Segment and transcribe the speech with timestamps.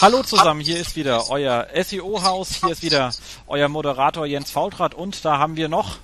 [0.00, 3.12] Hallo zusammen, hier ist wieder euer SEO-Haus, hier ist wieder
[3.46, 5.98] euer Moderator Jens Faultrat und da haben wir noch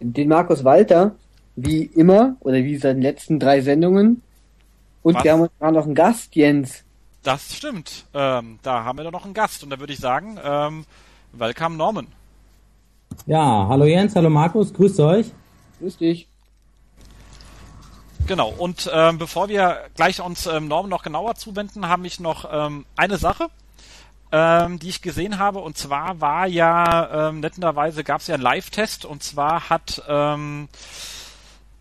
[0.00, 1.14] den Markus Walter,
[1.54, 4.22] wie immer, oder wie seit den letzten drei Sendungen.
[5.02, 5.24] Und Was?
[5.24, 6.82] wir haben gerade noch einen Gast, Jens.
[7.22, 8.06] Das stimmt.
[8.14, 10.86] Ähm, da haben wir doch noch einen Gast und da würde ich sagen, ähm,
[11.32, 12.06] welcome Norman.
[13.26, 15.26] Ja, hallo Jens, hallo Markus, grüßt euch.
[15.78, 16.26] Grüß dich.
[18.26, 22.48] Genau, und ähm, bevor wir gleich uns ähm, Norman noch genauer zuwenden, habe ich noch
[22.50, 23.48] ähm, eine Sache,
[24.32, 25.58] ähm, die ich gesehen habe.
[25.58, 30.70] Und zwar war ja, ähm, nettenderweise gab es ja einen Live-Test und zwar hat ähm,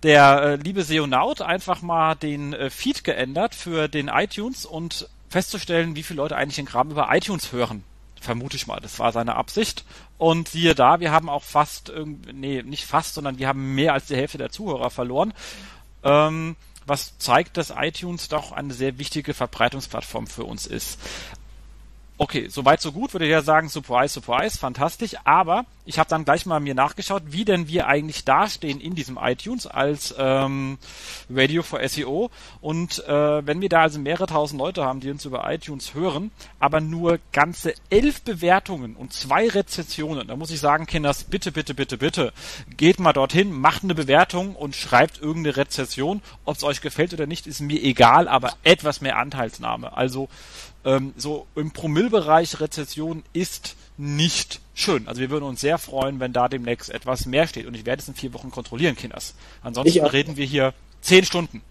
[0.04, 5.96] der äh, liebe Seonaut einfach mal den äh, Feed geändert für den iTunes und festzustellen,
[5.96, 7.86] wie viele Leute eigentlich den Kram über iTunes hören.
[8.20, 9.86] Vermute ich mal, das war seine Absicht.
[10.18, 11.94] Und siehe da, wir haben auch fast,
[12.34, 15.34] nee, nicht fast, sondern wir haben mehr als die Hälfte der Zuhörer verloren
[16.04, 21.00] was zeigt, dass iTunes doch eine sehr wichtige Verbreitungsplattform für uns ist.
[22.24, 25.16] Okay, soweit so gut, würde ich ja sagen, surprise, surprise, fantastisch.
[25.26, 29.20] Aber ich habe dann gleich mal mir nachgeschaut, wie denn wir eigentlich dastehen in diesem
[29.22, 30.78] iTunes als ähm,
[31.30, 32.32] Radio for SEO.
[32.62, 36.32] Und äh, wenn wir da also mehrere tausend Leute haben, die uns über iTunes hören,
[36.62, 41.74] aber nur ganze elf Bewertungen und zwei Rezensionen, da muss ich sagen, Kinders, bitte, bitte,
[41.74, 42.32] bitte, bitte,
[42.78, 46.22] geht mal dorthin, macht eine Bewertung und schreibt irgendeine Rezension.
[46.46, 49.98] Ob es euch gefällt oder nicht, ist mir egal, aber etwas mehr Anteilsnahme.
[49.98, 50.30] Also
[50.86, 55.08] ähm, so im Promillbereich Rezession ist nicht schön.
[55.08, 57.66] Also wir würden uns sehr freuen, wenn da demnächst etwas mehr steht.
[57.66, 59.36] Und ich werde es in vier Wochen kontrollieren, Kinders.
[59.62, 61.62] Ansonsten reden wir hier zehn Stunden.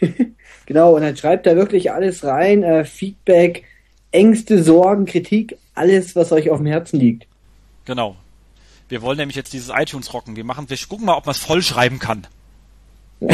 [0.66, 3.64] genau, und dann schreibt da wirklich alles rein, äh, Feedback,
[4.12, 7.26] Ängste, Sorgen, Kritik, alles, was euch auf dem Herzen liegt.
[7.84, 8.16] Genau.
[8.88, 10.36] Wir wollen nämlich jetzt dieses iTunes rocken.
[10.36, 12.26] Wir machen, wir gucken mal, ob man es voll schreiben kann.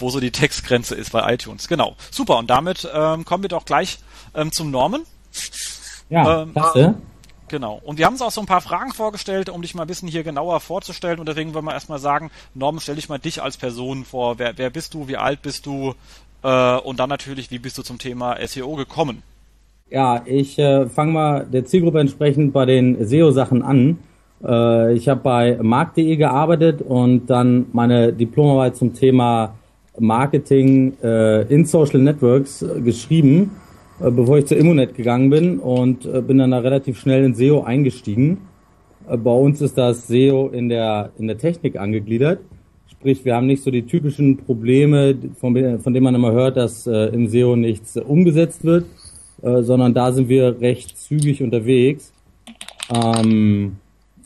[0.00, 1.68] wo so die Textgrenze ist bei iTunes.
[1.68, 1.96] Genau.
[2.10, 2.38] Super.
[2.38, 3.98] Und damit ähm, kommen wir doch gleich
[4.34, 5.02] ähm, zum Norman.
[6.08, 6.94] Ja, ähm, klasse.
[7.48, 7.80] Genau.
[7.82, 10.08] Und wir haben uns auch so ein paar Fragen vorgestellt, um dich mal ein bisschen
[10.08, 11.18] hier genauer vorzustellen.
[11.18, 14.38] Und deswegen wollen wir erstmal sagen, Norman, stell dich mal dich als Person vor.
[14.38, 15.08] Wer, wer bist du?
[15.08, 15.94] Wie alt bist du?
[16.42, 19.22] Äh, und dann natürlich, wie bist du zum Thema SEO gekommen?
[19.90, 23.98] Ja, ich äh, fange mal der Zielgruppe entsprechend bei den SEO-Sachen an.
[24.44, 29.54] Äh, ich habe bei markt.de gearbeitet und dann meine Diplomarbeit zum Thema
[30.00, 33.52] Marketing äh, in Social Networks äh, geschrieben,
[34.00, 37.34] äh, bevor ich zur Immonet gegangen bin und äh, bin dann da relativ schnell in
[37.34, 38.38] SEO eingestiegen.
[39.08, 42.40] Äh, bei uns ist das SEO in der, in der Technik angegliedert.
[42.86, 46.86] Sprich, wir haben nicht so die typischen Probleme, von, von denen man immer hört, dass
[46.86, 48.84] äh, im SEO nichts umgesetzt wird,
[49.42, 52.12] sondern da sind wir recht zügig unterwegs.
[52.94, 53.76] Ähm,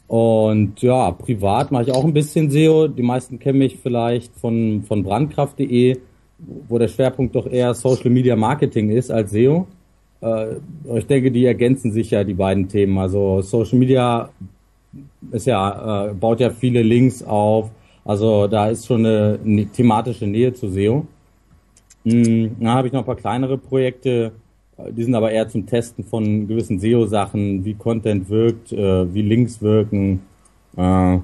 [0.06, 2.88] und ja, privat mache ich auch ein bisschen SEO.
[2.88, 5.98] Die meisten kennen mich vielleicht von, von brandkraft.de,
[6.68, 9.66] wo der Schwerpunkt doch eher Social Media Marketing ist als SEO.
[10.20, 10.56] Äh,
[10.94, 12.98] ich denke, die ergänzen sich ja, die beiden Themen.
[12.98, 14.28] Also Social Media
[15.30, 17.70] ist ja, äh, baut ja viele Links auf.
[18.04, 21.06] Also da ist schon eine, eine thematische Nähe zu SEO.
[22.04, 24.32] Hm, dann habe ich noch ein paar kleinere Projekte
[24.90, 29.62] die sind aber eher zum Testen von gewissen SEO-Sachen, wie Content wirkt, äh, wie Links
[29.62, 30.22] wirken,
[30.76, 31.18] äh,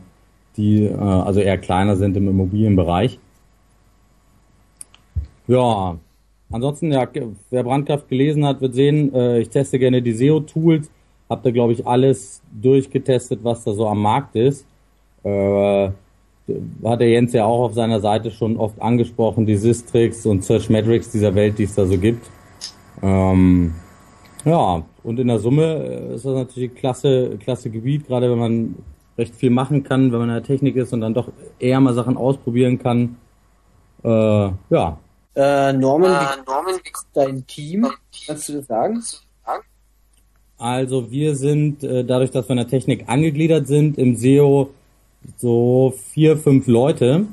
[0.57, 3.19] die äh, also eher kleiner sind im Immobilienbereich.
[5.49, 5.99] Ja,
[6.51, 7.09] ansonsten, ja,
[7.51, 10.89] wer Brandkraft gelesen hat, wird sehen, ich teste gerne die SEO-Tools.
[11.29, 14.65] Hab da, glaube ich, alles durchgetestet, was da so am Markt ist.
[15.25, 15.91] Äh,
[16.85, 20.71] hat der Jens ja auch auf seiner Seite schon oft angesprochen, die Sistrix und Search
[20.71, 22.31] Metrics dieser Welt, die es da so gibt.
[23.03, 23.75] Ähm,
[24.45, 28.39] ja, und in der Summe äh, ist das natürlich ein klasse, klasse Gebiet, gerade wenn
[28.39, 28.75] man
[29.19, 31.29] recht viel machen kann, wenn man in der Technik ist und dann doch
[31.59, 33.17] eher mal Sachen ausprobieren kann.
[34.03, 34.09] Äh,
[34.71, 34.99] ja.
[35.35, 37.87] Äh, Norman, wie, Norman, wie dein Team?
[38.27, 39.03] Kannst du das sagen?
[40.61, 44.69] Also wir sind, äh, dadurch, dass wir in der Technik angegliedert sind, im SEO
[45.39, 47.27] so vier, fünf Leute.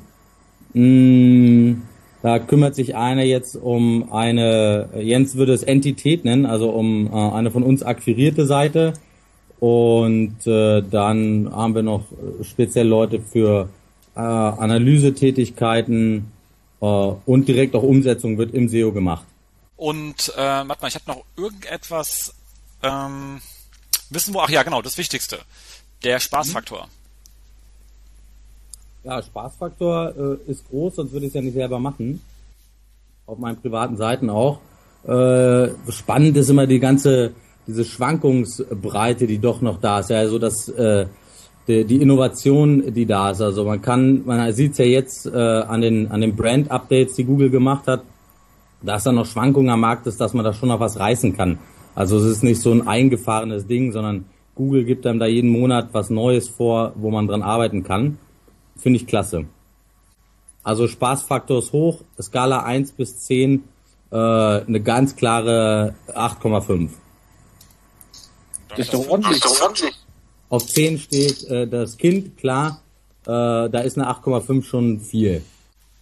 [0.72, 1.74] Mm,
[2.22, 7.10] da kümmert sich einer jetzt um eine, Jens würde es Entität nennen, also um äh,
[7.10, 8.94] eine von uns akquirierte Seite.
[9.60, 12.04] Und äh, dann haben wir noch
[12.42, 13.68] speziell Leute für
[14.14, 16.30] äh, Analysetätigkeiten
[16.80, 19.24] äh, und direkt auch Umsetzung wird im SEO gemacht.
[19.76, 22.34] Und äh, warte mal, ich habe noch irgendetwas
[22.82, 23.40] ähm,
[24.10, 25.38] wissen wo, ach ja, genau, das Wichtigste.
[26.04, 26.86] Der Spaßfaktor.
[26.86, 26.97] Mhm.
[29.08, 32.20] Ja, Spaßfaktor äh, ist groß, sonst würde ich es ja nicht selber machen.
[33.24, 34.58] Auf meinen privaten Seiten auch.
[35.06, 37.32] Äh, spannend ist immer die ganze,
[37.66, 40.10] diese Schwankungsbreite, die doch noch da ist.
[40.10, 41.06] Ja, so dass äh,
[41.66, 43.40] die, die Innovation, die da ist.
[43.40, 47.24] Also man kann, man sieht es ja jetzt äh, an den an den Brand-Updates, die
[47.24, 48.02] Google gemacht hat.
[48.82, 51.34] da es dann noch Schwankungen am Markt ist, dass man da schon noch was reißen
[51.34, 51.58] kann.
[51.94, 55.88] Also es ist nicht so ein eingefahrenes Ding, sondern Google gibt einem da jeden Monat
[55.92, 58.18] was Neues vor, wo man dran arbeiten kann.
[58.78, 59.46] Finde ich klasse.
[60.62, 63.64] Also Spaßfaktor ist hoch, Skala 1 bis 10,
[64.10, 66.90] äh, eine ganz klare 8,5.
[68.68, 69.42] Das ist doch ordentlich.
[70.50, 72.82] Auf 10 steht äh, das Kind, klar,
[73.22, 75.42] äh, da ist eine 8,5 schon viel.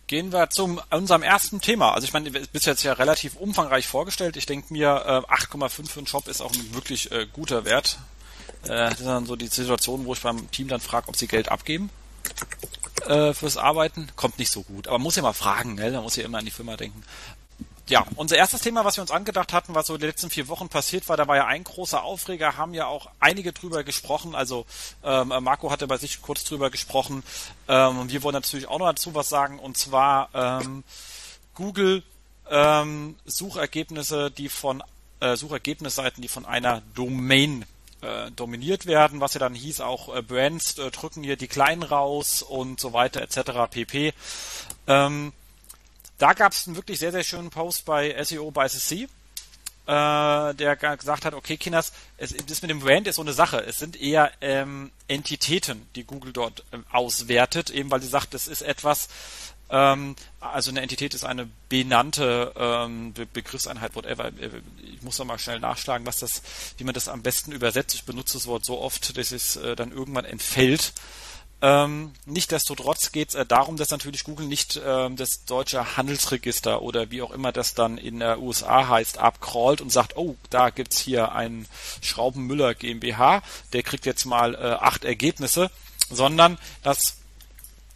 [0.08, 1.92] Gehen wir zum unserem ersten Thema.
[1.92, 4.36] Also ich meine, bis jetzt ja relativ umfangreich vorgestellt.
[4.36, 7.98] Ich denke mir, äh, 8,5 für einen Shop ist auch ein wirklich äh, guter Wert.
[8.64, 11.26] Äh, das ist dann so die Situation, wo ich beim Team dann frage, ob sie
[11.26, 11.90] Geld abgeben
[13.06, 14.08] äh, fürs Arbeiten.
[14.16, 14.88] Kommt nicht so gut.
[14.88, 15.90] Aber muss ja mal fragen, ne?
[15.90, 17.02] da muss ja immer an die Firma denken
[17.88, 20.68] ja, unser erstes Thema, was wir uns angedacht hatten, was so die letzten vier Wochen
[20.68, 24.34] passiert war, da war ja ein großer Aufreger, haben ja auch einige drüber gesprochen.
[24.34, 24.66] Also
[25.04, 27.22] ähm, Marco hatte bei sich kurz drüber gesprochen.
[27.68, 30.82] Ähm, wir wollen natürlich auch noch dazu was sagen, und zwar ähm,
[31.54, 32.02] Google
[32.50, 34.82] ähm, Suchergebnisse, die von
[35.20, 37.64] äh, Suchergebnisseiten, die von einer Domain
[38.02, 41.82] äh, dominiert werden, was ja dann hieß, auch äh, Brands äh, drücken hier die Kleinen
[41.82, 43.70] raus und so weiter etc.
[43.70, 44.12] pp.
[44.86, 45.32] Ähm,
[46.18, 49.08] da gab es einen wirklich sehr, sehr schönen Post bei SEO by CC,
[49.86, 53.58] äh, der gesagt hat, okay, Kinders, es, das mit dem Brand ist so eine Sache.
[53.64, 58.48] Es sind eher ähm, Entitäten, die Google dort ähm, auswertet, eben weil sie sagt, das
[58.48, 59.08] ist etwas,
[59.68, 64.30] also eine Entität ist eine benannte ähm, Be Begriffseinheit, whatever.
[64.94, 66.42] Ich muss noch mal schnell nachschlagen, was das,
[66.78, 67.94] wie man das am besten übersetzt.
[67.94, 70.92] Ich benutze das Wort so oft, dass es äh, dann irgendwann entfällt.
[71.62, 77.10] Ähm, Nichtsdestotrotz geht es äh, darum, dass natürlich Google nicht äh, das deutsche Handelsregister oder
[77.10, 81.00] wie auch immer das dann in der USA heißt, abcrawlt und sagt, oh, da gibt's
[81.00, 81.66] hier einen
[82.02, 83.42] Schraubenmüller GmbH,
[83.72, 85.70] der kriegt jetzt mal äh, acht Ergebnisse,
[86.10, 87.16] sondern dass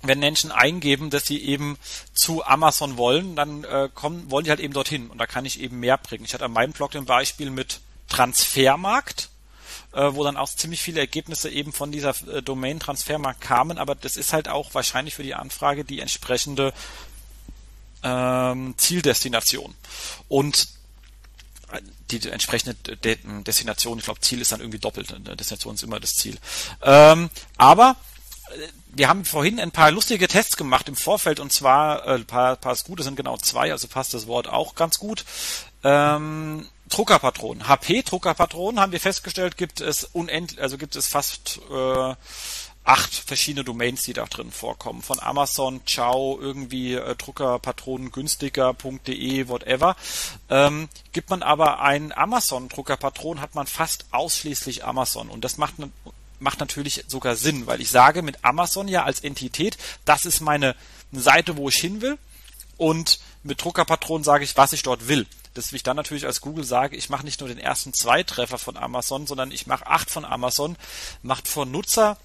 [0.02, 1.79] wenn Menschen eingeben, dass sie eben
[2.14, 5.61] zu Amazon wollen, dann äh, kommen, wollen die halt eben dorthin und da kann ich
[5.61, 6.25] eben mehr bringen.
[6.25, 9.31] Ich hatte an meinem Blog ein Beispiel mit Transfermarkt
[9.93, 14.17] äh, wo dann auch ziemlich viele Ergebnisse eben von dieser äh, Domain-Transfermarkt kamen, aber das
[14.17, 16.73] ist halt auch wahrscheinlich für die Anfrage die entsprechende
[18.02, 19.75] ähm, Zieldestination.
[20.29, 20.69] Und
[21.73, 21.81] äh,
[22.11, 25.14] die entsprechende De Destination, ich glaube, Ziel ist dann irgendwie doppelt.
[25.38, 26.38] Destination ist immer das Ziel.
[26.82, 27.97] Ähm, aber
[28.50, 32.57] äh, wir haben vorhin ein paar lustige Tests gemacht im Vorfeld und zwar äh, paar,
[32.57, 35.25] paar gute sind genau zwei, also passt das Wort auch ganz gut.
[35.85, 37.69] Ähm, Druckerpatronen.
[37.69, 42.15] HP Druckerpatronen haben wir festgestellt, gibt es unendlich, also gibt es fast äh,
[42.85, 45.03] acht verschiedene Domains, die da drin vorkommen.
[45.03, 49.97] Von Amazon, Ciao, irgendwie äh, Druckerpatronen günstiger.de, whatever.
[50.49, 55.29] Ähm, gibt man aber einen Amazon Druckerpatron, hat man fast ausschließlich Amazon.
[55.29, 55.75] Und das macht,
[56.41, 60.75] macht natürlich sogar Sinn, weil ich sage mit Amazon ja als Entität, das ist meine
[61.13, 62.19] Seite, wo ich hin will.
[62.77, 66.65] Und mit Druckerpatronen sage ich, was ich dort will dass ich dann natürlich als Google
[66.65, 70.11] sage, ich mache nicht nur den ersten zwei Treffer von Amazon, sondern ich mache acht
[70.11, 70.77] von Amazon,
[71.23, 72.17] macht für Nutzer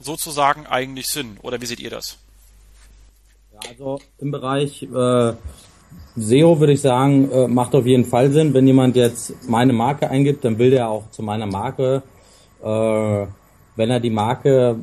[0.00, 1.38] sozusagen eigentlich Sinn.
[1.42, 2.18] Oder wie seht ihr das?
[3.52, 5.32] Ja, also im Bereich äh,
[6.16, 8.52] SEO würde ich sagen, äh, macht auf jeden Fall Sinn.
[8.52, 12.02] Wenn jemand jetzt meine Marke eingibt, dann will der auch zu meiner Marke,
[12.62, 13.26] äh,
[13.76, 14.76] wenn er die Marke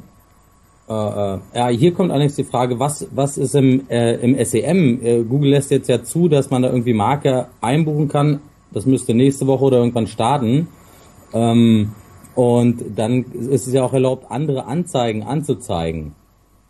[0.87, 4.99] äh, äh, ja, hier kommt allerdings die Frage, was, was ist im, äh, im SEM?
[5.01, 8.41] Äh, Google lässt jetzt ja zu, dass man da irgendwie Marke einbuchen kann.
[8.71, 10.67] Das müsste nächste Woche oder irgendwann starten.
[11.33, 11.93] Ähm,
[12.35, 16.13] und dann ist es ja auch erlaubt, andere Anzeigen anzuzeigen.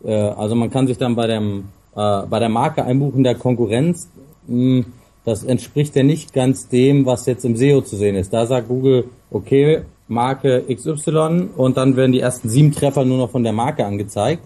[0.04, 1.64] Äh, also man kann sich dann bei dem
[1.96, 4.08] äh, bei der Marke einbuchen der Konkurrenz.
[4.46, 4.84] Mh, hm,
[5.24, 8.32] das entspricht ja nicht ganz dem, was jetzt im SEO zu sehen ist.
[8.32, 13.30] Da sagt Google, okay, Marke XY und dann werden die ersten sieben Treffer nur noch
[13.30, 14.42] von der Marke angezeigt.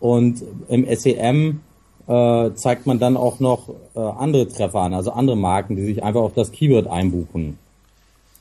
[0.00, 1.60] Und im SEM
[2.06, 6.02] äh, zeigt man dann auch noch äh, andere Treffer an, also andere Marken, die sich
[6.02, 7.58] einfach auf das Keyword einbuchen.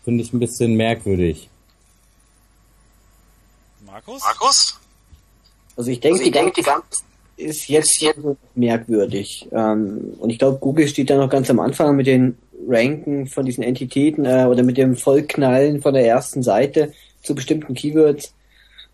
[0.03, 1.49] Finde ich ein bisschen merkwürdig.
[3.85, 4.21] Markus?
[4.23, 4.79] Markus?
[5.75, 7.03] Also ich denke, also ich die, ganze, die ganze
[7.37, 8.19] ist jetzt, jetzt
[8.55, 9.47] merkwürdig.
[9.51, 12.37] Ähm, und ich glaube, Google steht da noch ganz am Anfang mit den
[12.69, 17.73] Ranken von diesen Entitäten äh, oder mit dem Vollknallen von der ersten Seite zu bestimmten
[17.73, 18.33] Keywords.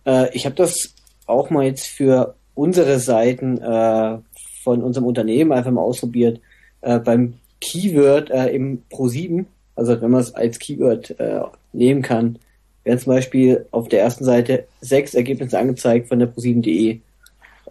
[0.05, 0.93] Äh, ich habe das
[1.25, 4.17] auch mal jetzt für unsere Seiten äh,
[4.63, 6.39] von unserem Unternehmen einfach mal ausprobiert.
[6.81, 11.41] Äh, beim Keyword äh, im Pro7, also wenn man es als Keyword äh,
[11.73, 12.39] nehmen kann,
[12.83, 16.99] werden zum Beispiel auf der ersten Seite sechs Ergebnisse angezeigt von der Pro7.de.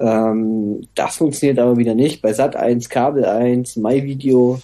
[0.01, 2.21] Ähm, das funktioniert aber wieder nicht.
[2.21, 4.61] Bei Sat1, Kabel 1, MyVideo,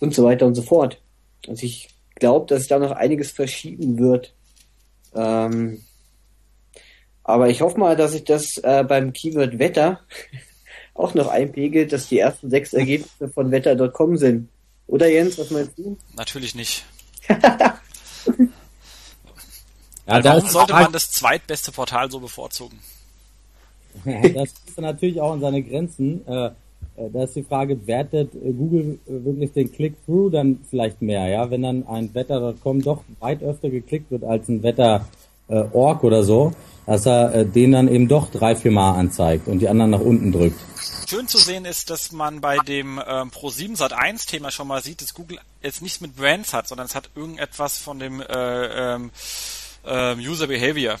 [0.00, 1.00] und so weiter und so fort.
[1.48, 4.32] Also ich glaube, dass da noch einiges verschieben wird.
[5.14, 5.82] Ähm,
[7.24, 10.00] aber ich hoffe mal, dass sich das äh, beim Keyword Wetter
[10.94, 14.48] auch noch einpegelt, dass die ersten sechs Ergebnisse von wetter.com sind.
[14.86, 15.98] Oder Jens, was meinst du?
[16.16, 16.84] Natürlich nicht.
[17.28, 17.80] ja,
[20.06, 22.78] Warum sollte man das zweitbeste Portal so bevorzugen?
[24.04, 26.26] das ist natürlich auch an seine Grenzen.
[26.28, 26.50] Äh,
[27.12, 31.50] da ist die Frage, wertet äh, Google wirklich den Click-Through dann vielleicht mehr, ja?
[31.50, 36.52] Wenn dann ein Wetter.com doch weit öfter geklickt wird als ein Wetter.org oder so,
[36.86, 40.32] dass er den dann eben doch drei, vier Mal anzeigt und die anderen nach unten
[40.32, 40.58] drückt.
[41.08, 45.02] Schön zu sehen ist, dass man bei dem ähm, Pro7 Sat1 Thema schon mal sieht,
[45.02, 49.10] dass Google jetzt nicht mit Brands hat, sondern es hat irgendetwas von dem äh, ähm,
[49.84, 50.98] äh, User Behavior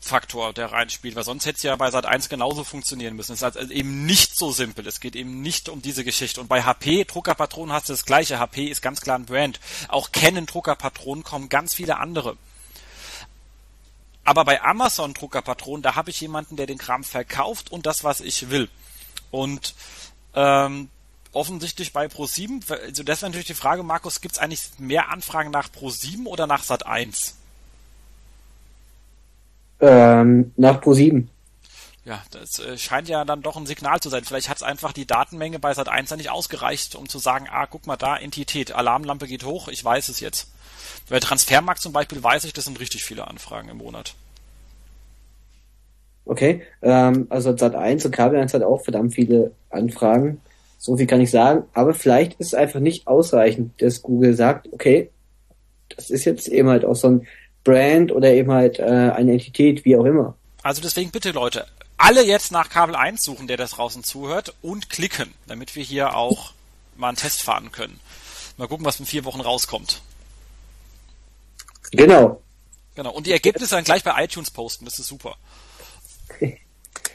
[0.00, 3.32] Faktor, der reinspielt, weil sonst hätte es ja bei Sat1 genauso funktionieren müssen.
[3.32, 4.86] Es ist also eben nicht so simpel.
[4.86, 6.40] Es geht eben nicht um diese Geschichte.
[6.40, 8.38] Und bei HP, Druckerpatronen hast du das gleiche.
[8.38, 9.60] HP ist ganz klar ein Brand.
[9.88, 12.36] Auch Canon Druckerpatronen kommen ganz viele andere.
[14.24, 18.20] Aber bei Amazon Druckerpatronen, da habe ich jemanden, der den Kram verkauft und das, was
[18.20, 18.68] ich will.
[19.30, 19.74] Und
[20.34, 20.90] ähm,
[21.32, 25.50] offensichtlich bei Pro7, also das ist natürlich die Frage, Markus, gibt es eigentlich mehr Anfragen
[25.50, 27.32] nach Pro7 oder nach Sat1?
[29.80, 31.26] Ähm, nach Pro7.
[32.04, 34.24] Ja, das äh, scheint ja dann doch ein Signal zu sein.
[34.24, 37.86] Vielleicht hat es einfach die Datenmenge bei Sat1 nicht ausgereicht, um zu sagen, ah, guck
[37.86, 40.50] mal da, Entität, Alarmlampe geht hoch, ich weiß es jetzt.
[41.10, 44.14] Bei Transfermarkt zum Beispiel weiß ich, das sind richtig viele Anfragen im Monat.
[46.24, 50.40] Okay, ähm, also Sat1 und Kabel 1 hat auch verdammt viele Anfragen.
[50.78, 51.64] So viel kann ich sagen.
[51.74, 55.10] Aber vielleicht ist es einfach nicht ausreichend, dass Google sagt, okay,
[55.94, 57.26] das ist jetzt eben halt auch so ein
[57.64, 60.34] Brand oder eben halt äh, eine Entität, wie auch immer.
[60.62, 64.90] Also deswegen bitte Leute, alle jetzt nach Kabel 1 suchen, der das draußen zuhört und
[64.90, 66.52] klicken, damit wir hier auch
[66.96, 68.00] mal einen Test fahren können.
[68.56, 70.02] Mal gucken, was in vier Wochen rauskommt.
[71.92, 72.42] Genau.
[72.94, 73.10] Genau.
[73.12, 75.36] Und die Ergebnisse dann gleich bei iTunes posten, das ist super.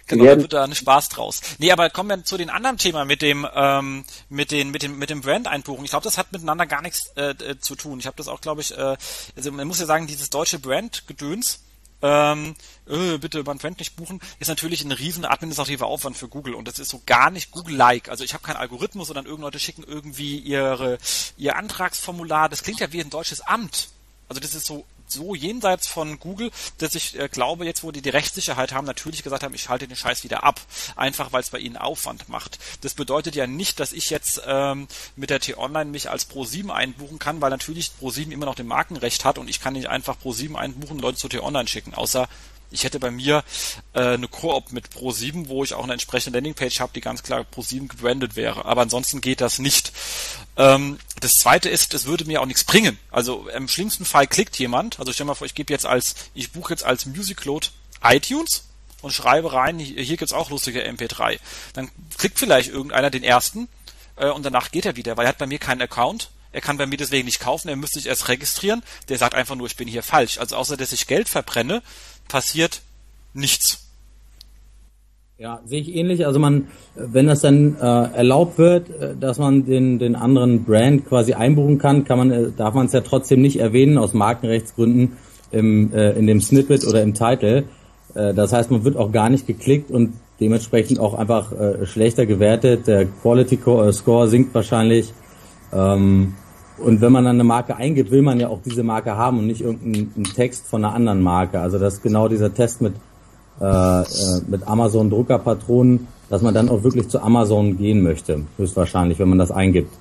[0.07, 1.41] Genau, da wird da ein Spaß draus.
[1.60, 4.98] Nee, aber kommen wir zu den anderen Themen mit dem, ähm, mit den, mit dem,
[4.98, 5.86] mit dem Brand-Einbuchen.
[5.86, 8.00] Ich glaube, das hat miteinander gar nichts äh, äh, zu tun.
[8.00, 8.98] Ich habe das auch, glaube ich, äh,
[9.36, 11.62] also man muss ja sagen, dieses deutsche Brand-Gedöns,
[12.01, 12.55] ähm,
[12.86, 16.67] äh, bitte beim Brand nicht buchen, ist natürlich ein riesen administrativer Aufwand für Google und
[16.67, 18.10] das ist so gar nicht Google-like.
[18.10, 20.98] Also ich habe keinen Algorithmus, sondern irgendeine Leute schicken irgendwie ihre,
[21.38, 22.50] ihr Antragsformular.
[22.50, 23.88] Das klingt ja wie ein deutsches Amt.
[24.27, 28.01] Also das ist so so jenseits von Google, dass ich äh, glaube, jetzt wo die
[28.01, 30.60] die Rechtssicherheit haben, natürlich gesagt haben, ich halte den Scheiß wieder ab.
[30.96, 32.60] Einfach weil es bei ihnen Aufwand macht.
[32.82, 37.20] Das bedeutet ja nicht, dass ich jetzt ähm, mit der T-Online mich als Pro7 einbuchen
[37.20, 40.55] kann, weil natürlich Pro7 immer noch den Markenrecht hat und ich kann nicht einfach Pro7
[40.55, 42.27] einbuchen und Leute zu T-Online schicken, außer
[42.74, 43.44] ich hätte bei mir
[43.94, 47.46] äh, eine Koop mit Pro7, wo ich auch eine entsprechende Landingpage habe, die ganz klar
[47.56, 48.65] Pro7 gebrandet wäre.
[48.65, 49.94] Aber ansonsten geht das nicht.
[50.58, 53.00] Ähm, das zweite ist, es würde mir auch nichts bringen.
[53.12, 56.51] Also im schlimmsten Fall klickt jemand, also stell mal vor, ich gebe jetzt als, ich
[56.51, 57.68] buche jetzt als Musicload
[58.03, 58.65] iTunes
[59.01, 61.39] und schreibe rein, hier gibt's auch lustige MP3.
[61.74, 63.68] Dann klickt vielleicht irgendeiner den ersten
[64.15, 66.30] äh, und danach geht er wieder, weil er hat bei mir keinen Account.
[66.51, 68.84] Er kann bei mir deswegen nicht kaufen, er müsste sich erst registrieren.
[69.10, 70.38] Der sagt einfach nur, ich bin hier falsch.
[70.38, 71.82] Also außer dass ich Geld verbrenne,
[72.27, 72.82] passiert
[73.34, 73.84] nichts.
[75.38, 76.25] Ja, sehe ich ähnlich.
[76.25, 81.06] Also man, wenn das dann äh, erlaubt wird, äh, dass man den, den anderen Brand
[81.06, 85.18] quasi einbuchen kann, kann man, äh, darf man es ja trotzdem nicht erwähnen aus Markenrechtsgründen
[85.51, 87.65] im, äh, in dem Snippet oder im Titel.
[88.13, 92.25] Äh, das heißt, man wird auch gar nicht geklickt und dementsprechend auch einfach äh, schlechter
[92.25, 92.88] gewertet.
[92.88, 95.13] Der Quality äh, Score sinkt wahrscheinlich.
[95.74, 96.36] Ähm,
[96.77, 99.48] und wenn man dann eine Marke eingibt, will man ja auch diese Marke haben und
[99.48, 101.60] nicht irgendeinen Text von einer anderen Marke.
[101.60, 102.96] Also das ist genau dieser Test mit,
[103.62, 109.20] äh, äh, mit Amazon Druckerpatronen, dass man dann auch wirklich zu Amazon gehen möchte, höchstwahrscheinlich,
[109.20, 109.94] wenn man das eingibt.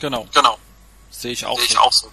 [0.00, 0.26] Genau.
[0.34, 0.58] Genau.
[1.10, 1.78] Sehe ich auch, Sehe ich so.
[1.80, 2.08] auch so.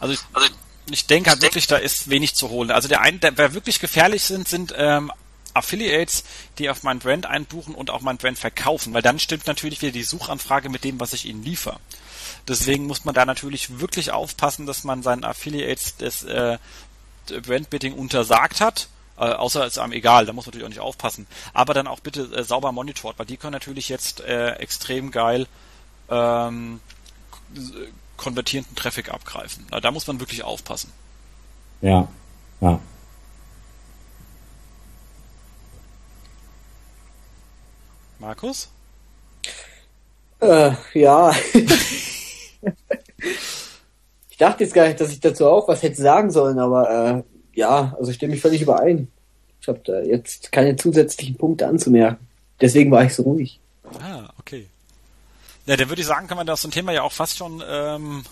[0.00, 0.48] Also ich, also
[0.90, 2.70] ich denke halt wirklich, da ist wenig zu holen.
[2.70, 5.12] Also der ein, der, wer wirklich gefährlich sind, sind ähm,
[5.54, 6.24] Affiliates,
[6.58, 9.92] die auf mein Brand einbuchen und auch mein Brand verkaufen, weil dann stimmt natürlich wieder
[9.92, 11.78] die Suchanfrage mit dem, was ich ihnen liefere.
[12.48, 16.58] Deswegen muss man da natürlich wirklich aufpassen, dass man seinen Affiliates das äh,
[17.42, 18.88] Brandbidding untersagt hat.
[19.16, 21.26] Äh, außer es ist einem egal, da muss man natürlich auch nicht aufpassen.
[21.52, 25.46] Aber dann auch bitte äh, sauber monitort, weil die können natürlich jetzt äh, extrem geil
[26.08, 26.80] ähm,
[28.16, 29.66] konvertierenden Traffic abgreifen.
[29.82, 30.92] Da muss man wirklich aufpassen.
[31.80, 32.08] Ja,
[32.60, 32.78] ja.
[38.20, 38.68] Markus?
[40.40, 41.34] Äh, ja.
[44.30, 47.22] ich dachte jetzt gar nicht, dass ich dazu auch was hätte sagen sollen, aber äh,
[47.58, 49.08] ja, also ich stimme mich völlig überein.
[49.60, 52.26] Ich habe da jetzt keine zusätzlichen Punkte anzumerken.
[52.60, 53.58] Deswegen war ich so ruhig.
[54.00, 54.66] Ah, okay.
[55.66, 57.62] Ja, dann würde ich sagen, kann man das so ein Thema ja auch fast schon
[57.66, 58.24] ähm,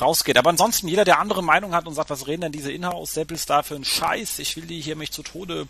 [0.00, 0.36] rausgeht.
[0.38, 3.62] Aber ansonsten, jeder, der andere Meinung hat und sagt, was reden denn diese Inhouse-Samples da
[3.62, 5.66] für einen Scheiß, ich will die hier mich zu Tode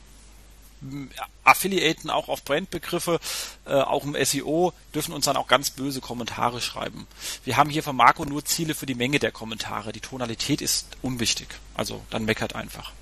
[1.44, 3.20] Affiliaten auch auf Brandbegriffe,
[3.66, 7.06] äh, auch im SEO, dürfen uns dann auch ganz böse Kommentare schreiben.
[7.44, 9.92] Wir haben hier von Marco nur Ziele für die Menge der Kommentare.
[9.92, 11.48] Die Tonalität ist unwichtig.
[11.74, 12.92] Also dann meckert einfach.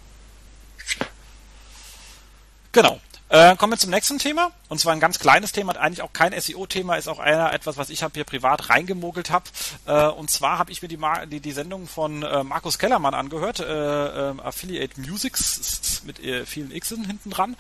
[2.72, 3.00] Genau.
[3.32, 4.52] Äh, kommen wir zum nächsten Thema.
[4.68, 7.88] Und zwar ein ganz kleines Thema, eigentlich auch kein SEO-Thema, ist auch einer etwas, was
[7.88, 9.46] ich habe hier privat reingemogelt habe.
[9.86, 10.98] Äh, und zwar habe ich mir die,
[11.28, 16.78] die, die Sendung von äh, Markus Kellermann angehört, äh, äh, Affiliate Musics mit äh, vielen
[16.78, 17.56] Xen hinten dran.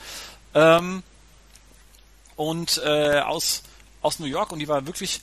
[0.54, 1.02] Ähm,
[2.36, 3.62] und aus,
[4.00, 5.20] aus New York und die war wirklich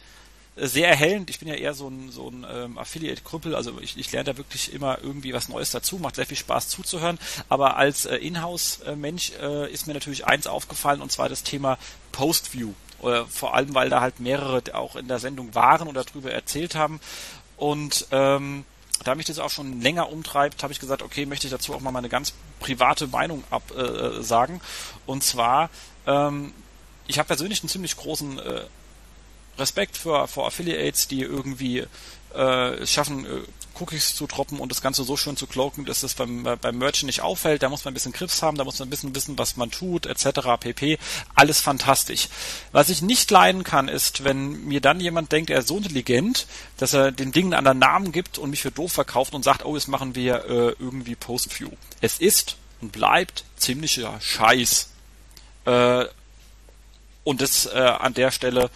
[0.61, 1.29] sehr erhellend.
[1.29, 4.37] Ich bin ja eher so ein, so ein ähm, Affiliate-Krüppel, also ich, ich lerne da
[4.37, 7.19] wirklich immer irgendwie was Neues dazu, macht sehr viel Spaß zuzuhören.
[7.47, 11.77] Aber als äh, Inhouse-Mensch äh, ist mir natürlich eins aufgefallen und zwar das Thema
[12.11, 12.73] Post-View.
[13.03, 16.75] Äh, vor allem, weil da halt mehrere auch in der Sendung waren und darüber erzählt
[16.75, 16.99] haben.
[17.57, 18.65] Und ähm,
[19.03, 21.79] da mich das auch schon länger umtreibt, habe ich gesagt, okay, möchte ich dazu auch
[21.79, 24.57] mal meine ganz private Meinung absagen.
[24.57, 24.59] Äh,
[25.05, 25.69] und zwar,
[26.05, 26.53] ähm,
[27.07, 28.61] ich habe persönlich einen ziemlich großen äh,
[29.59, 31.85] Respekt vor, vor Affiliates, die irgendwie
[32.33, 33.41] äh, schaffen, äh,
[33.79, 36.77] Cookies zu droppen und das Ganze so schön zu cloaken, dass es beim, äh, beim
[36.77, 37.63] Merchant nicht auffällt.
[37.63, 39.71] Da muss man ein bisschen Griffs haben, da muss man ein bisschen wissen, was man
[39.71, 40.41] tut, etc.
[40.59, 40.99] pp.
[41.35, 42.27] Alles fantastisch.
[42.71, 46.47] Was ich nicht leiden kann, ist, wenn mir dann jemand denkt, er ist so intelligent,
[46.77, 49.65] dass er den Dingen einen anderen Namen gibt und mich für doof verkauft und sagt,
[49.65, 51.71] oh, jetzt machen wir äh, irgendwie Postview.
[52.01, 54.89] Es ist und bleibt ziemlicher Scheiß.
[55.65, 56.05] Äh,
[57.23, 58.69] und das äh, an der Stelle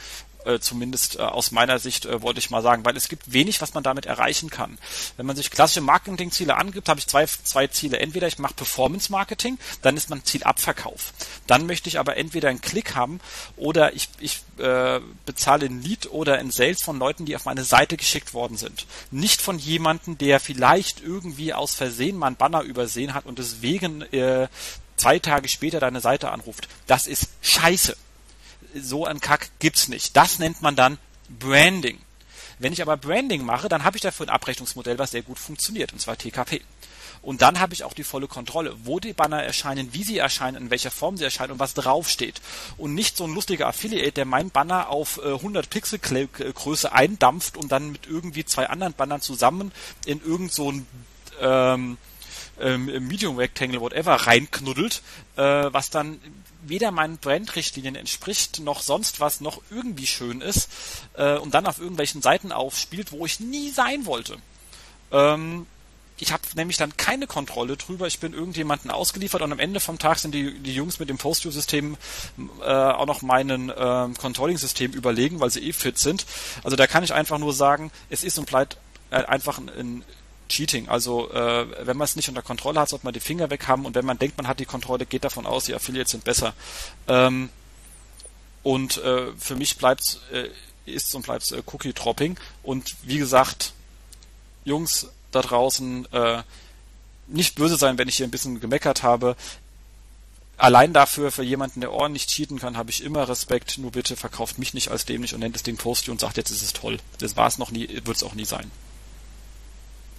[0.45, 3.61] äh, zumindest äh, aus meiner Sicht äh, wollte ich mal sagen, weil es gibt wenig,
[3.61, 4.77] was man damit erreichen kann.
[5.17, 7.99] Wenn man sich klassische Marketingziele angibt, habe ich zwei, zwei Ziele.
[7.99, 11.13] Entweder ich mache Performance Marketing, dann ist mein Ziel Abverkauf.
[11.47, 13.19] Dann möchte ich aber entweder einen Klick haben
[13.55, 17.63] oder ich, ich äh, bezahle ein Lead oder ein Sales von Leuten, die auf meine
[17.63, 18.85] Seite geschickt worden sind.
[19.11, 24.47] Nicht von jemandem, der vielleicht irgendwie aus Versehen mal Banner übersehen hat und deswegen äh,
[24.95, 26.67] zwei Tage später deine Seite anruft.
[26.87, 27.95] Das ist scheiße
[28.75, 30.15] so ein Kack gibt's nicht.
[30.15, 30.97] Das nennt man dann
[31.29, 31.99] Branding.
[32.59, 35.91] Wenn ich aber Branding mache, dann habe ich dafür ein Abrechnungsmodell, was sehr gut funktioniert,
[35.93, 36.61] und zwar TKP.
[37.21, 40.63] Und dann habe ich auch die volle Kontrolle, wo die Banner erscheinen, wie sie erscheinen,
[40.63, 42.41] in welcher Form sie erscheinen und was draufsteht.
[42.77, 47.71] Und nicht so ein lustiger Affiliate, der mein Banner auf 100 Pixel Größe eindampft und
[47.71, 49.71] dann mit irgendwie zwei anderen Bannern zusammen
[50.05, 50.85] in irgend so ein
[51.39, 51.97] ähm,
[52.59, 55.01] ähm, Medium Rectangle, whatever, reinknuddelt,
[55.37, 56.19] äh, was dann
[56.67, 60.69] weder meinen Brandrichtlinien entspricht, noch sonst was, noch irgendwie schön ist
[61.15, 64.37] äh, und dann auf irgendwelchen Seiten aufspielt, wo ich nie sein wollte.
[65.11, 65.65] Ähm,
[66.17, 68.07] ich habe nämlich dann keine Kontrolle drüber.
[68.07, 71.17] Ich bin irgendjemanden ausgeliefert und am Ende vom Tag sind die, die Jungs mit dem
[71.17, 71.97] Post-View-System
[72.61, 76.25] äh, auch noch meinen äh, Controlling-System überlegen, weil sie eh fit sind.
[76.63, 78.77] Also da kann ich einfach nur sagen, es ist und bleibt
[79.09, 80.03] äh, einfach ein, ein
[80.49, 80.89] Cheating.
[80.89, 83.85] Also äh, wenn man es nicht unter Kontrolle hat, sollte man die Finger weg haben
[83.85, 86.53] und wenn man denkt, man hat die Kontrolle, geht davon aus, die Affiliates sind besser.
[87.07, 87.49] Ähm,
[88.63, 90.49] und äh, für mich bleibt äh,
[90.85, 92.37] ist und bleibt äh, Cookie Dropping.
[92.61, 93.73] Und wie gesagt,
[94.65, 96.43] Jungs da draußen, äh,
[97.27, 99.35] nicht böse sein, wenn ich hier ein bisschen gemeckert habe.
[100.57, 103.77] Allein dafür, für jemanden, der ordentlich cheaten kann, habe ich immer Respekt.
[103.79, 106.51] Nur bitte verkauft mich nicht als dämlich und nennt das Ding Post und sagt, jetzt
[106.51, 106.99] ist es toll.
[107.17, 108.69] Das war es noch nie, wird es auch nie sein.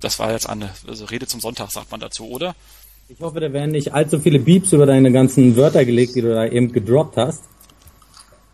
[0.04, 2.54] Das war jetzt eine also Rede zum Sonntag, sagt man dazu, oder?
[3.08, 6.28] Ich hoffe, da werden nicht allzu viele Beeps über deine ganzen Wörter gelegt, die du
[6.28, 7.42] da eben gedroppt hast.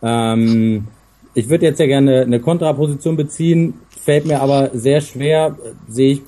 [0.01, 0.87] Ähm,
[1.35, 5.57] ich würde jetzt ja gerne eine Kontraposition beziehen, fällt mir aber sehr schwer,
[5.89, 6.23] sehe ich,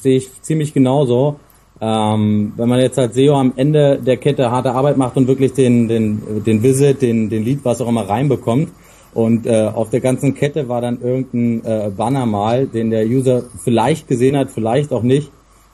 [0.00, 1.40] sehe ich ziemlich genauso.
[1.80, 5.54] Ähm, wenn man jetzt als SEO am Ende der Kette harte Arbeit macht und wirklich
[5.54, 8.68] den, den, den Visit, den, den Lead, was auch immer reinbekommt,
[9.14, 13.42] und äh, auf der ganzen Kette war dann irgendein äh, Banner mal, den der User
[13.62, 15.30] vielleicht gesehen hat, vielleicht auch nicht.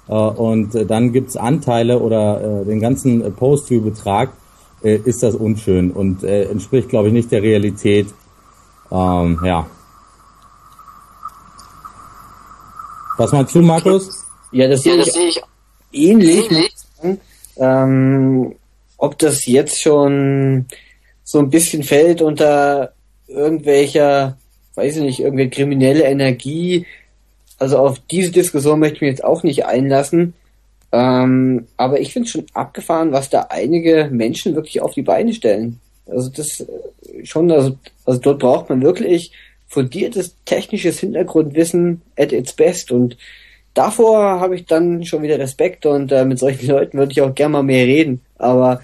[0.09, 4.31] Äh, und äh, dann gibt's Anteile oder äh, den ganzen Post-View-Betrag,
[4.83, 8.09] äh, ist das unschön und äh, entspricht, glaube ich, nicht der Realität.
[8.90, 9.66] Ähm, ja.
[13.18, 14.24] Was meinst du, Markus?
[14.51, 15.42] Ja, das, ja, das sehe ich
[15.92, 16.51] ähnlich.
[16.51, 17.20] ähnlich.
[17.57, 18.55] Ähm,
[18.96, 20.66] ob das jetzt schon
[21.24, 22.92] so ein bisschen fällt unter
[23.28, 24.36] irgendwelcher,
[24.74, 26.86] weiß ich nicht, irgendwelche kriminelle Energie.
[27.58, 30.34] Also auf diese Diskussion möchte ich mich jetzt auch nicht einlassen.
[30.90, 35.80] Ähm, aber ich finde schon abgefahren, was da einige Menschen wirklich auf die Beine stellen.
[36.06, 39.32] Also das äh, schon, also, also dort braucht man wirklich
[39.66, 43.18] fundiertes technisches Hintergrundwissen at its best und
[43.74, 47.34] davor habe ich dann schon wieder Respekt und äh, mit solchen Leuten würde ich auch
[47.34, 48.22] gerne mal mehr reden.
[48.38, 48.80] Aber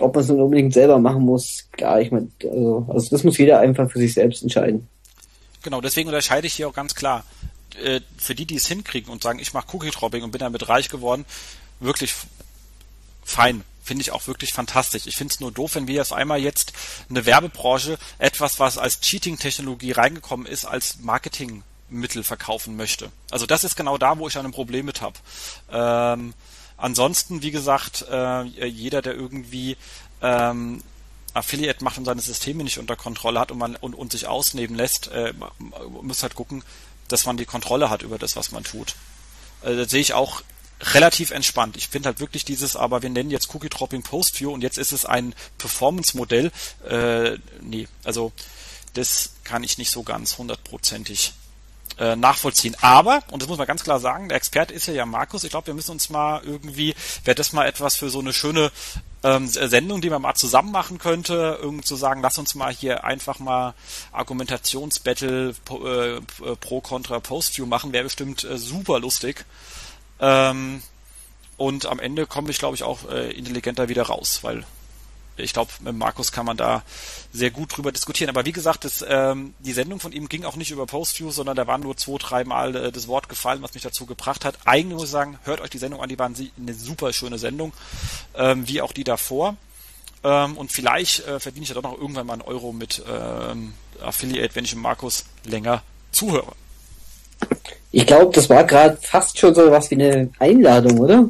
[0.00, 3.60] ob man es unbedingt selber machen muss, klar, ich meine, also, also das muss jeder
[3.60, 4.88] einfach für sich selbst entscheiden.
[5.62, 7.24] Genau, deswegen unterscheide ich hier auch ganz klar.
[7.82, 10.88] Äh, für die, die es hinkriegen und sagen, ich mache Cookie-Dropping und bin damit reich
[10.88, 11.24] geworden,
[11.80, 12.14] wirklich
[13.24, 13.64] fein.
[13.82, 15.06] finde ich auch wirklich fantastisch.
[15.06, 16.72] Ich finde es nur doof, wenn wir auf einmal jetzt
[17.10, 23.10] eine Werbebranche etwas, was als Cheating-Technologie reingekommen ist, als Marketingmittel verkaufen möchte.
[23.30, 25.16] Also das ist genau da, wo ich ein Problem mit habe.
[25.70, 26.34] Ähm,
[26.84, 29.76] ansonsten, wie gesagt, äh, jeder, der irgendwie
[30.20, 30.82] ähm,
[31.32, 34.76] Affiliate macht und seine Systeme nicht unter Kontrolle hat und man und, und sich ausnehmen
[34.76, 35.32] lässt, äh,
[36.02, 36.62] muss halt gucken,
[37.08, 38.96] dass man die Kontrolle hat über das, was man tut.
[39.62, 40.42] Äh, das sehe ich auch
[40.92, 41.78] relativ entspannt.
[41.78, 44.76] Ich finde halt wirklich dieses, aber wir nennen jetzt Cookie Dropping Post View und jetzt
[44.76, 46.52] ist es ein Performance-Modell.
[46.86, 48.32] Äh, nee, also
[48.92, 51.32] das kann ich nicht so ganz hundertprozentig
[51.98, 52.76] äh, nachvollziehen.
[52.80, 55.44] Aber, und das muss man ganz klar sagen, der Experte ist ja ja Markus.
[55.44, 58.70] Ich glaube, wir müssen uns mal irgendwie, wäre das mal etwas für so eine schöne
[59.22, 63.04] ähm, Sendung, die man mal zusammen machen könnte, irgend zu sagen, lass uns mal hier
[63.04, 63.74] einfach mal
[64.12, 66.20] Argumentationsbattle äh,
[66.60, 69.44] pro Contra Post View machen, wäre bestimmt äh, super lustig.
[70.20, 70.82] Ähm,
[71.56, 74.64] und am Ende komme ich, glaube ich, auch äh, intelligenter wieder raus, weil
[75.36, 76.82] ich glaube, mit Markus kann man da
[77.32, 78.30] sehr gut drüber diskutieren.
[78.30, 81.56] Aber wie gesagt, das, ähm, die Sendung von ihm ging auch nicht über Postview, sondern
[81.56, 84.58] da waren nur zwei, dreimal äh, das Wort gefallen, was mich dazu gebracht hat.
[84.64, 87.72] Eigentlich muss ich sagen, hört euch die Sendung an, die waren eine super schöne Sendung,
[88.36, 89.56] ähm, wie auch die davor.
[90.22, 93.74] Ähm, und vielleicht äh, verdiene ich ja doch noch irgendwann mal einen Euro mit ähm,
[94.00, 96.52] Affiliate, wenn ich dem Markus länger zuhöre.
[97.92, 101.28] Ich glaube, das war gerade fast schon so was wie eine Einladung, oder?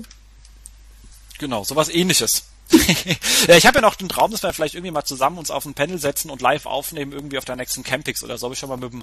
[1.39, 2.45] Genau, sowas ähnliches.
[3.47, 5.65] ja, ich habe ja noch den Traum, dass wir vielleicht irgendwie mal zusammen uns auf
[5.67, 8.47] ein Panel setzen und live aufnehmen, irgendwie auf der nächsten Campix oder so.
[8.47, 9.03] Habe ich schon mal mit dem,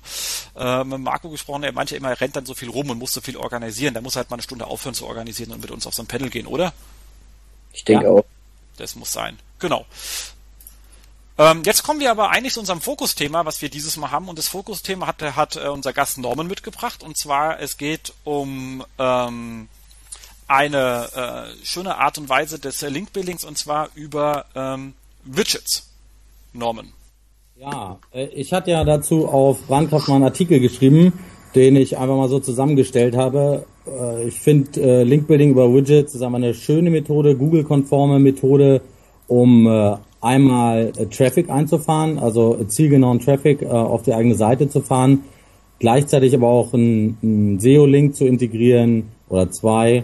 [0.56, 3.14] äh, mit Marco gesprochen, er meinte immer, er rennt dann so viel rum und muss
[3.14, 3.94] so viel organisieren.
[3.94, 6.08] Der muss halt mal eine Stunde aufhören zu organisieren und mit uns auf so ein
[6.08, 6.74] Panel gehen, oder?
[7.74, 8.12] Ich denke ja.
[8.12, 8.26] auch.
[8.78, 9.38] Das muss sein.
[9.60, 9.86] Genau.
[11.38, 14.28] Ähm, jetzt kommen wir aber eigentlich zu unserem Fokusthema, was wir dieses Mal haben.
[14.28, 17.04] Und das Fokusthema hat, hat äh, unser Gast Norman mitgebracht.
[17.04, 19.70] Und zwar, es geht um ähm,
[20.52, 25.90] eine äh, schöne Art und Weise des Link-Buildings und zwar über ähm, Widgets.
[26.54, 26.88] Norman.
[27.58, 31.14] Ja, äh, ich hatte ja dazu auf Brandkraft mal einen Artikel geschrieben,
[31.56, 33.66] den ich einfach mal so zusammengestellt habe.
[33.88, 38.82] Äh, ich finde äh, Link-Building über Widgets ist eine schöne Methode, Google-konforme Methode,
[39.28, 45.24] um einmal Traffic einzufahren, also zielgenauen Traffic auf die eigene Seite zu fahren,
[45.80, 50.04] gleichzeitig aber auch einen SEO-Link zu integrieren oder zwei.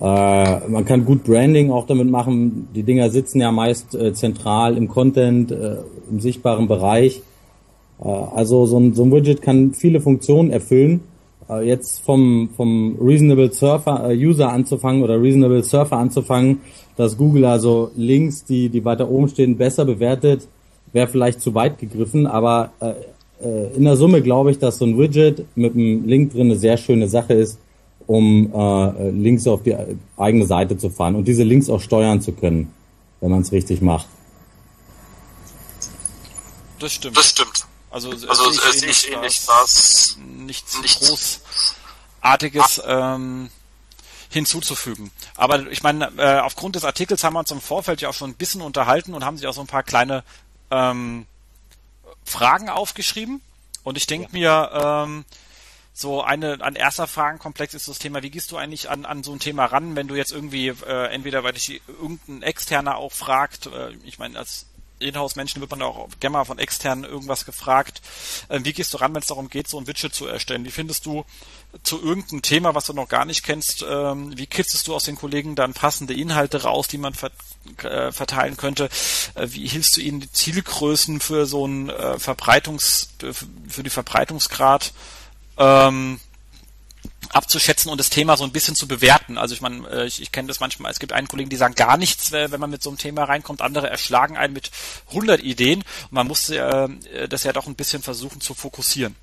[0.00, 2.68] Äh, man kann gut Branding auch damit machen.
[2.74, 5.76] Die Dinger sitzen ja meist äh, zentral im Content, äh,
[6.10, 7.22] im sichtbaren Bereich.
[8.00, 11.00] Äh, also so ein, so ein Widget kann viele Funktionen erfüllen.
[11.48, 16.60] Äh, jetzt vom, vom Reasonable Surfer äh, User anzufangen oder Reasonable Surfer anzufangen,
[16.96, 20.46] dass Google also Links, die, die weiter oben stehen, besser bewertet,
[20.92, 22.70] wäre vielleicht zu weit gegriffen, aber
[23.76, 26.78] in der Summe glaube ich, dass so ein Widget mit einem Link drin eine sehr
[26.78, 27.58] schöne Sache ist,
[28.08, 29.76] um äh, Links auf die
[30.16, 32.72] eigene Seite zu fahren und diese Links auch steuern zu können,
[33.20, 34.08] wenn man es richtig macht.
[36.80, 37.16] Das stimmt.
[37.16, 37.66] Das stimmt.
[37.90, 40.16] Also, also es ist nicht ähnlich, was
[40.46, 41.42] nichts, nichts
[42.20, 42.82] Großartiges.
[42.86, 43.50] Ähm,
[44.30, 45.10] hinzuzufügen.
[45.36, 48.30] Aber ich meine, äh, aufgrund des Artikels haben wir uns im Vorfeld ja auch schon
[48.30, 50.22] ein bisschen unterhalten und haben sich auch so ein paar kleine
[50.70, 51.26] ähm,
[52.24, 53.40] Fragen aufgeschrieben.
[53.84, 54.68] Und ich denke ja.
[54.68, 55.24] mir, ähm,
[56.00, 59.32] so eine, ein erster Fragenkomplex ist das Thema, wie gehst du eigentlich an, an so
[59.32, 63.66] ein Thema ran, wenn du jetzt irgendwie, äh, entweder weil dich irgendein Externer auch fragt,
[63.66, 64.66] äh, ich meine, als
[65.00, 68.00] Inhouse-Menschen wird man auch gerne mal von externen irgendwas gefragt.
[68.48, 70.64] Äh, wie gehst du ran, wenn es darum geht, so ein Widget zu erstellen?
[70.64, 71.24] Wie findest du
[71.82, 75.16] zu irgendeinem Thema, was du noch gar nicht kennst, ähm, wie kitzelst du aus den
[75.16, 77.30] Kollegen dann passende Inhalte raus, die man ver
[77.82, 78.88] äh, verteilen könnte?
[79.34, 83.10] Äh, wie hilfst du ihnen die Zielgrößen für so ein äh, Verbreitungs,
[83.68, 84.92] für die Verbreitungsgrad?
[85.58, 86.20] Ähm,
[87.30, 89.38] abzuschätzen und das Thema so ein bisschen zu bewerten.
[89.38, 91.74] Also ich meine, äh, ich, ich kenne das manchmal, es gibt einen Kollegen, die sagen
[91.74, 94.70] gar nichts, wenn man mit so einem Thema reinkommt, andere erschlagen einen mit
[95.08, 96.88] 100 Ideen und man muss äh,
[97.28, 99.14] das ja doch ein bisschen versuchen zu fokussieren.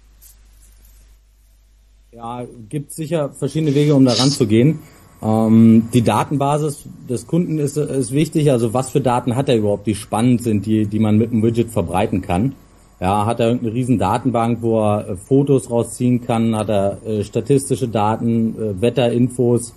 [2.12, 4.80] Ja, gibt sicher verschiedene Wege, um da ranzugehen.
[5.22, 9.88] Ähm, die Datenbasis des Kunden ist, ist wichtig, also was für Daten hat er überhaupt,
[9.88, 12.56] die spannend sind, die, die man mit einem Widget verbreiten kann.
[13.00, 17.24] Ja, hat er irgendeine riesen Datenbank, wo er äh, Fotos rausziehen kann, hat er äh,
[17.24, 19.74] statistische Daten, äh, Wetterinfos,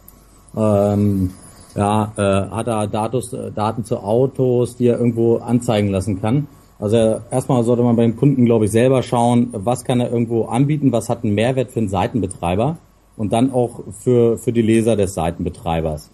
[0.56, 1.30] ähm,
[1.74, 6.46] ja, äh, hat er Datus, äh, Daten zu Autos, die er irgendwo anzeigen lassen kann.
[6.78, 6.96] Also
[7.30, 11.08] erstmal sollte man beim Kunden, glaube ich, selber schauen, was kann er irgendwo anbieten, was
[11.08, 12.76] hat einen Mehrwert für einen Seitenbetreiber
[13.16, 16.10] und dann auch für, für die Leser des Seitenbetreibers.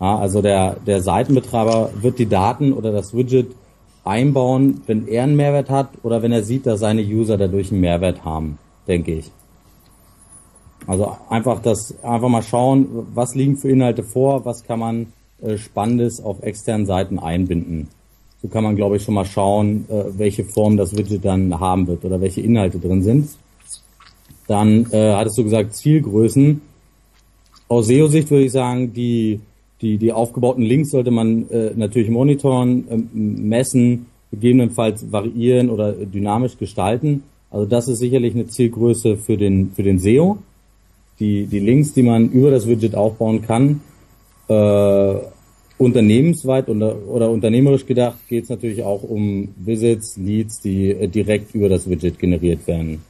[0.00, 3.54] Ja, also der, der Seitenbetreiber wird die Daten oder das Widget
[4.04, 7.80] einbauen, wenn er einen Mehrwert hat oder wenn er sieht, dass seine User dadurch einen
[7.80, 9.30] Mehrwert haben, denke ich.
[10.86, 15.58] Also einfach das, einfach mal schauen, was liegen für Inhalte vor, was kann man äh,
[15.58, 17.88] Spannendes auf externen Seiten einbinden.
[18.40, 21.86] So kann man, glaube ich, schon mal schauen, äh, welche Form das Widget dann haben
[21.86, 23.28] wird oder welche Inhalte drin sind.
[24.46, 26.62] Dann äh, hattest du gesagt Zielgrößen.
[27.68, 29.40] Aus SEO-Sicht würde ich sagen, die,
[29.80, 36.58] die, die aufgebauten Links sollte man äh, natürlich monitoren, äh, messen, gegebenenfalls variieren oder dynamisch
[36.58, 37.22] gestalten.
[37.50, 40.38] Also das ist sicherlich eine Zielgröße für den, für den SEO.
[41.20, 43.80] Die, die Links, die man über das Widget aufbauen kann,
[44.48, 45.14] äh,
[45.78, 51.54] unternehmensweit oder, oder unternehmerisch gedacht geht es natürlich auch um Visits, Leads, die äh, direkt
[51.54, 53.02] über das Widget generiert werden.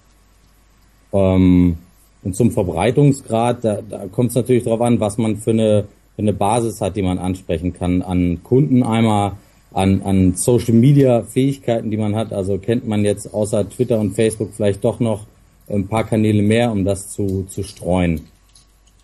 [1.13, 1.77] Ähm,
[2.23, 5.85] und zum Verbreitungsgrad, da, da kommt es natürlich darauf an, was man für eine,
[6.19, 8.03] eine Basis hat, die man ansprechen kann.
[8.03, 9.33] An Kunden einmal,
[9.73, 12.33] an, an Social Media Fähigkeiten, die man hat.
[12.33, 15.27] Also kennt man jetzt außer Twitter und Facebook vielleicht doch noch
[15.69, 18.23] ein paar Kanäle mehr, um das zu, zu streuen.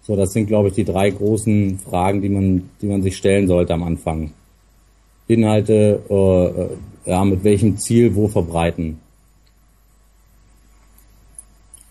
[0.02, 3.46] So, das sind, glaube ich, die drei großen Fragen, die man, die man sich stellen
[3.46, 4.32] sollte am Anfang.
[5.28, 6.68] Inhalte, äh, äh
[7.06, 8.98] ja, mit welchem Ziel wo verbreiten.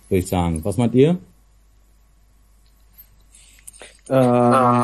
[0.09, 0.59] Würde ich sagen.
[0.63, 1.17] Was meint ihr?
[4.09, 4.83] Äh,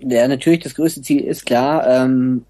[0.00, 2.44] ja, natürlich, das größte Ziel ist klar, ähm,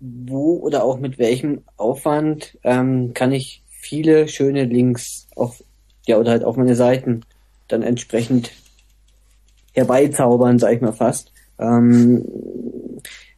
[0.00, 5.62] wo oder auch mit welchem Aufwand ähm, kann ich viele schöne Links auf,
[6.06, 7.22] ja, oder halt auf meine Seiten
[7.68, 8.50] dann entsprechend
[9.72, 11.32] herbeizaubern, sag ich mal fast.
[11.58, 12.24] Ähm,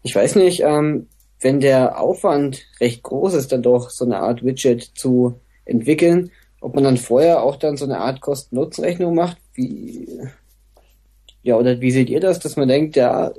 [0.03, 1.09] ich weiß nicht, ähm,
[1.41, 6.75] wenn der Aufwand recht groß ist, dann doch so eine Art Widget zu entwickeln, ob
[6.75, 10.09] man dann vorher auch dann so eine Art Kosten-Nutzen-Rechnung macht, wie,
[11.47, 13.31] ja, oder wie seht ihr das, dass man denkt, ja,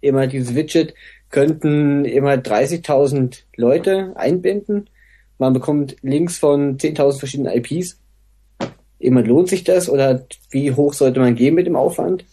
[0.00, 0.94] immer dieses Widget
[1.30, 4.88] könnten immer 30.000 Leute einbinden.
[5.36, 7.98] Man bekommt Links von 10.000 verschiedenen IPs.
[9.00, 12.24] Immer lohnt sich das oder wie hoch sollte man gehen mit dem Aufwand?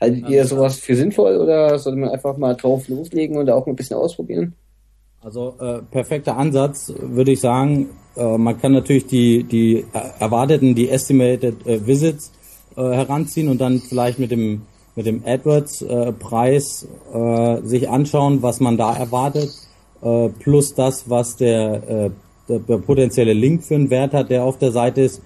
[0.00, 3.76] Haltet ihr sowas für sinnvoll oder sollte man einfach mal drauf loslegen und auch ein
[3.76, 4.54] bisschen ausprobieren?
[5.22, 7.90] Also äh, perfekter Ansatz, würde ich sagen.
[8.16, 9.84] Äh, man kann natürlich die, die
[10.18, 12.32] erwarteten, die estimated äh, Visits
[12.76, 14.62] äh, heranziehen und dann vielleicht mit dem
[14.96, 19.50] mit dem AdWords-Preis äh, sich anschauen, was man da erwartet,
[20.02, 22.10] äh, plus das, was der, äh,
[22.48, 25.22] der, der potenzielle Link für einen Wert hat, der auf der Seite ist.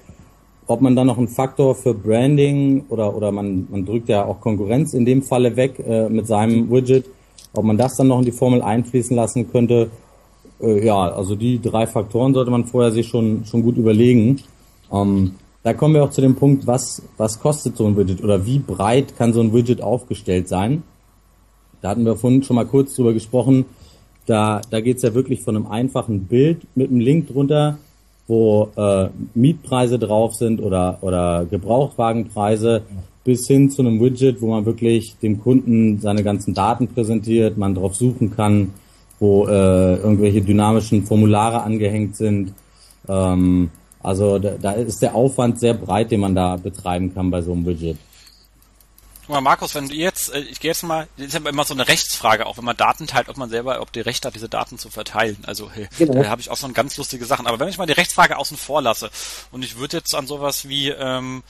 [0.67, 4.41] Ob man dann noch einen Faktor für Branding oder, oder man, man drückt ja auch
[4.41, 7.07] Konkurrenz in dem Falle weg äh, mit seinem Widget,
[7.55, 9.91] ob man das dann noch in die Formel einfließen lassen könnte.
[10.61, 14.41] Äh, ja, also die drei Faktoren sollte man vorher sich schon, schon gut überlegen.
[14.93, 15.35] Ähm,
[15.69, 18.59] da kommen wir auch zu dem Punkt, was, was kostet so ein Widget oder wie
[18.59, 20.83] breit kann so ein Widget aufgestellt sein.
[21.83, 23.67] Da hatten wir vorhin schon mal kurz drüber gesprochen.
[24.25, 27.77] Da, da geht's ja wirklich von einem einfachen Bild mit einem Link drunter,
[28.29, 32.81] wo äh, Mietpreise drauf sind oder, oder Gebrauchtwagenpreise,
[33.23, 37.75] bis hin zu einem Widget, wo man wirklich dem Kunden seine ganzen Daten präsentiert, man
[37.75, 38.73] drauf suchen kann,
[39.19, 42.55] wo äh, irgendwelche dynamischen Formulare angehängt sind.
[43.07, 43.69] Ähm,
[44.03, 47.53] also da, da ist der Aufwand sehr breit, den man da betreiben kann bei so
[47.53, 47.99] einem Widget.
[49.29, 51.65] Guck mal, Markus, wenn du jetzt, äh, ich gehe jetzt mal, das ist ja immer
[51.65, 54.35] so eine Rechtsfrage, auch wenn man Daten teilt, ob man selber, ob die Recht hat,
[54.35, 55.37] diese Daten zu verteilen.
[55.47, 56.23] Also hey, genau.
[56.23, 57.47] da habe ich auch so ganz lustige Sachen.
[57.47, 59.11] Aber wenn ich mal die Rechtsfrage außen vor lasse
[59.51, 61.43] und ich würde jetzt an sowas wie ähm,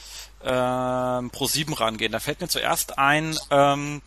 [0.43, 4.03] ähm, Pro7 rangehen, da fällt mir zuerst ein, ähm,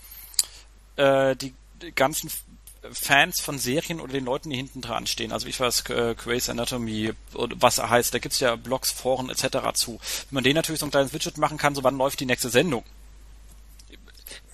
[0.97, 1.53] äh, die
[1.95, 2.29] ganzen
[2.91, 5.31] Fans von Serien oder den Leuten, die hinten dran stehen.
[5.31, 9.73] Also ich weiß, äh, Grey's Anatomy, was er heißt, da gibt's ja Blogs, Foren etc.
[9.73, 9.99] zu.
[10.29, 12.49] Wenn man den natürlich so ein kleines Widget machen kann, so wann läuft die nächste
[12.49, 12.83] Sendung.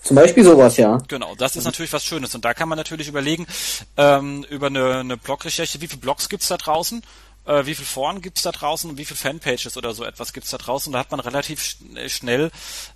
[0.02, 0.98] Zum Beispiel sowas, ja.
[1.08, 2.34] Genau, das ist natürlich was Schönes.
[2.34, 3.46] Und da kann man natürlich überlegen,
[3.96, 7.02] ähm, über eine, eine Blog-Recherche, wie viele Blogs gibt's da draußen?
[7.48, 10.50] Äh, wie viel Foren gibt's da draußen und wie viel Fanpages oder so etwas gibt's
[10.50, 10.92] da draußen.
[10.92, 12.50] Da hat man relativ äh, schnell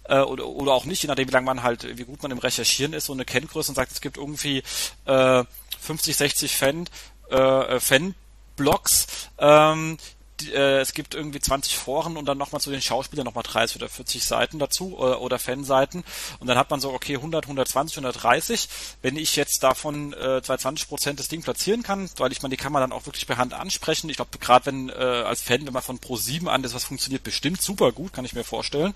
[0.04, 2.38] äh, oder, oder auch nicht, je nachdem wie lange man halt, wie gut man im
[2.38, 4.62] Recherchieren ist, so eine Kenngröße und sagt, es gibt irgendwie
[5.06, 5.44] äh,
[5.80, 6.88] 50, 60 Fan,
[7.30, 9.96] äh, Fanblogs, ähm,
[10.50, 13.88] äh, es gibt irgendwie 20 Foren und dann nochmal zu den Schauspielern nochmal 30 oder
[13.88, 16.04] 40 Seiten dazu oder, oder Fanseiten
[16.40, 18.68] und dann hat man so, okay, 100, 120, 130.
[19.02, 22.62] Wenn ich jetzt davon äh, 20 Prozent das Ding platzieren kann, weil ich meine, die
[22.62, 24.08] kann man dann auch wirklich per Hand ansprechen.
[24.10, 26.84] Ich glaube, gerade wenn äh, als Fan, wenn man von Pro 7 an das was
[26.84, 28.94] funktioniert, bestimmt super gut, kann ich mir vorstellen.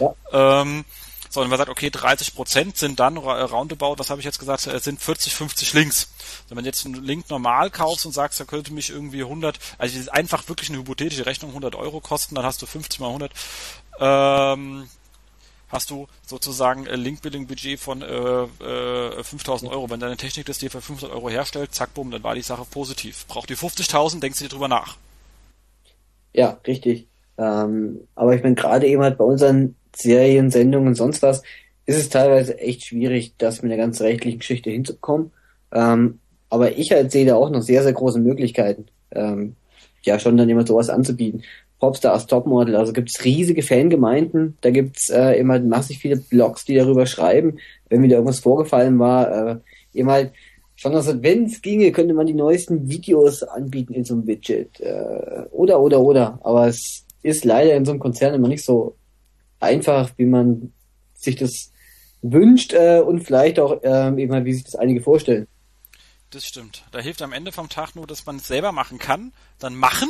[0.00, 0.14] Ja.
[0.32, 0.84] Ähm,
[1.30, 4.66] so, wenn man sagt, okay, 30 Prozent sind dann roundabout, was habe ich jetzt gesagt,
[4.66, 6.08] äh, sind 40, 50 Links.
[6.48, 10.10] Wenn man jetzt einen Link normal kaufst und sagst, er könnte mich irgendwie 100, also
[10.10, 13.32] einfach wirklich eine hypothetische Rechnung 100 Euro kosten, dann hast du 50 mal 100,
[14.00, 14.88] ähm,
[15.68, 19.90] hast du sozusagen ein Link-Building-Budget von äh, äh, 5000 Euro.
[19.90, 22.64] Wenn deine Technik das dir für 500 Euro herstellt, zack, bumm, dann war die Sache
[22.70, 23.26] positiv.
[23.26, 24.96] Braucht die 50.000, denkst du dir drüber nach.
[26.32, 27.08] Ja, richtig.
[27.38, 31.42] Ähm, aber ich bin gerade eben halt bei unseren Serien, Sendungen, sonst was,
[31.86, 35.30] ist es teilweise echt schwierig, das mit der ganzen rechtlichen Geschichte hinzukommen.
[35.72, 36.18] Ähm,
[36.50, 39.56] aber ich halt sehe da auch noch sehr, sehr große Möglichkeiten, ähm,
[40.02, 41.42] ja schon dann immer sowas anzubieten.
[41.78, 47.06] Popstars Topmodel, also gibt's riesige Fangemeinden, da gibt's äh, immer massig viele Blogs, die darüber
[47.06, 49.56] schreiben, wenn mir da irgendwas vorgefallen war, äh,
[49.92, 50.32] eben halt
[50.76, 54.80] schon also wenn es ginge, könnte man die neuesten Videos anbieten in so einem Widget.
[54.80, 56.38] Äh, oder, oder, oder.
[56.42, 58.94] Aber es ist leider in so einem Konzern immer nicht so
[59.60, 60.72] einfach, wie man
[61.14, 61.72] sich das
[62.22, 65.46] wünscht äh, und vielleicht auch äh, eben halt, wie sich das einige vorstellen.
[66.30, 66.84] Das stimmt.
[66.92, 70.08] Da hilft am Ende vom Tag nur, dass man es selber machen kann, dann machen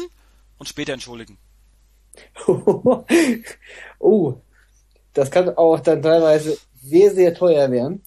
[0.58, 1.36] und später entschuldigen.
[3.98, 4.34] oh,
[5.12, 8.02] das kann auch dann teilweise sehr, sehr teuer werden.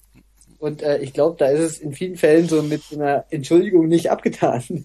[0.58, 4.10] Und äh, ich glaube, da ist es in vielen Fällen so mit einer Entschuldigung nicht
[4.10, 4.62] abgetan.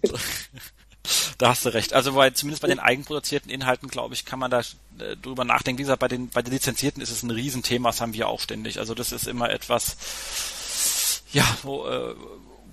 [1.37, 1.93] da hast du recht.
[1.93, 5.79] Also weil zumindest bei den eigenproduzierten Inhalten, glaube ich, kann man da äh, drüber nachdenken.
[5.79, 8.39] Wie gesagt, bei den bei den lizenzierten ist es ein Riesenthema, das haben wir auch
[8.39, 8.79] ständig.
[8.79, 12.15] Also das ist immer etwas, ja, wo, äh,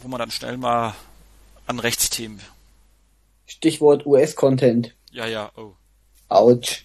[0.00, 0.94] wo man dann schnell mal
[1.66, 2.40] an Rechtsthemen.
[3.46, 4.94] Stichwort US-Content.
[5.10, 5.72] Ja, ja, oh.
[6.28, 6.84] Autsch.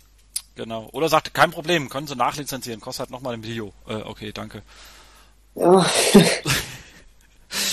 [0.56, 0.90] Genau.
[0.92, 3.74] Oder sagt, kein Problem, können Sie nachlizenzieren, kostet halt nochmal ein Video.
[3.88, 4.64] Äh, okay, danke.
[5.56, 5.86] Ja.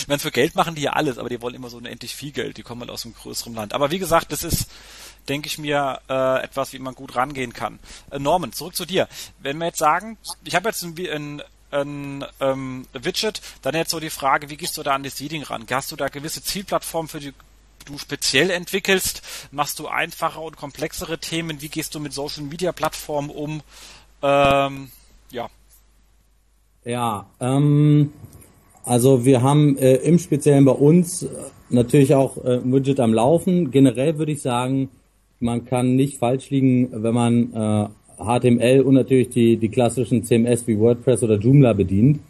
[0.04, 2.30] ich meine, für Geld machen die ja alles, aber die wollen immer so unendlich viel
[2.30, 2.58] Geld.
[2.58, 3.72] Die kommen halt aus einem größeren Land.
[3.72, 4.68] Aber wie gesagt, das ist,
[5.30, 7.78] denke ich mir, äh, etwas, wie man gut rangehen kann.
[8.10, 9.08] Äh, Norman, zurück zu dir.
[9.38, 13.98] Wenn wir jetzt sagen, ich habe jetzt ein, ein, ein ähm, Widget, dann jetzt so
[13.98, 15.64] die Frage, wie gehst du da an das Seeding ran?
[15.70, 17.32] Hast du da gewisse Zielplattformen, für die
[17.86, 19.22] du speziell entwickelst?
[19.52, 21.62] Machst du einfache und komplexere Themen?
[21.62, 23.62] Wie gehst du mit Social Media Plattformen um?
[24.20, 24.90] Ähm,
[25.30, 25.48] ja,
[26.84, 28.12] ja, ähm,
[28.85, 31.29] also wir haben äh, im Speziellen bei uns äh,
[31.70, 33.70] natürlich auch äh, Widget am Laufen.
[33.70, 34.90] Generell würde ich sagen,
[35.40, 40.66] man kann nicht falsch liegen, wenn man äh, HTML und natürlich die, die klassischen CMS
[40.66, 42.20] wie WordPress oder Joomla bedient.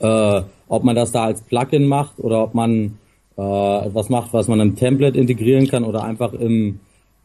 [0.00, 2.98] Äh, ob man das da als Plugin macht oder ob man
[3.36, 6.80] äh, etwas macht, was man im Template integrieren kann oder einfach im,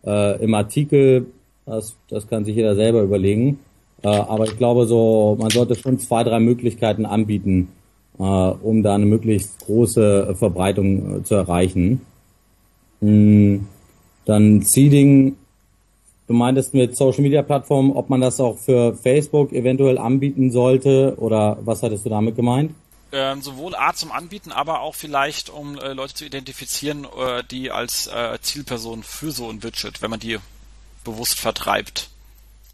[0.06, 1.28] äh, im Artikel,
[1.66, 3.60] das, das kann sich jeder selber überlegen.
[4.02, 7.70] Äh, aber ich glaube so, man sollte schon zwei, drei Möglichkeiten anbieten,
[8.20, 12.02] äh, um da eine möglichst große Verbreitung äh, zu erreichen.
[13.02, 13.68] Mhm.
[14.26, 15.36] Dann Seeding,
[16.28, 21.16] du meintest mit Social Media Plattformen, ob man das auch für Facebook eventuell anbieten sollte
[21.18, 22.72] oder was hattest du damit gemeint?
[23.12, 27.70] Ähm, sowohl A zum Anbieten, aber auch vielleicht, um äh, Leute zu identifizieren, äh, die
[27.70, 30.40] als äh, Zielperson für so ein Widget, wenn man die
[31.04, 32.10] bewusst vertreibt.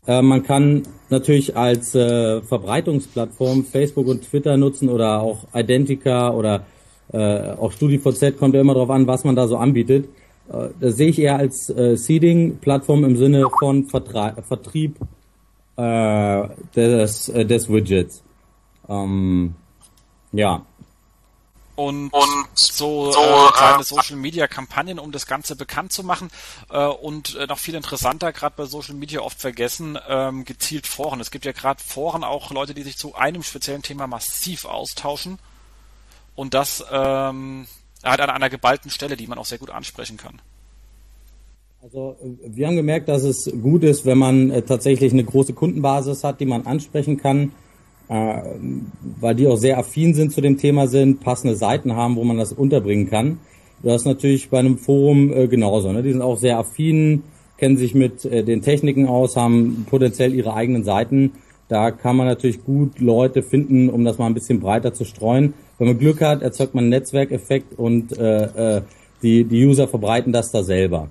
[0.08, 6.66] Äh, man kann natürlich als äh, Verbreitungsplattform Facebook und Twitter nutzen oder auch Identica oder
[7.12, 10.10] äh, auch StudiVZ kommt ja immer darauf an, was man da so anbietet.
[10.52, 14.96] Äh, das sehe ich eher als äh, Seeding-Plattform im Sinne von Vertra Vertrieb
[15.76, 18.24] äh, des, äh, des Widgets.
[18.88, 19.56] Ähm,
[20.32, 20.66] ja,
[21.80, 26.04] und, und so, so äh, kleine äh, Social Media Kampagnen, um das Ganze bekannt zu
[26.04, 26.30] machen
[26.70, 31.22] äh, und äh, noch viel interessanter, gerade bei Social Media oft vergessen, ähm, gezielt Foren.
[31.22, 35.40] Es gibt ja gerade Foren auch Leute, die sich zu einem speziellen Thema massiv austauschen
[36.36, 37.66] und das ähm,
[38.04, 40.42] halt an einer geballten Stelle, die man auch sehr gut ansprechen kann.
[41.82, 46.26] Also wir haben gemerkt, dass es gut ist, wenn man äh, tatsächlich eine große Kundenbasis
[46.26, 47.54] hat, die man ansprechen kann
[48.10, 48.42] äh,
[49.20, 52.38] weil die auch sehr affin sind zu dem Thema sind, passende Seiten haben, wo man
[52.38, 53.40] das unterbringen kann.
[53.82, 55.92] Das ist natürlich bei einem Forum äh, genauso.
[55.92, 56.04] Ne?
[56.04, 57.24] Die sind auch sehr affin,
[57.58, 61.34] kennen sich mit äh, den Techniken aus, haben potenziell ihre eigenen Seiten.
[61.70, 65.54] Da kann man natürlich gut Leute finden, um das mal ein bisschen breiter zu streuen.
[65.78, 68.82] Wenn man Glück hat, erzeugt man einen Netzwerkeffekt und äh, äh,
[69.22, 71.10] die, die User verbreiten das da selber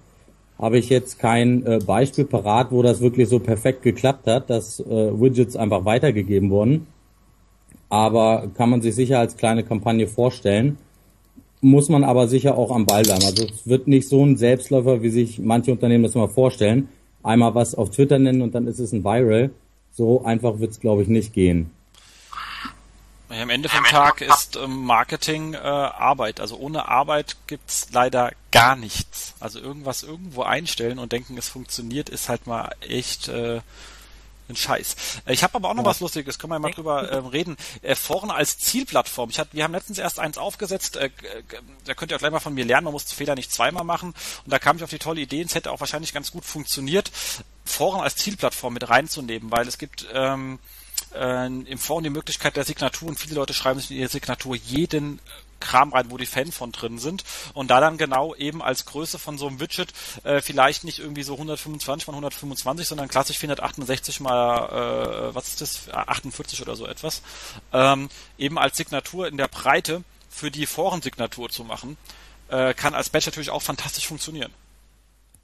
[0.58, 4.80] habe ich jetzt kein äh, Beispiel parat, wo das wirklich so perfekt geklappt hat, dass
[4.80, 4.84] äh,
[5.20, 6.88] Widgets einfach weitergegeben wurden.
[7.88, 10.78] Aber kann man sich sicher als kleine Kampagne vorstellen.
[11.60, 13.24] Muss man aber sicher auch am Ball bleiben.
[13.24, 16.88] Also es wird nicht so ein Selbstläufer, wie sich manche Unternehmen das immer vorstellen.
[17.22, 19.50] Einmal was auf Twitter nennen und dann ist es ein Viral.
[19.90, 21.70] So einfach wird es, glaube ich, nicht gehen.
[23.28, 26.40] Am Ende vom Tag ist ähm, Marketing äh, Arbeit.
[26.40, 29.34] Also ohne Arbeit gibt's leider gar nichts.
[29.38, 33.60] Also irgendwas irgendwo einstellen und denken, es funktioniert, ist halt mal echt äh,
[34.48, 34.96] ein Scheiß.
[35.26, 35.90] Äh, ich habe aber auch noch ja.
[35.90, 37.56] was Lustiges, können wir mal drüber äh, reden.
[37.82, 39.30] Äh, Foren als Zielplattform.
[39.30, 41.10] Ich hab, wir haben letztens erst eins aufgesetzt, äh,
[41.84, 44.14] da könnt ihr auch gleich mal von mir lernen, man muss Fehler nicht zweimal machen.
[44.44, 47.10] Und da kam ich auf die tolle Idee, es hätte auch wahrscheinlich ganz gut funktioniert,
[47.64, 50.58] Foren als Zielplattform mit reinzunehmen, weil es gibt ähm,
[51.14, 54.56] äh, im Forum die Möglichkeit der Signatur und viele Leute schreiben sich in ihre Signatur
[54.56, 55.20] jeden
[55.60, 59.18] Kram rein, wo die Fans von drin sind und da dann genau eben als Größe
[59.18, 59.88] von so einem Widget
[60.24, 65.60] äh, vielleicht nicht irgendwie so 125 mal 125, sondern klassisch 468 mal, äh, was ist
[65.60, 67.22] das, 48 oder so etwas,
[67.72, 71.96] ähm, eben als Signatur in der Breite für die Forensignatur zu machen,
[72.48, 74.52] äh, kann als Badge natürlich auch fantastisch funktionieren.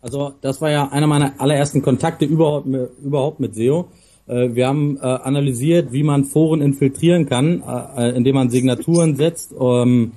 [0.00, 3.88] Also das war ja einer meiner allerersten Kontakte überhaupt, überhaupt mit SEO.
[4.26, 7.62] Äh, wir haben äh, analysiert, wie man Foren infiltrieren kann,
[7.96, 10.12] äh, indem man Signaturen setzt ähm,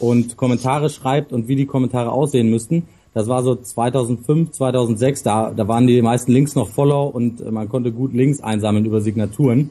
[0.00, 2.88] und Kommentare schreibt und wie die Kommentare aussehen müssten.
[3.14, 7.68] Das war so 2005, 2006, da, da waren die meisten Links noch Follow und man
[7.68, 9.70] konnte gut Links einsammeln über Signaturen.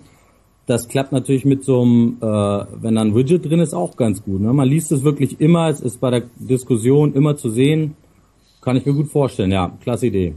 [0.65, 4.23] Das klappt natürlich mit so einem, äh, wenn da ein Widget drin ist, auch ganz
[4.23, 4.41] gut.
[4.41, 4.51] Ne?
[4.51, 7.95] Man liest es wirklich immer, es ist bei der Diskussion immer zu sehen.
[8.61, 10.33] Kann ich mir gut vorstellen, ja, klasse Idee.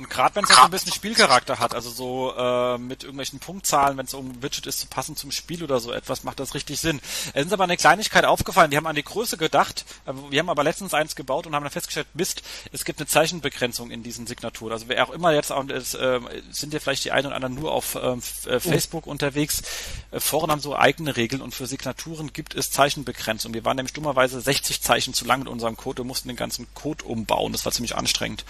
[0.00, 3.98] Und gerade wenn es so ein bisschen Spielcharakter hat, also so äh, mit irgendwelchen Punktzahlen,
[3.98, 7.02] wenn es um Widget ist, passend zum Spiel oder so etwas, macht das richtig Sinn.
[7.34, 10.48] Es ist aber eine Kleinigkeit aufgefallen, die haben an die Größe gedacht, äh, wir haben
[10.48, 12.40] aber letztens eins gebaut und haben dann festgestellt, Mist,
[12.72, 14.72] es gibt eine Zeichenbegrenzung in diesen Signaturen.
[14.72, 16.20] Also wer auch immer jetzt, auch, es, äh,
[16.50, 19.10] sind ja vielleicht die einen oder anderen nur auf ähm, äh, Facebook oh.
[19.10, 19.60] unterwegs,
[20.12, 23.52] äh, Foren haben so eigene Regeln und für Signaturen gibt es Zeichenbegrenzung.
[23.52, 26.66] Wir waren nämlich dummerweise 60 Zeichen zu lang mit unserem Code und mussten den ganzen
[26.72, 27.52] Code umbauen.
[27.52, 28.46] Das war ziemlich anstrengend,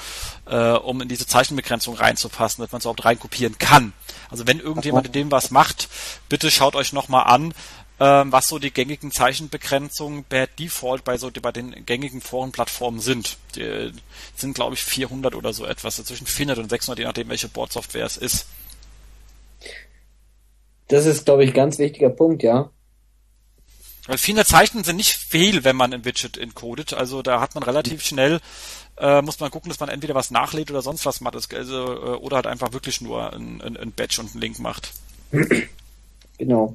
[0.46, 3.92] äh, um in diese Zeichenbegrenzung Zeichenbegrenzung reinzupassen, dass man es überhaupt reinkopieren kann.
[4.30, 5.88] Also wenn irgendjemand in dem was macht,
[6.28, 7.54] bitte schaut euch nochmal an,
[7.98, 13.38] ähm, was so die gängigen Zeichenbegrenzungen per Default bei so bei den gängigen Forenplattformen sind.
[13.56, 13.92] Die
[14.36, 18.06] sind glaube ich 400 oder so etwas, zwischen 400 und 600, je nachdem welche Boardsoftware
[18.06, 18.46] es ist.
[20.88, 22.70] Das ist glaube ich ganz wichtiger Punkt, ja.
[24.06, 26.94] Weil 400 Zeichen sind nicht viel, wenn man ein Widget encodet.
[26.94, 28.40] Also da hat man relativ schnell
[29.00, 32.16] äh, muss man gucken, dass man entweder was nachlädt oder sonst was macht, also, äh,
[32.16, 34.92] oder halt einfach wirklich nur ein, ein, ein Badge und einen Link macht.
[36.38, 36.74] Genau.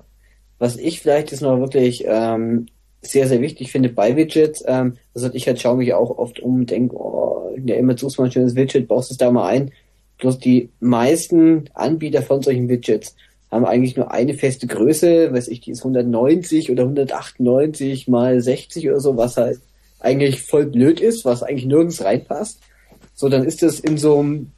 [0.59, 2.67] Was ich vielleicht jetzt noch wirklich ähm,
[3.01, 6.67] sehr, sehr wichtig finde bei Widgets, ähm, also ich halt schaue mich auch oft um,
[6.67, 9.71] denke, oh, ja, immer suchst mal ein schönes Widget, baust es da mal ein.
[10.19, 13.15] Bloß die meisten Anbieter von solchen Widgets
[13.51, 18.87] haben eigentlich nur eine feste Größe, weiß ich, die ist 190 oder 198 mal 60
[18.87, 19.59] oder so, was halt
[19.99, 22.59] eigentlich voll blöd ist, was eigentlich nirgends reinpasst.
[23.13, 24.51] So, dann ist das in so einem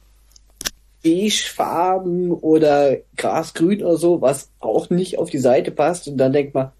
[1.02, 6.08] Beigefarben oder Grasgrün oder so, was auch nicht auf die Seite passt.
[6.08, 6.72] Und dann denkt man,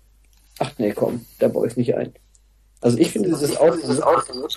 [0.58, 2.12] ach nee, komm, da baue ich nicht ein.
[2.80, 3.76] Also ich finde, das ist auch...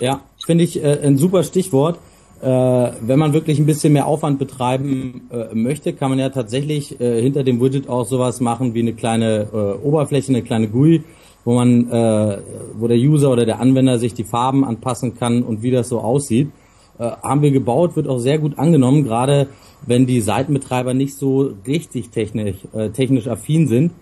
[0.00, 1.98] Ja, finde ich äh, ein super Stichwort.
[2.40, 7.00] Äh, wenn man wirklich ein bisschen mehr Aufwand betreiben äh, möchte, kann man ja tatsächlich
[7.00, 11.04] äh, hinter dem Widget auch sowas machen wie eine kleine äh, Oberfläche, eine kleine GUI,
[11.44, 12.38] wo man, äh,
[12.74, 16.00] wo der User oder der Anwender sich die Farben anpassen kann und wie das so
[16.00, 16.50] aussieht.
[16.98, 19.48] Äh, haben wir gebaut, wird auch sehr gut angenommen, gerade
[19.86, 23.92] wenn die Seitenbetreiber nicht so richtig technisch, äh, technisch affin sind.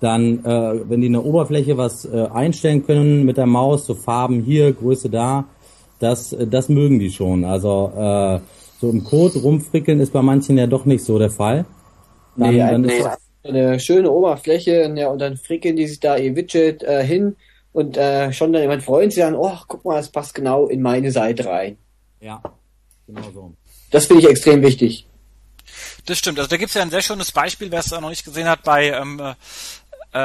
[0.00, 3.94] Dann, äh, wenn die in der Oberfläche was äh, einstellen können mit der Maus, so
[3.94, 5.44] Farben hier, Größe da,
[6.00, 7.44] das, äh, das mögen die schon.
[7.44, 8.40] Also äh,
[8.80, 11.64] so im Code rumfrickeln ist bei manchen ja doch nicht so der Fall.
[12.36, 16.16] Dann, nee, dann nee, ist eine schöne Oberfläche ja, und dann frickeln die sich da
[16.16, 17.36] ihr Widget äh, hin
[17.72, 20.82] und äh, schon dann jemand freuen sich dann, oh, guck mal, das passt genau in
[20.82, 21.78] meine Seite rein.
[22.20, 22.42] Ja,
[23.06, 23.52] genau so.
[23.90, 25.06] Das finde ich extrem wichtig.
[26.06, 26.38] Das stimmt.
[26.38, 28.62] Also da gibt es ja ein sehr schönes Beispiel, wer es noch nicht gesehen hat,
[28.62, 29.20] bei ähm,
[30.12, 30.18] äh,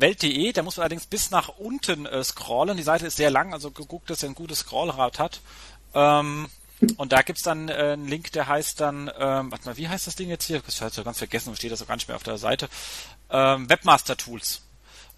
[0.00, 0.52] Welt.de.
[0.52, 2.76] Da muss man allerdings bis nach unten äh, scrollen.
[2.76, 5.40] Die Seite ist sehr lang, also geguckt, dass er ein gutes Scrollrad hat.
[5.94, 6.46] Ähm,
[6.96, 10.06] und da gibt's dann äh, einen Link, der heißt dann, ähm, warte mal, wie heißt
[10.06, 10.62] das Ding jetzt hier?
[10.66, 12.68] Ich hab's ja ganz vergessen, steht das auch gar nicht mehr auf der Seite.
[13.30, 14.62] Ähm, Webmaster Tools.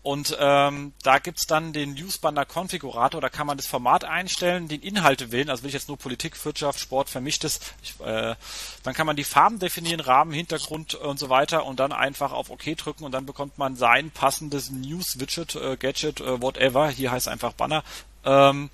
[0.03, 4.81] Und ähm, da gibt's dann den Newsbanner Konfigurator, da kann man das Format einstellen, den
[4.81, 7.59] Inhalte wählen, also will ich jetzt nur Politik, Wirtschaft, Sport, Vermischtes,
[8.05, 8.37] äh,
[8.85, 12.49] dann kann man die Farben definieren, Rahmen, Hintergrund und so weiter und dann einfach auf
[12.49, 17.27] OK drücken und dann bekommt man sein passendes News-Widget, äh, Gadget, äh, whatever, hier heißt
[17.27, 17.83] einfach Banner,
[18.25, 18.71] ähm,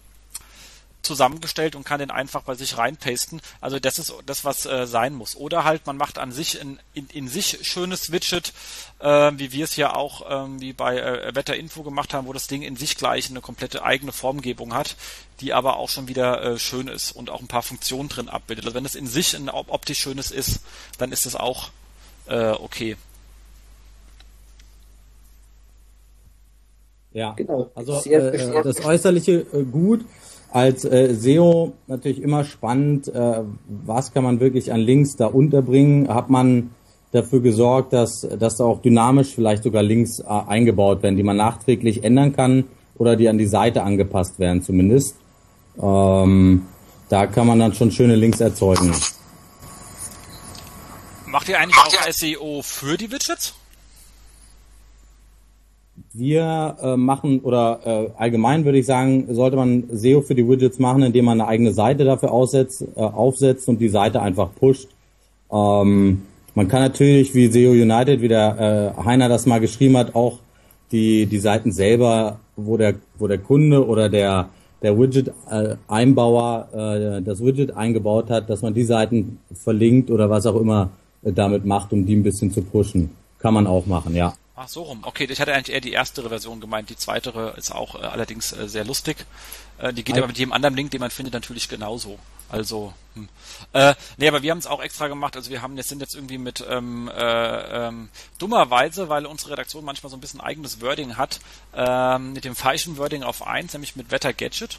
[1.04, 3.40] zusammengestellt und kann den einfach bei sich reinpasten.
[3.60, 5.36] Also das ist das, was äh, sein muss.
[5.36, 8.52] Oder halt, man macht an sich ein in, in sich schönes Widget,
[9.00, 12.46] äh, wie wir es hier auch ähm, wie bei äh, Wetterinfo gemacht haben, wo das
[12.46, 14.96] Ding in sich gleich eine komplette eigene Formgebung hat,
[15.40, 18.64] die aber auch schon wieder äh, schön ist und auch ein paar Funktionen drin abbildet.
[18.64, 20.60] Also wenn es in sich ein optisch schönes ist,
[20.98, 21.70] dann ist es auch
[22.26, 22.96] äh, okay.
[27.12, 27.70] Ja, genau.
[27.74, 30.04] Also äh, das Äußerliche äh, gut,
[30.54, 36.08] als äh, SEO natürlich immer spannend, äh, was kann man wirklich an Links da unterbringen?
[36.08, 36.70] Hat man
[37.10, 41.36] dafür gesorgt, dass, dass da auch dynamisch vielleicht sogar Links äh, eingebaut werden, die man
[41.36, 42.64] nachträglich ändern kann
[42.96, 45.16] oder die an die Seite angepasst werden zumindest.
[45.82, 46.62] Ähm,
[47.08, 48.94] da kann man dann schon schöne Links erzeugen.
[51.26, 53.54] Macht ihr eigentlich auch SEO für die Widgets?
[56.14, 60.78] Wir äh, machen oder äh, allgemein würde ich sagen, sollte man SEO für die Widgets
[60.78, 64.88] machen, indem man eine eigene Seite dafür aussetzt, äh, aufsetzt und die Seite einfach pusht.
[65.52, 66.22] Ähm,
[66.54, 70.38] man kann natürlich, wie SEO United, wie der äh, Heiner das mal geschrieben hat, auch
[70.92, 74.50] die, die Seiten selber, wo der, wo der Kunde oder der,
[74.82, 80.60] der Widget-Einbauer äh, das Widget eingebaut hat, dass man die Seiten verlinkt oder was auch
[80.60, 80.90] immer
[81.24, 83.10] äh, damit macht, um die ein bisschen zu pushen.
[83.40, 84.34] Kann man auch machen, ja.
[84.56, 85.00] Ach so rum.
[85.02, 86.88] Okay, ich hatte eigentlich eher die erstere Version gemeint.
[86.88, 89.26] Die zweite ist auch äh, allerdings äh, sehr lustig.
[89.78, 92.20] Äh, die geht aber mit jedem anderen Link, den man findet, natürlich genauso.
[92.48, 93.28] Also, hm.
[93.72, 95.34] äh, nee, aber wir haben es auch extra gemacht.
[95.34, 99.84] Also wir haben jetzt sind jetzt irgendwie mit ähm, äh, ähm, dummerweise, weil unsere Redaktion
[99.84, 101.40] manchmal so ein bisschen eigenes Wording hat,
[101.74, 104.78] ähm, mit dem falschen Wording auf 1, nämlich mit Wetter Gadget.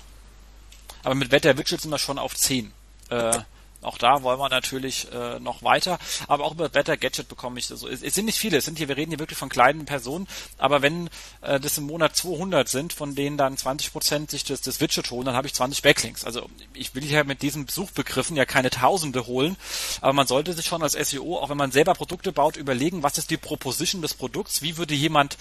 [1.03, 2.71] Aber mit Wetter Widget sind wir schon auf 10.
[3.09, 3.39] Äh,
[3.85, 5.99] auch da wollen wir natürlich äh, noch weiter.
[6.27, 7.87] Aber auch über Better Gadget bekomme ich so.
[7.87, 8.57] Es, es, sind nicht viele.
[8.57, 10.27] Es sind hier, wir reden hier wirklich von kleinen Personen.
[10.57, 11.09] Aber wenn
[11.41, 15.11] äh, das im Monat 200 sind, von denen dann 20 Prozent sich das, das Widget
[15.11, 16.25] holen, dann habe ich 20 Backlinks.
[16.25, 19.55] Also ich will hier mit diesen Suchbegriffen ja keine Tausende holen.
[20.01, 23.17] Aber man sollte sich schon als SEO, auch wenn man selber Produkte baut, überlegen, was
[23.17, 24.61] ist die Proposition des Produkts?
[24.61, 25.37] Wie würde jemand,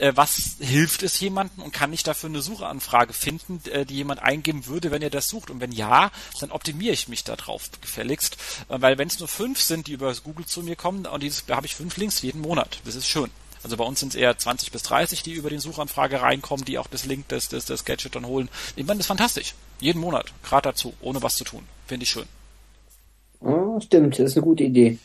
[0.00, 4.22] äh, was hilft es jemandem und kann ich dafür eine Suchanfrage finden, äh, die jemand
[4.22, 5.50] eingeben würde, wenn er das sucht?
[5.50, 8.36] Und wenn ja, dann optimiere ich mich darauf gefälligst.
[8.68, 11.46] Äh, weil wenn es nur fünf sind, die über Google zu mir kommen, und dieses,
[11.46, 12.80] da habe ich fünf Links jeden Monat.
[12.84, 13.30] Das ist schön.
[13.62, 16.78] Also bei uns sind es eher 20 bis 30, die über den Suchanfrage reinkommen, die
[16.78, 18.48] auch das Link des, des, des Gadget dann holen.
[18.76, 19.54] Ich meine, das ist fantastisch.
[19.80, 20.32] Jeden Monat.
[20.42, 21.64] Gerade dazu, ohne was zu tun.
[21.86, 22.26] Finde ich schön.
[23.40, 24.98] Oh, stimmt, das ist eine gute Idee.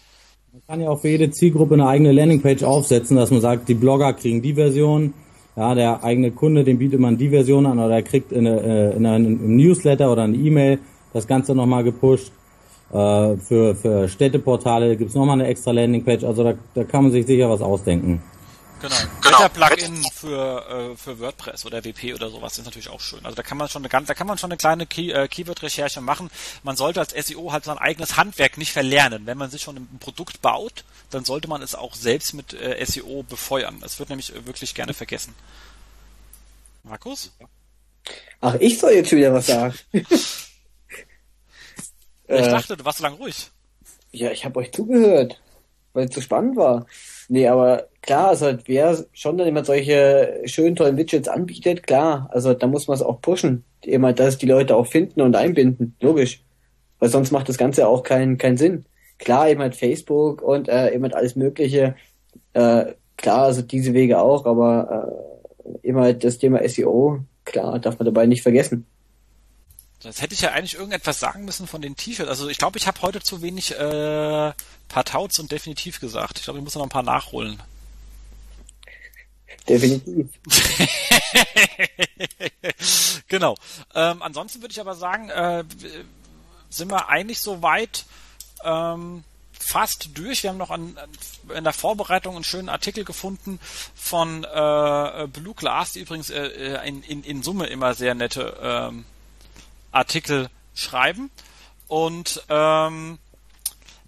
[0.56, 3.74] Man kann ja auch für jede Zielgruppe eine eigene Landingpage aufsetzen, dass man sagt, die
[3.74, 5.14] Blogger kriegen die Version,
[5.58, 8.62] ja, der eigene Kunde, dem bietet man die Version an oder er kriegt in, eine,
[8.62, 10.80] äh, in einem Newsletter oder eine E-Mail
[11.12, 12.32] das Ganze nochmal gepusht.
[12.89, 17.12] Äh, für, für Städteportale gibt es nochmal eine extra Landingpage, also da, da kann man
[17.12, 18.22] sich sicher was ausdenken.
[18.86, 18.95] Genau.
[19.21, 19.39] genau.
[19.39, 23.25] Wetter-Plugin für, äh, für WordPress oder WP oder sowas ist natürlich auch schön.
[23.25, 25.27] Also da kann man schon eine ganz, da kann man schon eine kleine Key, äh,
[25.27, 26.29] Keyword-Recherche machen.
[26.63, 29.25] Man sollte als SEO halt sein eigenes Handwerk nicht verlernen.
[29.25, 32.83] Wenn man sich schon ein Produkt baut, dann sollte man es auch selbst mit äh,
[32.86, 33.79] SEO befeuern.
[33.81, 35.33] Das wird nämlich wirklich gerne vergessen.
[36.83, 37.31] Markus?
[38.41, 39.73] Ach, ich soll jetzt schon wieder was sagen.
[42.27, 43.51] Ich äh, dachte, du warst so lange ruhig.
[44.11, 45.39] Ja, ich habe euch zugehört,
[45.93, 46.88] weil es so spannend war.
[47.28, 52.53] Nee, aber klar, also wer schon dann immer solche schönen, tollen Widgets anbietet, klar, also
[52.53, 53.63] da muss man es auch pushen.
[53.84, 56.43] Immer, dass die Leute auch finden und einbinden, logisch.
[56.99, 58.86] Weil sonst macht das Ganze auch keinen keinen Sinn.
[59.17, 61.95] Klar, eben halt Facebook und äh, eben halt alles Mögliche.
[62.53, 65.19] Äh, klar, also diese Wege auch, aber
[65.63, 68.86] äh, immer halt das Thema SEO, klar, darf man dabei nicht vergessen.
[70.06, 72.30] Jetzt hätte ich ja eigentlich irgendetwas sagen müssen von den T-Shirts.
[72.30, 74.53] Also ich glaube, ich habe heute zu wenig äh,
[74.88, 76.38] Partauts und definitiv gesagt.
[76.38, 77.62] Ich glaube, ich muss noch ein paar nachholen.
[79.68, 80.30] Definitiv.
[83.28, 83.56] genau.
[83.95, 85.64] Ähm, ansonsten würde ich aber sagen, äh,
[86.70, 88.06] sind wir eigentlich so weit
[88.64, 89.24] ähm,
[89.60, 90.43] fast durch.
[90.43, 90.95] Wir haben noch an,
[91.56, 93.60] in der Vorbereitung einen schönen Artikel gefunden
[93.95, 98.56] von äh, Blue Glass, die übrigens äh, äh in, in, in Summe immer sehr nette
[98.62, 99.06] ähm,
[99.96, 101.32] Artikel schreiben.
[101.88, 103.20] Und ähm,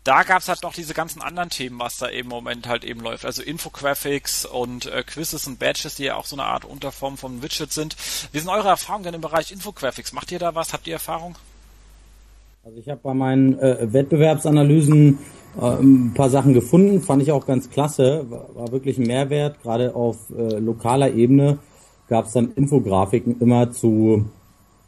[0.04, 3.26] da gab's halt noch diese ganzen anderen Themen, was da im Moment halt eben läuft.
[3.26, 7.42] Also Infographics und äh, Quizzes und Badges, die ja auch so eine Art Unterform von
[7.42, 7.98] Widget sind.
[8.32, 10.14] Wie sind eure Erfahrungen denn im Bereich Infographics?
[10.14, 10.72] Macht ihr da was?
[10.72, 11.36] Habt ihr Erfahrung?
[12.64, 15.20] Also ich habe bei meinen äh, Wettbewerbsanalysen
[15.60, 19.62] äh, ein paar Sachen gefunden, fand ich auch ganz klasse, war, war wirklich ein Mehrwert.
[19.62, 21.60] Gerade auf äh, lokaler Ebene
[22.08, 24.30] gab's dann Infografiken immer zu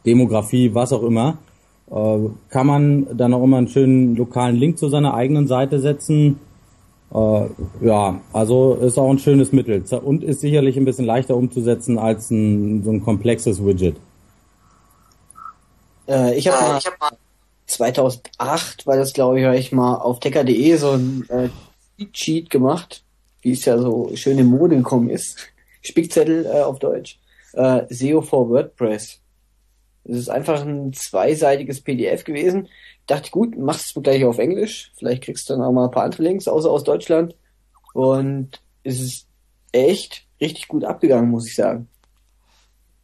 [0.06, 1.38] Demografie, was auch immer,
[1.90, 6.40] äh, kann man dann auch immer einen schönen lokalen Link zu seiner eigenen Seite setzen.
[7.12, 7.46] Äh,
[7.80, 12.30] ja, also ist auch ein schönes Mittel und ist sicherlich ein bisschen leichter umzusetzen als
[12.30, 13.96] ein, so ein komplexes Widget.
[16.08, 17.10] Äh, ich habe mal, hab mal
[17.66, 21.48] 2008, weil das glaube ich, habe ich mal auf tecker.de so ein äh,
[22.12, 23.02] Cheat gemacht,
[23.42, 25.38] wie es ja so schön in Mode gekommen ist.
[25.82, 27.18] Spickzettel äh, auf Deutsch.
[27.54, 29.18] Äh, SEO for WordPress.
[30.04, 32.66] Es ist einfach ein zweiseitiges PDF gewesen.
[32.66, 34.92] Ich dachte, gut, machst du gleich auf Englisch.
[34.96, 37.34] Vielleicht kriegst du dann auch mal ein paar andere Links, außer aus Deutschland.
[37.92, 39.26] Und es ist
[39.72, 41.88] echt richtig gut abgegangen, muss ich sagen.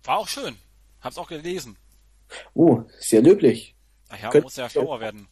[0.04, 0.56] War auch schön.
[1.00, 1.76] Hab's auch gelesen.
[2.54, 3.74] Oh, sehr löblich.
[4.08, 5.28] Ach ja, Könnt muss ja schlauer werden.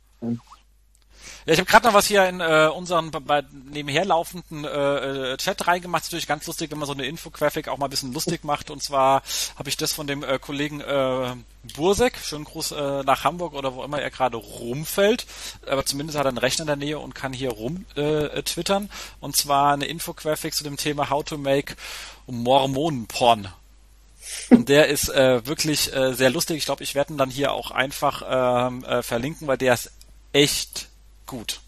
[1.47, 5.37] Ja, ich habe gerade noch was hier in äh, unseren bei, nebenher laufenden äh, äh,
[5.37, 6.03] Chat reingemacht.
[6.03, 8.71] Ist natürlich ganz lustig, wenn man so eine Infografik auch mal ein bisschen lustig macht.
[8.71, 9.23] Und zwar
[9.57, 11.35] habe ich das von dem äh, Kollegen äh,
[11.77, 15.27] Bursek, schönen Gruß äh, nach Hamburg oder wo immer er gerade rumfällt.
[15.67, 18.91] Aber zumindest hat er einen Rechner in der Nähe und kann hier rum äh, twittern.
[19.21, 21.77] Und zwar eine Infografik zu dem Thema How to make
[22.27, 23.49] Mormonenporn.
[24.51, 26.59] Und der ist äh, wirklich äh, sehr lustig.
[26.59, 29.91] Ich glaube, ich werde ihn dann hier auch einfach ähm, äh, verlinken, weil der ist
[30.33, 30.89] echt
[31.27, 31.61] gut.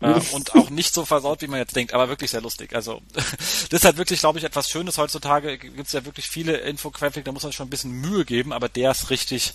[0.00, 2.74] Äh, und auch nicht so versaut, wie man jetzt denkt, aber wirklich sehr lustig.
[2.74, 4.98] Also das ist halt wirklich, glaube ich, etwas Schönes.
[4.98, 8.52] Heutzutage gibt es ja wirklich viele Infografik, da muss man schon ein bisschen Mühe geben,
[8.52, 9.54] aber der ist richtig,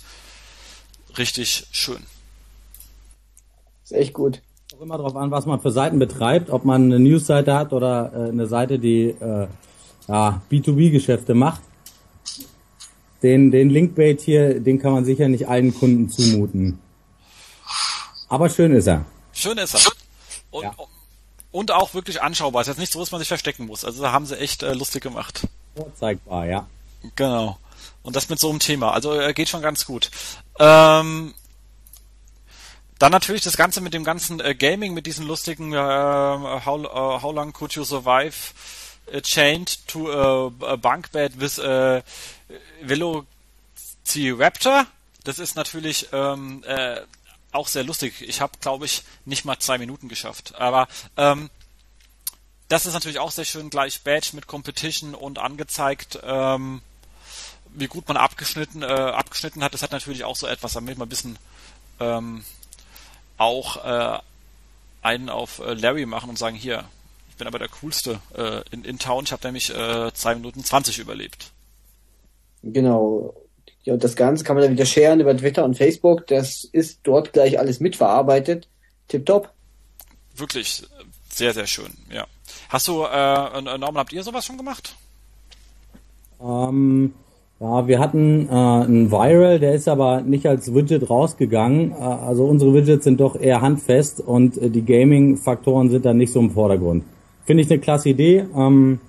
[1.16, 2.02] richtig schön.
[3.84, 4.40] Ist echt gut.
[4.76, 8.12] Auch immer darauf an, was man für Seiten betreibt, ob man eine Newsseite hat oder
[8.12, 9.46] äh, eine Seite, die äh,
[10.08, 11.60] ja, B2B-Geschäfte macht.
[13.22, 16.80] Den, den Linkbait hier, den kann man sicher nicht allen Kunden zumuten.
[18.32, 19.04] Aber schön ist er.
[19.34, 19.92] Schön ist er.
[20.50, 20.74] Und, ja.
[21.50, 22.62] und auch wirklich anschaubar.
[22.62, 23.84] Es ist jetzt nicht so, dass man sich verstecken muss.
[23.84, 25.46] Also da haben sie echt äh, lustig gemacht.
[25.76, 26.66] Vorzeigbar, ja.
[27.14, 27.58] Genau.
[28.02, 28.92] Und das mit so einem Thema.
[28.92, 30.10] Also äh, geht schon ganz gut.
[30.58, 31.34] Ähm,
[32.98, 37.22] dann natürlich das Ganze mit dem ganzen äh, Gaming, mit diesen lustigen äh, how, uh,
[37.22, 38.54] how long could you survive
[39.14, 42.02] uh, chained to a, a bunk bed with a
[42.80, 44.86] Velociraptor?
[45.24, 47.02] Das ist natürlich ähm, äh,
[47.52, 48.22] auch sehr lustig.
[48.22, 50.54] Ich habe, glaube ich, nicht mal zwei Minuten geschafft.
[50.56, 51.50] Aber ähm,
[52.68, 53.70] das ist natürlich auch sehr schön.
[53.70, 56.80] Gleich Badge mit Competition und angezeigt, ähm,
[57.74, 59.74] wie gut man abgeschnitten, äh, abgeschnitten hat.
[59.74, 61.38] Das hat natürlich auch so etwas, damit man ein bisschen
[62.00, 62.44] ähm,
[63.36, 64.18] auch äh,
[65.02, 66.84] einen auf äh, Larry machen und sagen, hier,
[67.28, 69.24] ich bin aber der Coolste äh, in, in Town.
[69.24, 71.50] Ich habe nämlich äh, zwei Minuten 20 überlebt.
[72.62, 73.34] Genau.
[73.84, 76.26] Ja, und das Ganze kann man dann wieder sharen über Twitter und Facebook.
[76.28, 78.68] Das ist dort gleich alles mitverarbeitet.
[79.08, 79.50] Tipptopp.
[80.36, 80.84] Wirklich
[81.28, 82.26] sehr, sehr schön, ja.
[82.68, 84.94] Hast du, äh, Norman, habt ihr sowas schon gemacht?
[86.40, 87.12] Ähm,
[87.60, 91.92] ja, wir hatten äh, einen Viral, der ist aber nicht als Widget rausgegangen.
[91.92, 96.32] Äh, also unsere Widgets sind doch eher handfest und äh, die Gaming-Faktoren sind dann nicht
[96.32, 97.04] so im Vordergrund.
[97.44, 98.46] Finde ich eine klasse Idee.
[98.56, 99.00] Ähm,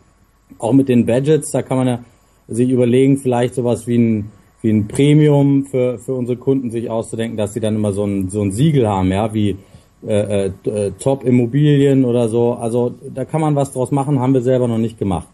[0.59, 1.99] auch mit den Badgets, da kann man ja
[2.47, 4.31] sich überlegen, vielleicht sowas wie ein
[4.63, 8.29] wie ein Premium für, für unsere Kunden sich auszudenken, dass sie dann immer so ein,
[8.29, 9.57] so ein Siegel haben, ja, wie
[10.07, 12.53] äh, äh, Top Immobilien oder so.
[12.53, 15.27] Also da kann man was draus machen, haben wir selber noch nicht gemacht.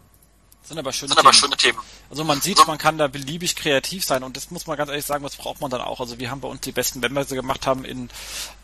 [0.60, 1.26] Das sind aber schöne, sind Themen.
[1.26, 1.78] Aber schöne Themen.
[2.10, 5.04] Also man sieht, man kann da beliebig kreativ sein und das muss man ganz ehrlich
[5.04, 6.00] sagen, was braucht man dann auch.
[6.00, 8.08] Also wir haben bei uns die besten, wenn wir sie gemacht haben, in,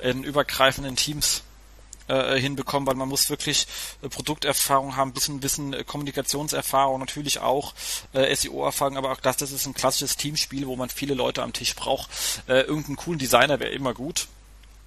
[0.00, 1.42] in übergreifenden Teams
[2.08, 3.66] äh, hinbekommen, weil man muss wirklich
[4.02, 7.74] äh, Produkterfahrung haben, bisschen Wissen, äh, Kommunikationserfahrung, natürlich auch
[8.12, 11.52] äh, SEO-Erfahrung, aber auch das, das ist ein klassisches Teamspiel, wo man viele Leute am
[11.52, 12.08] Tisch braucht.
[12.48, 14.28] Äh, irgendeinen coolen Designer wäre immer gut.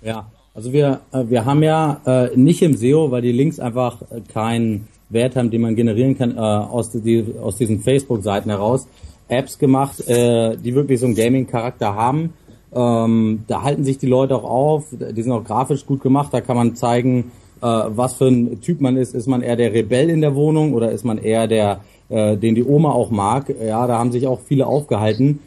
[0.01, 4.01] Ja, also wir, äh, wir haben ja äh, nicht im SEO, weil die Links einfach
[4.11, 8.88] äh, keinen Wert haben, den man generieren kann äh, aus, die, aus diesen Facebook-Seiten heraus,
[9.28, 12.34] Apps gemacht, äh, die wirklich so einen Gaming-Charakter haben
[12.74, 16.41] ähm, da halten sich die Leute auch auf, die sind auch grafisch gut gemacht, da
[16.41, 19.15] kann man zeigen, äh, was für ein Typ man ist.
[19.15, 22.55] Ist man eher der Rebell in der Wohnung oder ist man eher der, äh, den
[22.55, 23.49] die Oma auch mag?
[23.49, 25.39] Ja, da haben sich auch viele aufgehalten.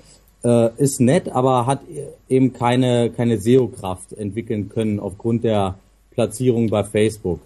[0.44, 1.80] Äh, ist nett, aber hat
[2.28, 5.76] eben keine, keine SEO-Kraft entwickeln können aufgrund der
[6.10, 7.40] Platzierung bei Facebook.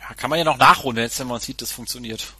[0.00, 2.34] Ja, kann man ja noch nachholen, wenn man sieht, das funktioniert.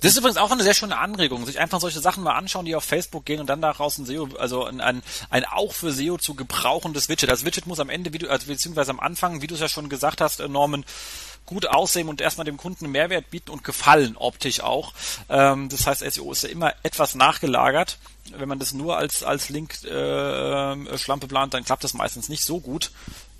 [0.00, 2.76] Das ist übrigens auch eine sehr schöne Anregung, sich einfach solche Sachen mal anschauen, die
[2.76, 6.18] auf Facebook gehen und dann daraus ein SEO, also ein, ein, ein auch für SEO
[6.18, 7.30] zu gebrauchendes Widget.
[7.30, 9.68] Das Widget muss am Ende, wie du, also beziehungsweise am Anfang, wie du es ja
[9.68, 10.84] schon gesagt hast, äh, Norman,
[11.46, 14.92] gut aussehen und erstmal dem Kunden einen Mehrwert bieten und gefallen, optisch auch.
[15.28, 17.98] Ähm, das heißt, SEO ist ja immer etwas nachgelagert.
[18.36, 20.76] Wenn man das nur als, als Link äh,
[21.28, 22.92] plant, dann klappt das meistens nicht so gut.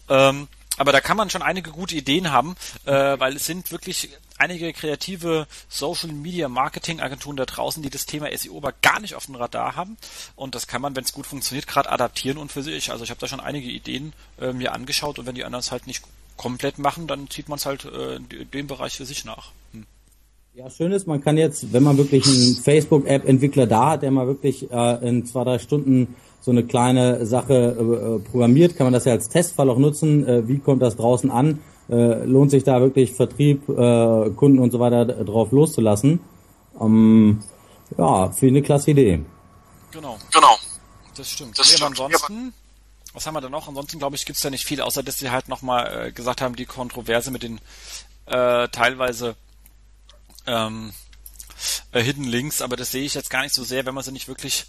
[0.09, 2.57] Ähm, aber da kann man schon einige gute Ideen haben,
[2.87, 4.11] äh, weil es sind wirklich
[4.43, 9.15] einige kreative Social Media Marketing Agenturen da draußen, die das Thema SEO aber gar nicht
[9.15, 9.97] auf dem Radar haben.
[10.35, 12.91] Und das kann man, wenn es gut funktioniert, gerade adaptieren und für sich.
[12.91, 15.71] Also ich habe da schon einige Ideen äh, mir angeschaut und wenn die anderen es
[15.71, 16.03] halt nicht
[16.37, 19.53] komplett machen, dann zieht man es halt äh, dem Bereich für sich nach.
[19.73, 19.87] Hm.
[20.55, 24.27] Ja, schön ist, man kann jetzt, wenn man wirklich einen Facebook-App-Entwickler da hat, der mal
[24.27, 29.05] wirklich äh, in zwei, drei Stunden so eine kleine Sache äh, programmiert, kann man das
[29.05, 30.27] ja als Testfall auch nutzen.
[30.27, 31.61] Äh, wie kommt das draußen an?
[31.93, 36.21] Äh, lohnt sich da wirklich Vertrieb, äh, Kunden und so weiter drauf loszulassen?
[36.81, 37.43] Ähm,
[37.99, 39.21] ja, für eine klasse Idee.
[39.91, 40.17] Genau.
[40.33, 40.57] Genau.
[41.15, 41.59] Das stimmt.
[41.59, 41.83] Das stimmt.
[41.83, 42.55] ansonsten,
[43.13, 43.69] was haben wir da noch?
[43.69, 46.57] Ansonsten glaube ich, gibt's da nicht viel, außer dass sie halt nochmal äh, gesagt haben,
[46.57, 47.61] die Kontroverse mit den
[48.25, 49.37] äh, teilweise
[50.47, 50.95] ähm,
[51.93, 54.13] äh, Hidden Links, aber das sehe ich jetzt gar nicht so sehr, wenn man sie
[54.13, 54.65] nicht wirklich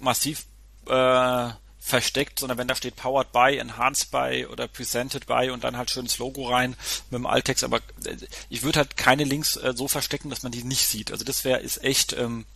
[0.00, 0.46] massiv
[0.86, 1.50] äh,
[1.84, 5.90] versteckt, sondern wenn da steht Powered by, Enhanced by oder Presented by und dann halt
[5.90, 6.76] schönes Logo rein
[7.10, 8.16] mit dem Alttext, aber äh,
[8.48, 11.10] ich würde halt keine Links äh, so verstecken, dass man die nicht sieht.
[11.10, 12.46] Also das wäre ist echt ähm,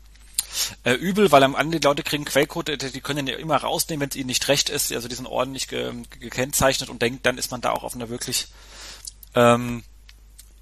[0.84, 3.56] äh, übel, weil am Ende die Leute kriegen Quellcode, äh, die können den ja immer
[3.56, 7.26] rausnehmen, wenn es ihnen nicht recht ist, also die sind ordentlich ge gekennzeichnet und denkt,
[7.26, 8.46] dann ist man da auch auf einer wirklich
[9.34, 9.82] ähm,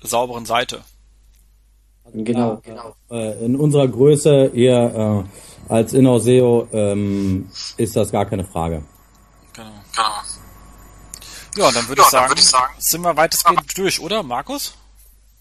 [0.00, 0.84] sauberen Seite.
[2.12, 2.94] Genau, genau.
[3.10, 5.24] Äh, in unserer Größe eher
[5.68, 8.82] äh, als InnoSeo ähm, ist das gar keine Frage.
[9.54, 9.68] Genau.
[9.94, 10.06] genau.
[11.56, 14.74] Ja, dann würde ja, ich, sagen, würd ich sagen, sind wir weitestgehend durch, oder, Markus?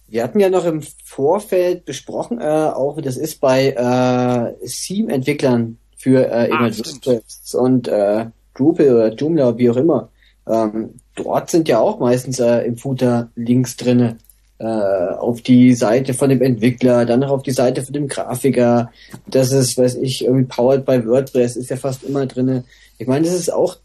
[0.07, 5.80] Wir hatten ja noch im Vorfeld besprochen, äh, auch wie das ist bei äh, Theme-Entwicklern
[5.97, 10.09] für äh, ah, WordPress und äh, Drupal oder Joomla, wie auch immer.
[10.47, 14.18] Ähm, dort sind ja auch meistens äh, im Footer Links drinne
[14.59, 18.91] äh, auf die Seite von dem Entwickler, dann noch auf die Seite von dem Grafiker.
[19.27, 22.63] Das ist, weiß ich, irgendwie powered by WordPress, ist ja fast immer drinne.
[22.97, 23.77] Ich meine, das ist auch,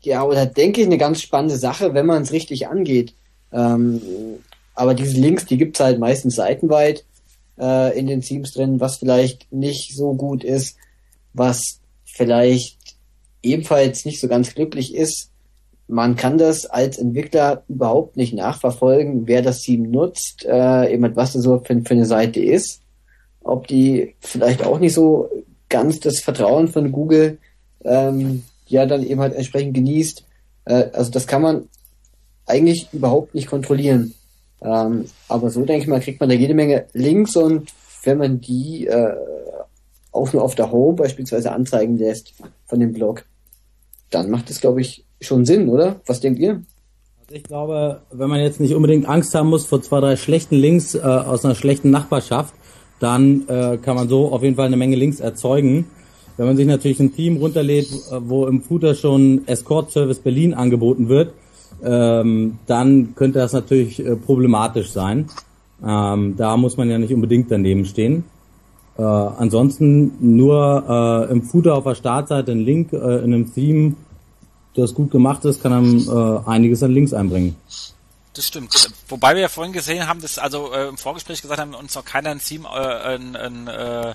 [0.00, 3.14] ja, oder denke ich, eine ganz spannende Sache, wenn man es richtig angeht.
[3.52, 4.00] Ähm,
[4.74, 7.04] aber diese Links, die gibt's halt meistens seitenweit
[7.58, 10.76] äh, in den Themes drin, was vielleicht nicht so gut ist,
[11.32, 12.78] was vielleicht
[13.42, 15.30] ebenfalls nicht so ganz glücklich ist.
[15.86, 21.34] Man kann das als Entwickler überhaupt nicht nachverfolgen, wer das Team nutzt, äh, eben was
[21.34, 22.80] das so für, für eine Seite ist.
[23.42, 25.28] Ob die vielleicht auch nicht so
[25.68, 27.38] ganz das Vertrauen von Google
[27.84, 30.24] ähm, ja dann eben halt entsprechend genießt.
[30.64, 31.68] Äh, also das kann man
[32.46, 34.14] eigentlich überhaupt nicht kontrollieren.
[34.62, 37.70] Ähm, aber so denke ich mal, kriegt man da jede Menge Links und
[38.04, 39.14] wenn man die äh,
[40.12, 42.34] auch nur auf der Home beispielsweise anzeigen lässt
[42.66, 43.24] von dem Blog,
[44.10, 45.96] dann macht es, glaube ich, schon Sinn, oder?
[46.06, 46.62] Was denkt ihr?
[47.20, 50.56] Also ich glaube, wenn man jetzt nicht unbedingt Angst haben muss vor zwei, drei schlechten
[50.56, 52.54] Links äh, aus einer schlechten Nachbarschaft,
[53.00, 55.86] dann äh, kann man so auf jeden Fall eine Menge Links erzeugen.
[56.36, 60.54] Wenn man sich natürlich ein Team runterlädt, äh, wo im Footer schon Escort Service Berlin
[60.54, 61.32] angeboten wird,
[61.82, 65.28] ähm, dann könnte das natürlich äh, problematisch sein.
[65.84, 68.24] Ähm, da muss man ja nicht unbedingt daneben stehen.
[68.96, 73.94] Äh, ansonsten nur äh, im Footer auf der Startseite ein Link äh, in einem Theme,
[74.74, 77.56] das gut gemacht ist, kann einem äh, einiges an Links einbringen.
[78.34, 78.90] Das stimmt.
[79.08, 82.04] Wobei wir ja vorhin gesehen haben, dass also äh, im Vorgespräch gesagt haben, uns noch
[82.04, 84.14] keiner ein Theme, äh, ein, ein, äh,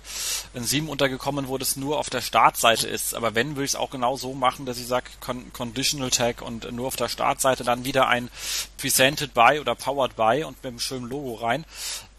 [0.53, 3.15] ein Theme untergekommen, wo das nur auf der Startseite ist.
[3.15, 6.41] Aber wenn, würde ich es auch genau so machen, dass ich sage Con Conditional Tag
[6.41, 8.29] und nur auf der Startseite dann wieder ein
[8.77, 11.63] Presented by oder Powered by und mit einem schönen Logo rein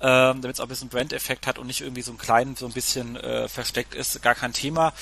[0.01, 2.67] ähm, damit es auch ein bisschen Brand-Effekt hat und nicht irgendwie so ein klein, so
[2.67, 4.93] ein bisschen äh, versteckt ist, gar kein Thema.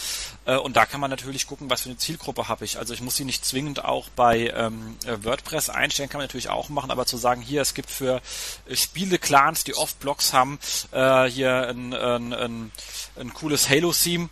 [0.45, 2.79] Äh, und da kann man natürlich gucken, was für eine Zielgruppe habe ich.
[2.79, 6.49] Also ich muss sie nicht zwingend auch bei ähm, äh, WordPress einstellen, kann man natürlich
[6.49, 8.21] auch machen, aber zu sagen, hier, es gibt für
[8.69, 10.59] äh, Spiele-Clans, die oft Blogs haben,
[10.93, 12.73] äh, hier ein, ein, ein,
[13.17, 14.29] ein cooles Halo-Theme,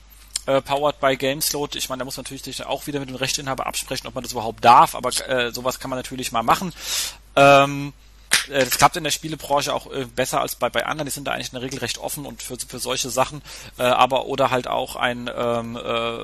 [0.46, 1.76] äh, powered by Gamesload.
[1.78, 4.32] Ich meine, da muss man natürlich auch wieder mit dem Rechteinhaber absprechen, ob man das
[4.32, 6.72] überhaupt darf, aber äh, sowas kann man natürlich mal machen.
[7.34, 8.05] Ähm, äh,
[8.48, 11.06] das klappt in der Spielebranche auch äh, besser als bei, bei anderen.
[11.06, 13.42] Die sind da eigentlich in der Regel recht offen und für, für solche Sachen.
[13.78, 16.18] Äh, aber oder halt auch ein ähm, äh,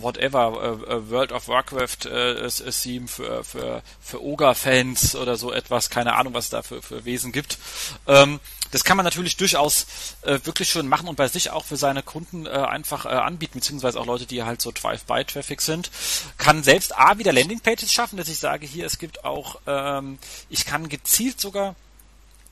[0.00, 5.90] whatever äh, World of Warcraft äh, Theme für für für Ogre-Fans oder so etwas.
[5.90, 7.58] Keine Ahnung, was es da für, für Wesen gibt.
[8.06, 8.40] Ähm,
[8.70, 9.86] das kann man natürlich durchaus
[10.22, 13.58] äh, wirklich schön machen und bei sich auch für seine Kunden äh, einfach äh, anbieten,
[13.58, 15.90] beziehungsweise auch Leute, die halt so Drive-by-Traffic sind.
[16.38, 20.18] Kann selbst A wieder Landingpages schaffen, dass ich sage, hier, es gibt auch, ähm,
[20.48, 21.76] ich kann gezielt sogar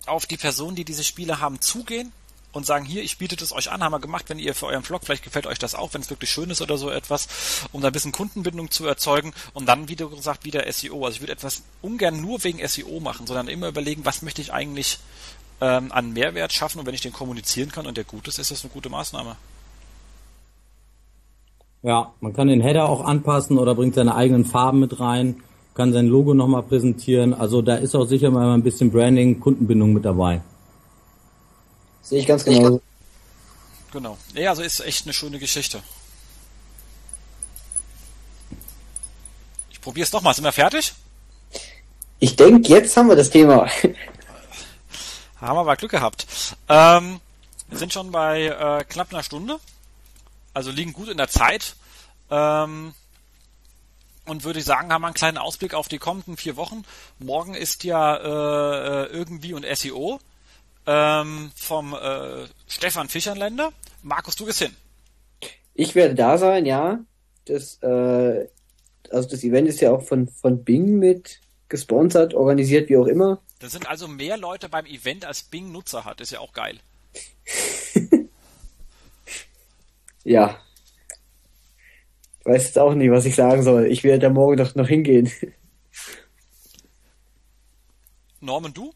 [0.04, 2.12] auf die Personen, die diese Spiele haben, zugehen
[2.52, 4.82] und sagen, hier, ich biete es euch an, haben wir gemacht, wenn ihr für euren
[4.82, 7.28] Vlog, vielleicht gefällt euch das auch, wenn es wirklich schön ist oder so etwas,
[7.72, 11.04] um da ein bisschen Kundenbindung zu erzeugen und dann, wie du gesagt, wieder SEO.
[11.04, 14.52] Also ich würde etwas ungern nur wegen SEO machen, sondern immer überlegen, was möchte ich
[14.52, 14.98] eigentlich
[15.60, 18.50] ähm, an Mehrwert schaffen und wenn ich den kommunizieren kann und der gut ist, ist
[18.50, 19.36] das eine gute Maßnahme.
[21.82, 25.36] Ja, man kann den Header auch anpassen oder bringt seine eigenen Farben mit rein,
[25.74, 27.32] kann sein Logo nochmal präsentieren.
[27.32, 30.42] Also da ist auch sicher mal ein bisschen Branding, Kundenbindung mit dabei.
[32.02, 32.80] Sehe ich ganz genau.
[33.92, 34.18] Genau.
[34.34, 35.82] Ja, also ist echt eine schöne Geschichte.
[39.70, 40.34] Ich probiere es nochmal.
[40.34, 40.92] Sind wir fertig?
[42.18, 43.68] Ich denke, jetzt haben wir das Thema.
[45.40, 46.26] Haben wir mal Glück gehabt.
[46.68, 47.18] Ähm,
[47.68, 49.58] wir sind schon bei äh, knapp einer Stunde.
[50.52, 51.76] Also liegen gut in der Zeit.
[52.30, 52.92] Ähm,
[54.26, 56.84] und würde ich sagen, haben wir einen kleinen Ausblick auf die kommenden vier Wochen.
[57.18, 60.20] Morgen ist ja äh, äh irgendwie und SEO
[60.90, 63.72] ähm, vom äh, Stefan Fischernländer.
[64.02, 64.74] Markus, du gehst hin.
[65.74, 66.98] Ich werde da sein, ja.
[67.44, 68.48] Das, äh,
[69.08, 73.40] also das Event ist ja auch von, von Bing mit gesponsert, organisiert, wie auch immer.
[73.60, 76.20] Da sind also mehr Leute beim Event, als Bing Nutzer hat.
[76.20, 76.80] Ist ja auch geil.
[80.24, 80.58] ja.
[82.42, 83.86] weiß jetzt auch nicht, was ich sagen soll.
[83.86, 85.30] Ich werde da morgen doch noch hingehen.
[88.40, 88.92] Norman, du?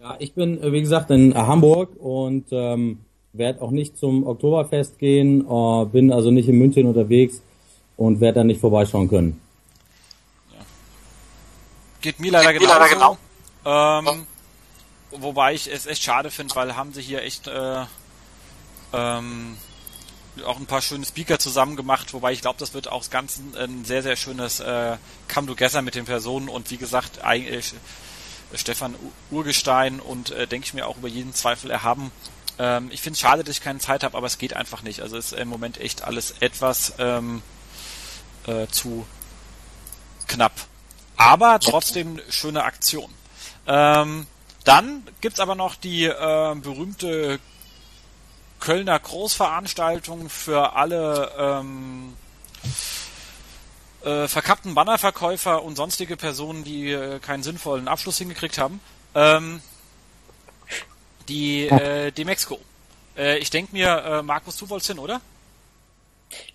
[0.00, 3.00] Ja, ich bin, äh, wie gesagt, in Hamburg und ähm,
[3.32, 7.42] werde auch nicht zum Oktoberfest gehen, äh, bin also nicht in München unterwegs
[7.96, 9.40] und werde da nicht vorbeischauen können.
[10.52, 10.60] Ja.
[12.00, 12.68] Geht mir leider genau.
[12.68, 13.18] Leider genau.
[13.64, 14.26] Ähm,
[15.10, 17.82] wobei ich es echt schade finde, weil haben sie hier echt äh,
[18.92, 19.56] ähm,
[20.46, 23.42] auch ein paar schöne Speaker zusammen gemacht, wobei ich glaube, das wird auch das Ganze
[23.58, 24.96] ein sehr, sehr schönes äh,
[25.32, 27.74] Come Together mit den Personen und wie gesagt, eigentlich
[28.54, 28.94] Stefan
[29.30, 32.10] Urgestein und äh, denke ich mir auch über jeden Zweifel erhaben.
[32.58, 35.00] Ähm, ich finde es schade, dass ich keine Zeit habe, aber es geht einfach nicht.
[35.00, 37.42] Also ist im Moment echt alles etwas ähm,
[38.46, 39.06] äh, zu
[40.26, 40.52] knapp.
[41.16, 43.12] Aber trotzdem schöne Aktion.
[43.66, 44.26] Ähm,
[44.64, 47.40] dann gibt's aber noch die äh, berühmte
[48.60, 52.14] Kölner Großveranstaltung für alle ähm,
[54.04, 58.80] äh, verkappten Bannerverkäufer und sonstige Personen, die äh, keinen sinnvollen Abschluss hingekriegt haben.
[59.14, 59.60] Ähm,
[61.28, 62.58] die äh, Demexco.
[63.16, 65.20] Äh, ich denke mir, äh, Markus, du wolltest hin, oder?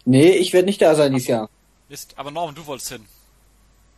[0.05, 1.49] Nee, ich werde nicht da sein dieses Jahr.
[1.89, 3.05] Mist, aber Norman, du wolltest hin.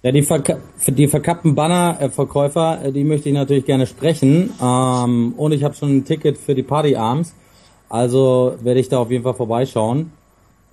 [0.04, 4.54] Ja, die, Verka die verkappten Bannerverkäufer, äh, die möchte ich natürlich gerne sprechen.
[4.62, 7.34] Ähm, und ich habe schon ein Ticket für die Party Arms.
[7.90, 10.12] Also werde ich da auf jeden Fall vorbeischauen.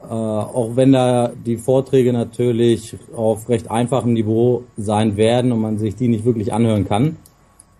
[0.09, 5.79] Äh, auch wenn da die Vorträge natürlich auf recht einfachem Niveau sein werden und man
[5.79, 7.17] sich die nicht wirklich anhören kann.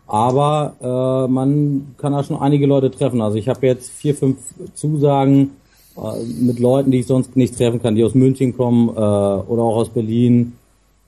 [0.07, 3.21] Aber äh, man kann da schon einige Leute treffen.
[3.23, 4.39] Also ich habe jetzt vier, fünf
[4.75, 5.53] Zusagen
[5.97, 9.63] äh, mit Leuten, die ich sonst nicht treffen kann, die aus München kommen äh, oder
[9.63, 10.53] auch aus Berlin.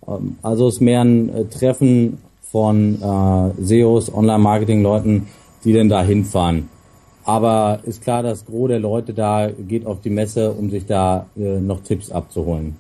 [0.09, 5.27] Ähm, also es ist mehr ein äh, Treffen von äh, SEOs, Online-Marketing-Leuten,
[5.65, 6.69] die denn da hinfahren.
[7.25, 11.27] Aber ist klar, das Gros der Leute da geht auf die Messe, um sich da
[11.37, 12.77] äh, noch Tipps abzuholen.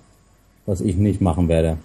[0.66, 1.78] Was ich nicht machen werde.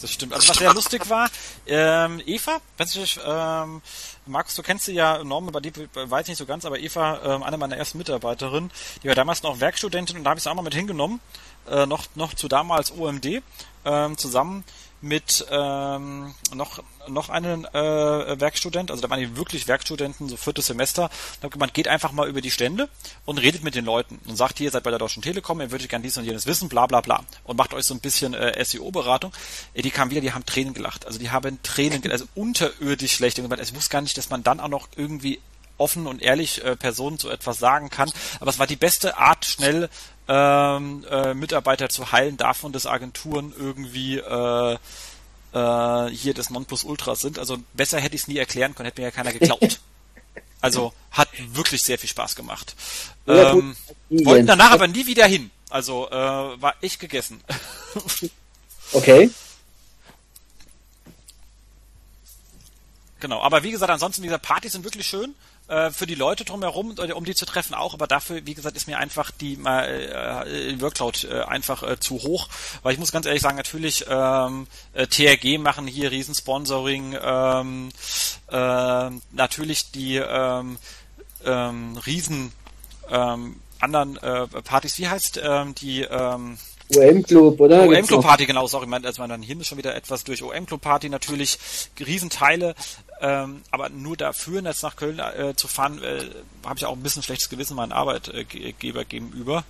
[0.00, 0.34] Das stimmt.
[0.34, 1.30] Also was sehr lustig war,
[1.66, 3.80] ähm, Eva, wenn ich, ähm,
[4.26, 7.20] Markus, du kennst sie ja, Norman, bei dir weiß ich nicht so ganz, aber Eva,
[7.24, 8.70] ähm, eine meiner ersten Mitarbeiterinnen,
[9.02, 11.20] die war damals noch Werkstudentin und da habe ich sie auch mal mit hingenommen,
[11.70, 13.42] äh, noch, noch zu damals OMD,
[13.86, 14.64] ähm, zusammen
[15.06, 20.66] mit ähm, noch noch einen äh, Werkstudent, also da waren die wirklich Werkstudenten, so viertes
[20.66, 21.08] Semester.
[21.40, 22.88] Da man geht einfach mal über die Stände
[23.24, 25.70] und redet mit den Leuten und sagt, hier ihr seid bei der Deutschen Telekom, ihr
[25.70, 27.24] würdet gerne dies und jenes wissen, bla bla bla.
[27.44, 29.32] Und macht euch so ein bisschen äh, SEO-Beratung.
[29.72, 31.06] Äh, die kamen wieder, die haben Tränen gelacht.
[31.06, 33.38] Also die haben Tränen gelacht, also unterirdisch schlecht.
[33.38, 35.40] Und ich wusste gar nicht, dass man dann auch noch irgendwie
[35.78, 38.10] offen und ehrlich äh, Personen so etwas sagen kann.
[38.40, 39.88] Aber es war die beste Art, schnell
[40.28, 44.76] ähm, äh, Mitarbeiter zu heilen davon, dass Agenturen irgendwie äh,
[45.52, 47.38] äh, hier das Nonplusultra sind.
[47.38, 49.80] Also besser hätte ich es nie erklären können, hätte mir ja keiner geglaubt.
[50.62, 52.74] Also hat wirklich sehr viel Spaß gemacht.
[53.26, 53.76] Ja, ähm,
[54.08, 55.50] wollten danach aber nie wieder hin.
[55.68, 57.44] Also äh, war ich gegessen.
[58.92, 59.30] okay.
[63.20, 65.34] Genau, aber wie gesagt, ansonsten, diese Partys sind wirklich schön
[65.68, 68.86] äh, für die Leute drumherum, um die zu treffen auch, aber dafür, wie gesagt, ist
[68.86, 72.48] mir einfach die äh, Workload äh, einfach äh, zu hoch,
[72.82, 77.88] weil ich muss ganz ehrlich sagen, natürlich ähm, äh, TRG machen hier Riesensponsoring, ähm,
[78.50, 80.78] äh, natürlich die ähm,
[81.44, 82.52] ähm, Riesen
[83.10, 86.58] ähm, anderen äh, Partys, wie heißt ähm, die ähm,
[86.94, 87.82] OM Club, oder?
[87.82, 90.42] OM Club Party, genau, sorry, mein, also man dann hier ist schon wieder etwas durch
[90.42, 91.58] OM Club Party natürlich
[91.98, 92.74] Riesenteile,
[93.20, 96.24] ähm, aber nur dafür jetzt nach Köln äh, zu fahren, äh,
[96.64, 99.64] habe ich auch ein bisschen schlechtes Gewissen meinen Arbeitgeber gegenüber.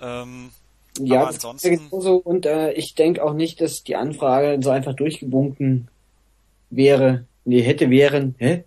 [0.00, 0.50] Ähm,
[0.98, 2.16] ja, ansonsten genauso.
[2.16, 5.88] und äh, ich denke auch nicht, dass die Anfrage so einfach durchgebunken
[6.68, 7.24] wäre.
[7.44, 8.64] Nee, hätte wären, hä?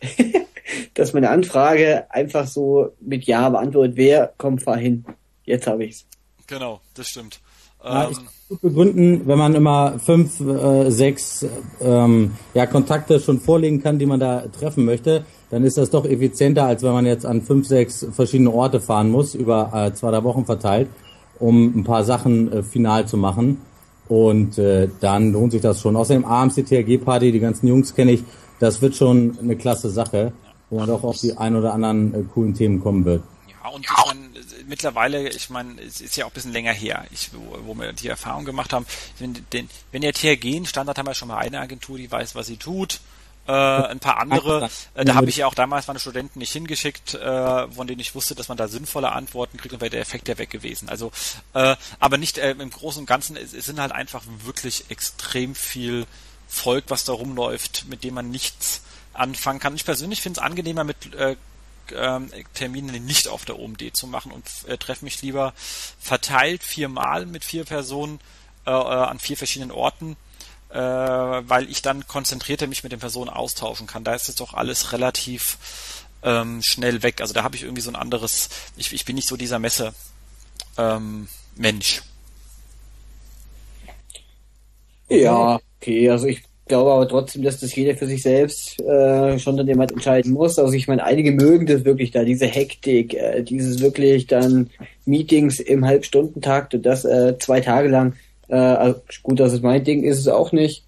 [0.94, 5.04] dass meine Anfrage einfach so mit Ja beantwortet wäre, komm, fahr hin.
[5.44, 6.06] Jetzt habe ich's.
[6.46, 7.40] Genau, das stimmt.
[7.84, 8.18] Ja, ähm, ich
[8.48, 11.44] gut begründen, wenn man immer fünf, äh, sechs
[11.82, 16.06] ähm, ja, Kontakte schon vorlegen kann, die man da treffen möchte, dann ist das doch
[16.06, 20.10] effizienter, als wenn man jetzt an fünf, sechs verschiedene Orte fahren muss, über äh, zwei,
[20.10, 20.88] drei Wochen verteilt,
[21.38, 23.60] um ein paar Sachen äh, final zu machen.
[24.08, 25.94] Und äh, dann lohnt sich das schon.
[25.94, 28.24] Außerdem abends die TRG-Party, die ganzen Jungs kenne ich,
[28.60, 30.32] das wird schon eine klasse Sache,
[30.70, 33.22] wo man doch auf die ein oder anderen äh, coolen Themen kommen wird.
[33.46, 34.37] Ja, und ich meine,
[34.68, 37.92] mittlerweile, ich meine, es ist ja auch ein bisschen länger her, ich, wo, wo wir
[37.92, 38.86] die Erfahrung gemacht haben.
[39.18, 42.34] Wenn, den, wenn der TRG einen Standard haben wir schon mal eine Agentur, die weiß,
[42.34, 43.00] was sie tut.
[43.46, 47.14] Äh, ein paar andere, äh, da habe ich ja auch damals meine Studenten nicht hingeschickt,
[47.14, 50.28] äh, von denen ich wusste, dass man da sinnvolle Antworten kriegt und wäre der Effekt
[50.28, 50.90] ja weg gewesen.
[50.90, 51.12] Also,
[51.54, 55.54] äh, aber nicht äh, im Großen und Ganzen, es, es sind halt einfach wirklich extrem
[55.54, 56.04] viel
[56.46, 58.82] Volk, was da rumläuft, mit dem man nichts
[59.14, 59.74] anfangen kann.
[59.74, 61.36] Ich persönlich finde es angenehmer mit äh,
[61.96, 65.52] ähm, Termine nicht auf der OMD zu machen und äh, treffe mich lieber
[66.00, 68.20] verteilt viermal mit vier Personen
[68.66, 70.16] äh, äh, an vier verschiedenen Orten,
[70.70, 74.04] äh, weil ich dann konzentrierter mich mit den Personen austauschen kann.
[74.04, 75.58] Da ist jetzt doch alles relativ
[76.22, 77.20] ähm, schnell weg.
[77.20, 79.94] Also da habe ich irgendwie so ein anderes, ich, ich bin nicht so dieser Messe
[80.76, 82.02] ähm, Mensch.
[85.08, 89.56] Ja, okay, also ich glaube aber trotzdem, dass das jeder für sich selbst äh, schon
[89.56, 90.58] dann jemand entscheiden muss.
[90.58, 94.70] Also ich meine, einige mögen das wirklich da, diese Hektik, äh, dieses wirklich dann
[95.04, 98.14] Meetings im Halbstundentakt und das äh, zwei Tage lang.
[98.48, 100.84] Äh, also gut, das ist mein Ding, ist es auch nicht.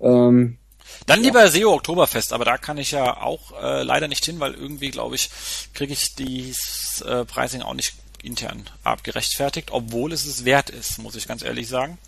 [0.00, 0.58] Ähm,
[1.06, 4.54] dann lieber SEO Oktoberfest, aber da kann ich ja auch äh, leider nicht hin, weil
[4.54, 5.30] irgendwie, glaube ich,
[5.74, 11.16] kriege ich dieses äh, Pricing auch nicht intern abgerechtfertigt, obwohl es es wert ist, muss
[11.16, 11.98] ich ganz ehrlich sagen.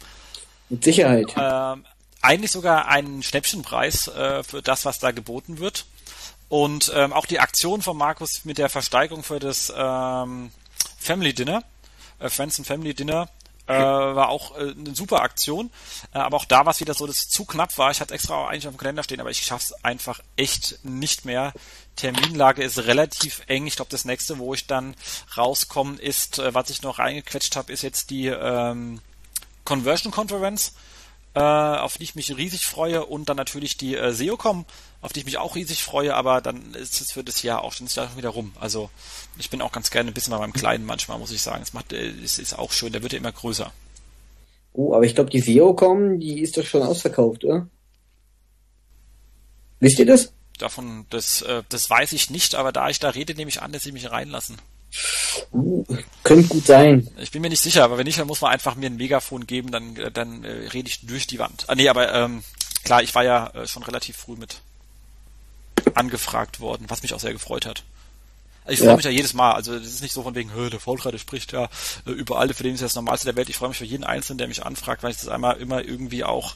[0.69, 1.27] Mit Sicherheit.
[1.37, 1.85] Ähm,
[2.25, 5.87] eigentlich sogar einen Schnäppchenpreis äh, für das, was da geboten wird.
[6.49, 10.51] Und ähm, auch die Aktion von Markus mit der Versteigerung für das ähm,
[10.99, 11.65] Family Dinner,
[12.19, 13.29] äh, Friends and Family Dinner,
[13.67, 15.71] äh, war auch äh, eine super Aktion.
[16.13, 17.91] Äh, aber auch da war es wieder so, dass es zu knapp war.
[17.91, 21.53] Ich hatte extra eigentlich auf dem Kalender stehen, aber ich schaff's einfach echt nicht mehr.
[21.97, 23.67] Terminlage ist relativ eng.
[23.67, 24.95] Ich glaube, das nächste, wo ich dann
[25.37, 29.01] rauskomme, ist, äh, was ich noch reingequetscht habe, ist jetzt die ähm,
[29.65, 30.73] Conversion Conference
[31.35, 34.65] äh, auf die ich mich riesig freue und dann natürlich die äh, SEOCom,
[35.01, 37.73] auf die ich mich auch riesig freue, aber dann ist es für das Jahr auch
[37.73, 38.53] schon wieder rum.
[38.61, 38.89] Also
[39.39, 41.63] ich bin auch ganz gerne ein bisschen bei meinem Kleinen manchmal, muss ich sagen.
[41.63, 43.73] Es macht, äh, es ist auch schön, der wird ja immer größer.
[44.73, 47.69] Oh, aber ich glaube, die SEOCom, die ist doch schon ausverkauft, oder?
[49.81, 50.33] Wisst ihr das?
[50.59, 53.73] Davon, das, äh, das weiß ich nicht, aber da ich da rede, nehme ich an,
[53.73, 54.57] dass sie mich reinlassen.
[55.53, 55.85] Uh,
[56.23, 57.09] könnte gut sein.
[57.19, 59.47] Ich bin mir nicht sicher, aber wenn nicht, dann muss man einfach mir ein Megafon
[59.47, 61.65] geben, dann, äh, dann äh, rede ich durch die Wand.
[61.69, 62.45] Ah nee, aber ähm,
[62.85, 64.61] klar, ich war ja äh, schon relativ früh mit
[65.95, 67.85] angefragt worden, was mich auch sehr gefreut hat.
[68.65, 68.97] Also ich freue ja.
[68.97, 69.53] mich ja jedes Mal.
[69.53, 71.69] Also das ist nicht so von wegen, der Faultreiter spricht ja
[72.07, 73.49] äh, über alle, für den ist das Normalste der Welt.
[73.49, 76.25] Ich freue mich für jeden Einzelnen, der mich anfragt, weil ich das einmal immer irgendwie
[76.25, 76.55] auch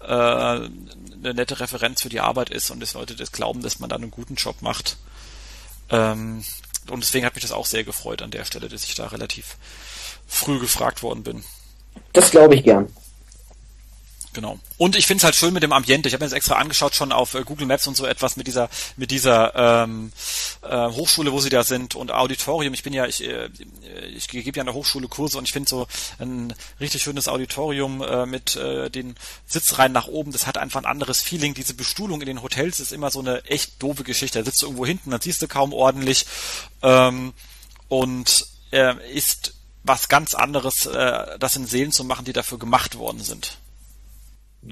[0.00, 0.68] äh, eine
[1.34, 4.10] nette Referenz für die Arbeit ist und dass Leute das glauben, dass man da einen
[4.10, 4.98] guten Job macht.
[5.88, 6.44] Ähm,
[6.90, 9.56] und deswegen hat mich das auch sehr gefreut an der Stelle, dass ich da relativ
[10.26, 11.44] früh gefragt worden bin.
[12.12, 12.88] Das glaube ich gern.
[14.36, 14.58] Genau.
[14.76, 16.10] Und ich finde es halt schön mit dem Ambiente.
[16.10, 18.46] Ich habe mir das extra angeschaut schon auf äh, Google Maps und so etwas mit
[18.46, 18.68] dieser
[18.98, 20.12] mit dieser ähm,
[20.60, 22.74] äh, Hochschule, wo sie da sind und Auditorium.
[22.74, 23.48] Ich bin ja ich äh,
[24.14, 25.86] ich gebe ja an der Hochschule Kurse und ich finde so
[26.18, 29.14] ein richtig schönes Auditorium äh, mit äh, den
[29.46, 30.32] Sitzreihen nach oben.
[30.32, 31.54] Das hat einfach ein anderes Feeling.
[31.54, 34.40] Diese Bestuhlung in den Hotels ist immer so eine echt doofe Geschichte.
[34.40, 36.26] Da sitzt du irgendwo hinten, dann siehst du kaum ordentlich
[36.82, 37.32] ähm,
[37.88, 42.98] und äh, ist was ganz anderes, äh, das in Seelen zu machen, die dafür gemacht
[42.98, 43.56] worden sind.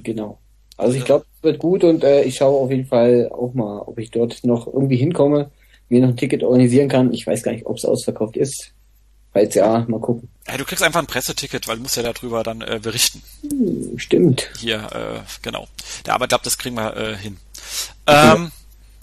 [0.03, 0.39] Genau.
[0.77, 3.81] Also ich glaube, es wird gut und äh, ich schaue auf jeden Fall auch mal,
[3.81, 5.51] ob ich dort noch irgendwie hinkomme,
[5.89, 7.13] mir noch ein Ticket organisieren kann.
[7.13, 8.73] Ich weiß gar nicht, ob es ausverkauft ist.
[9.33, 10.29] Falls ja, mal gucken.
[10.47, 13.23] Ja, du kriegst einfach ein Presseticket, weil du musst ja darüber dann äh, berichten.
[13.43, 14.51] Hm, stimmt.
[14.59, 15.67] Hier, äh, genau.
[16.07, 17.37] Ja, aber ich glaube, das kriegen wir äh, hin.
[18.07, 18.53] Ähm,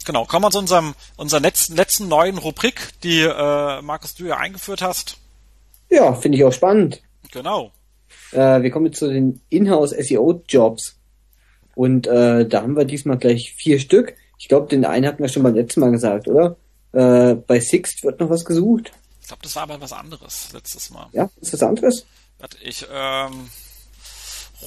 [0.06, 4.38] genau, kommen wir zu unserem unserer letzten, letzten neuen Rubrik, die äh, Markus du ja
[4.38, 5.18] eingeführt hast.
[5.90, 7.02] Ja, finde ich auch spannend.
[7.32, 7.72] Genau.
[8.32, 10.98] Äh, wir kommen jetzt zu den Inhouse SEO Jobs.
[11.76, 14.16] Und äh, da haben wir diesmal gleich vier Stück.
[14.38, 16.58] Ich glaube, den einen hatten wir schon beim letzten Mal gesagt, oder?
[16.94, 18.92] Äh, bei Sixt wird noch was gesucht.
[19.22, 21.08] Ich glaube, das war aber was anderes letztes Mal.
[21.14, 22.06] Ja, ist was anderes?
[22.64, 23.50] Ich ähm,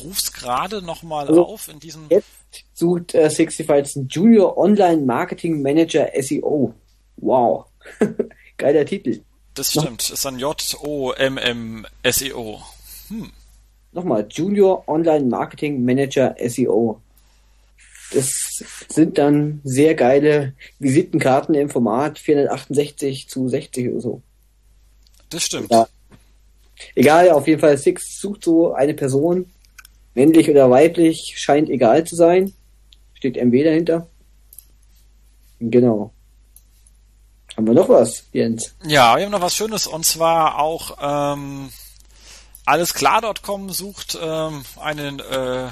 [0.02, 2.06] ruf's gerade nochmal also, auf in diesem.
[2.08, 2.28] Jetzt
[2.72, 6.72] sucht äh, Sixtify jetzt einen Junior Online Marketing Manager SEO.
[7.16, 7.66] Wow.
[8.56, 9.22] Geiler Titel.
[9.54, 10.08] Das stimmt.
[10.10, 12.62] Ist ein J-O-M-M SEO.
[13.08, 13.30] Hm.
[13.92, 17.00] Nochmal, Junior Online Marketing Manager SEO.
[18.12, 18.30] Das
[18.88, 24.22] sind dann sehr geile Visitenkarten im Format 468 zu 60 oder so.
[25.30, 25.70] Das stimmt.
[25.70, 25.88] Ja.
[26.94, 29.50] Egal, auf jeden Fall, Six sucht so eine Person,
[30.14, 32.52] männlich oder weiblich, scheint egal zu sein.
[33.14, 34.06] Steht MW dahinter.
[35.60, 36.12] Genau.
[37.56, 38.74] Haben wir noch was, Jens?
[38.84, 41.70] Ja, wir haben noch was Schönes und zwar auch ähm,
[42.66, 45.68] Allesklar.com sucht ähm, einen äh,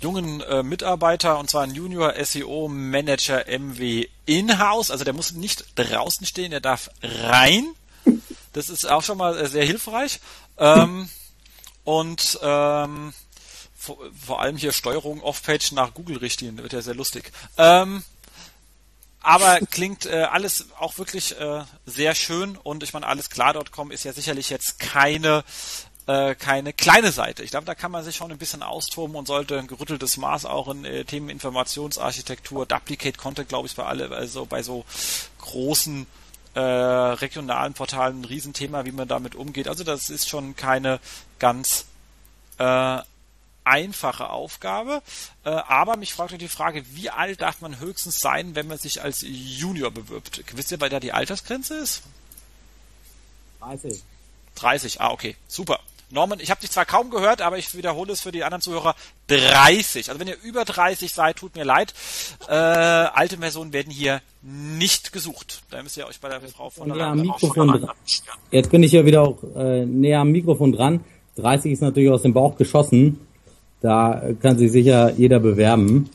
[0.00, 4.90] jungen äh, Mitarbeiter und zwar einen Junior SEO Manager MW in-house.
[4.90, 7.74] Also der muss nicht draußen stehen, der darf rein.
[8.52, 10.20] Das ist auch schon mal äh, sehr hilfreich.
[10.58, 11.08] Ähm,
[11.84, 13.12] und ähm,
[13.76, 17.32] vor, vor, allem hier Steuerung Off-Page nach Google-Richtlinien, wird ja sehr lustig.
[17.56, 18.02] Ähm,
[19.20, 24.12] aber klingt äh, alles auch wirklich äh, sehr schön und ich meine, allesklar.com ist ja
[24.12, 25.44] sicherlich jetzt keine
[26.06, 27.42] äh, keine kleine Seite.
[27.42, 30.46] Ich glaube, da kann man sich schon ein bisschen austoben und sollte ein gerütteltes Maß
[30.46, 34.84] auch in äh, Themen Informationsarchitektur, Duplicate Content, glaube ich, bei alle, also bei so
[35.40, 36.06] großen
[36.54, 39.68] äh, regionalen Portalen ein Riesenthema, wie man damit umgeht.
[39.68, 41.00] Also das ist schon keine
[41.38, 41.86] ganz
[42.58, 42.98] äh,
[43.64, 45.02] einfache Aufgabe.
[45.44, 49.02] Äh, aber mich fragt die Frage, wie alt darf man höchstens sein, wenn man sich
[49.02, 50.42] als Junior bewirbt?
[50.56, 52.02] Wisst ihr, weil da die Altersgrenze ist?
[53.60, 54.02] 30.
[54.56, 55.80] 30, ah, okay, super.
[56.12, 58.94] Norman, ich habe dich zwar kaum gehört, aber ich wiederhole es für die anderen Zuhörer.
[59.28, 60.10] 30.
[60.10, 61.94] Also wenn ihr über 30 seid, tut mir leid.
[62.48, 65.62] Äh, alte Personen werden hier nicht gesucht.
[65.70, 67.90] Da müsst ihr euch bei der Frau von der am Mikrofon dran.
[68.50, 71.00] Jetzt bin ich ja wieder auch äh, näher am Mikrofon dran.
[71.36, 73.18] 30 ist natürlich aus dem Bauch geschossen.
[73.80, 76.10] Da kann sich sicher jeder bewerben.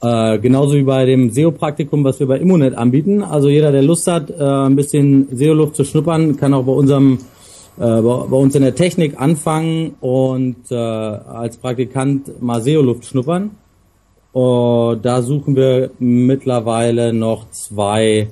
[0.00, 3.22] Äh, genauso wie bei dem SEO-Praktikum, was wir bei Immonet anbieten.
[3.22, 7.18] Also jeder, der Lust hat, äh, ein bisschen SEO-Luft zu schnuppern, kann auch bei unserem
[7.76, 13.56] bei, bei uns in der Technik anfangen und äh, als Praktikant mal SEO-Luft schnuppern.
[14.32, 18.28] Und da suchen wir mittlerweile noch zwei,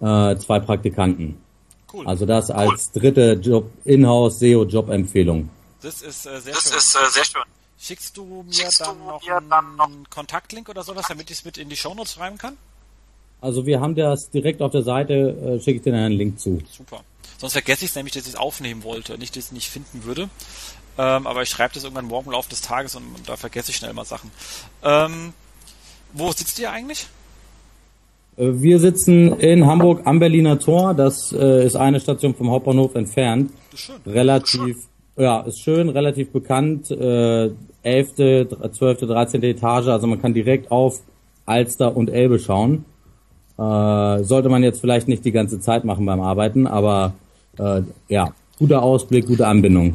[0.00, 1.36] äh, zwei Praktikanten.
[1.92, 2.06] Cool.
[2.06, 3.00] Also das als cool.
[3.00, 5.50] dritte Job, Inhouse SEO-Job-Empfehlung.
[5.82, 6.78] Das ist äh, sehr das schön.
[6.78, 7.42] Ist, äh, sehr schön.
[7.78, 11.30] Schickst du mir, Schickst dann, du noch mir dann noch einen Kontaktlink oder sowas, damit
[11.30, 12.56] ich es mit in die Shownotes schreiben kann?
[13.40, 16.60] Also wir haben das direkt auf der Seite, äh, schicke ich dir einen Link zu.
[16.70, 17.00] Super.
[17.42, 19.68] Sonst vergesse ich es nämlich, dass ich es aufnehmen wollte, nicht, dass ich es nicht
[19.68, 20.28] finden würde.
[20.96, 23.72] Ähm, aber ich schreibe das irgendwann morgen im Laufe des Tages und, und da vergesse
[23.72, 24.30] ich schnell mal Sachen.
[24.84, 25.32] Ähm,
[26.12, 27.08] wo sitzt ihr eigentlich?
[28.36, 30.94] Äh, wir sitzen in Hamburg am Berliner Tor.
[30.94, 33.50] Das äh, ist eine Station vom Hauptbahnhof entfernt.
[33.72, 33.96] Ist schön.
[34.06, 34.82] Relativ, ist
[35.16, 35.24] schön.
[35.24, 36.92] ja, ist schön, relativ bekannt.
[36.92, 37.50] Äh,
[37.82, 39.42] 11., 12., 13.
[39.42, 39.88] Etage.
[39.88, 41.00] Also man kann direkt auf
[41.44, 42.84] Alster und Elbe schauen.
[43.58, 47.14] Äh, sollte man jetzt vielleicht nicht die ganze Zeit machen beim Arbeiten, aber
[47.58, 49.94] äh, ja, guter Ausblick, gute Anbindung.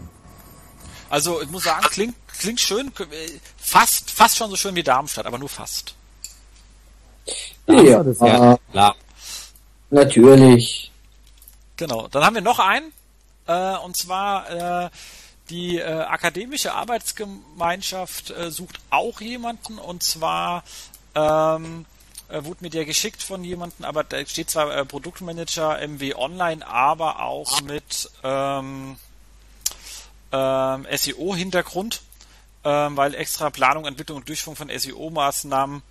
[1.10, 2.92] Also ich muss sagen, klingt, klingt schön,
[3.58, 5.96] fast, fast schon so schön wie Darmstadt, aber nur fast.
[7.68, 8.96] Ja, das ja klar.
[9.90, 10.92] Natürlich.
[11.78, 12.08] Genau.
[12.08, 12.92] Dann haben wir noch einen,
[13.48, 14.90] äh, und zwar äh,
[15.50, 20.64] die äh, akademische Arbeitsgemeinschaft äh, sucht auch jemanden, und zwar
[21.16, 21.86] ähm,
[22.30, 26.66] äh, wurde mir der geschickt von jemandem, aber da steht zwar äh, Produktmanager MW Online,
[26.66, 28.98] aber auch mit ähm,
[30.32, 32.02] ähm, SEO-Hintergrund,
[32.64, 35.82] ähm, weil extra Planung, Entwicklung und Durchführung von SEO-Maßnahmen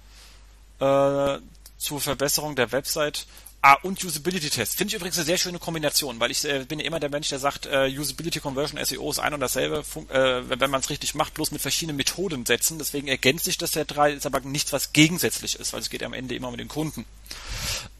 [0.81, 1.39] äh,
[1.79, 3.27] zur Verbesserung der Website
[3.63, 4.77] Ah, und Usability Test.
[4.77, 7.31] Finde ich übrigens eine sehr schöne Kombination, weil ich äh, bin ja immer der Mensch,
[7.31, 11.15] der sagt, äh, Usability Conversion SEO ist ein und dasselbe, äh, wenn man es richtig
[11.17, 12.79] macht, bloß mit verschiedenen Methoden setzen.
[12.79, 16.05] Deswegen ergänzt sich das ja drei, ist aber nichts, was gegensätzlich ist, weil es geht
[16.05, 17.05] am Ende immer um den Kunden.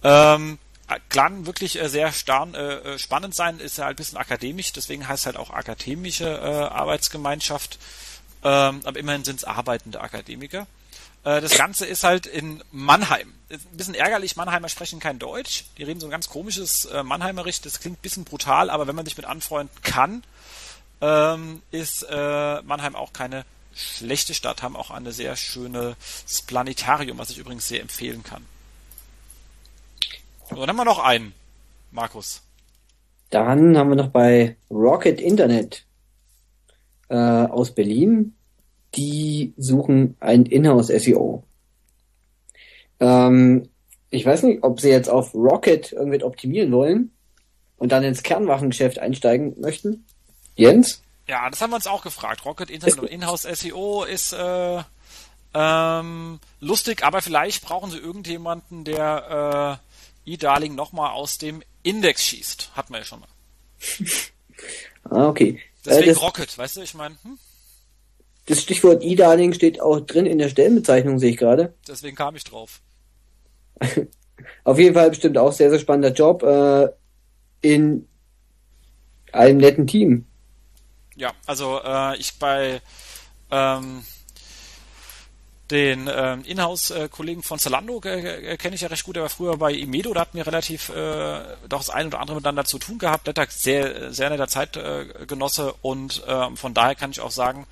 [0.05, 0.59] Ähm,
[1.09, 4.73] kann wirklich äh, sehr starn, äh, äh, spannend sein, ist ja halt ein bisschen akademisch,
[4.73, 7.79] deswegen heißt es halt auch akademische äh, Arbeitsgemeinschaft.
[8.45, 10.67] Ähm, aber immerhin sind es arbeitende Akademiker.
[11.27, 13.35] Äh, das Ganze ist halt in Mannheim.
[13.51, 15.65] Ein bisschen ärgerlich, Mannheimer sprechen kein Deutsch.
[15.77, 17.61] Die reden so ein ganz komisches äh, Mannheimerisch.
[17.61, 20.23] Das klingt ein bisschen brutal, aber wenn man sich mit anfreunden kann,
[21.01, 25.97] ähm, ist äh, Mannheim auch keine schlechte Stadt, haben auch eine sehr schöne
[26.47, 28.47] Planetarium, was ich übrigens sehr empfehlen kann.
[30.49, 31.35] So, dann haben wir noch einen,
[31.91, 32.41] Markus.
[33.31, 35.85] Dann haben wir noch bei Rocket Internet
[37.09, 38.36] äh, aus Berlin
[38.97, 41.45] die suchen ein Inhouse-SEO.
[43.01, 43.69] Ähm,
[44.11, 47.11] ich weiß nicht, ob sie jetzt auf Rocket irgendwie optimieren wollen
[47.77, 50.07] und dann ins Kernwaffengeschäft einsteigen möchten.
[50.55, 51.03] Jens?
[51.29, 52.45] Ja, das haben wir uns auch gefragt.
[52.45, 54.83] Rocket Internet und Inhouse SEO ist äh,
[55.55, 59.81] ähm, lustig, aber vielleicht brauchen sie irgendjemanden, der
[60.27, 62.73] äh, eDarling nochmal aus dem Index schießt.
[62.75, 63.29] Hatten wir ja schon mal.
[65.11, 65.61] ah, okay.
[65.85, 67.17] Deswegen äh, Rocket, weißt du, ich meine.
[67.23, 67.39] Hm?
[68.47, 71.75] Das Stichwort E-Darling steht auch drin in der Stellenbezeichnung, sehe ich gerade.
[71.87, 72.81] Deswegen kam ich drauf.
[74.65, 76.89] Auf jeden Fall bestimmt auch sehr, sehr spannender Job äh,
[77.61, 78.07] in
[79.33, 80.27] einem netten Team.
[81.17, 82.81] Ja, also äh, ich bei
[83.51, 84.05] ähm,
[85.71, 89.17] den ähm, Inhouse-Kollegen von Zalando äh, kenne ich ja recht gut.
[89.17, 92.37] Er war früher bei Imedo, da hatten wir relativ äh, doch das eine oder andere
[92.37, 93.27] miteinander zu tun gehabt.
[93.27, 97.67] Netter, sehr, sehr netter Zeitgenosse und äh, von daher kann ich auch sagen,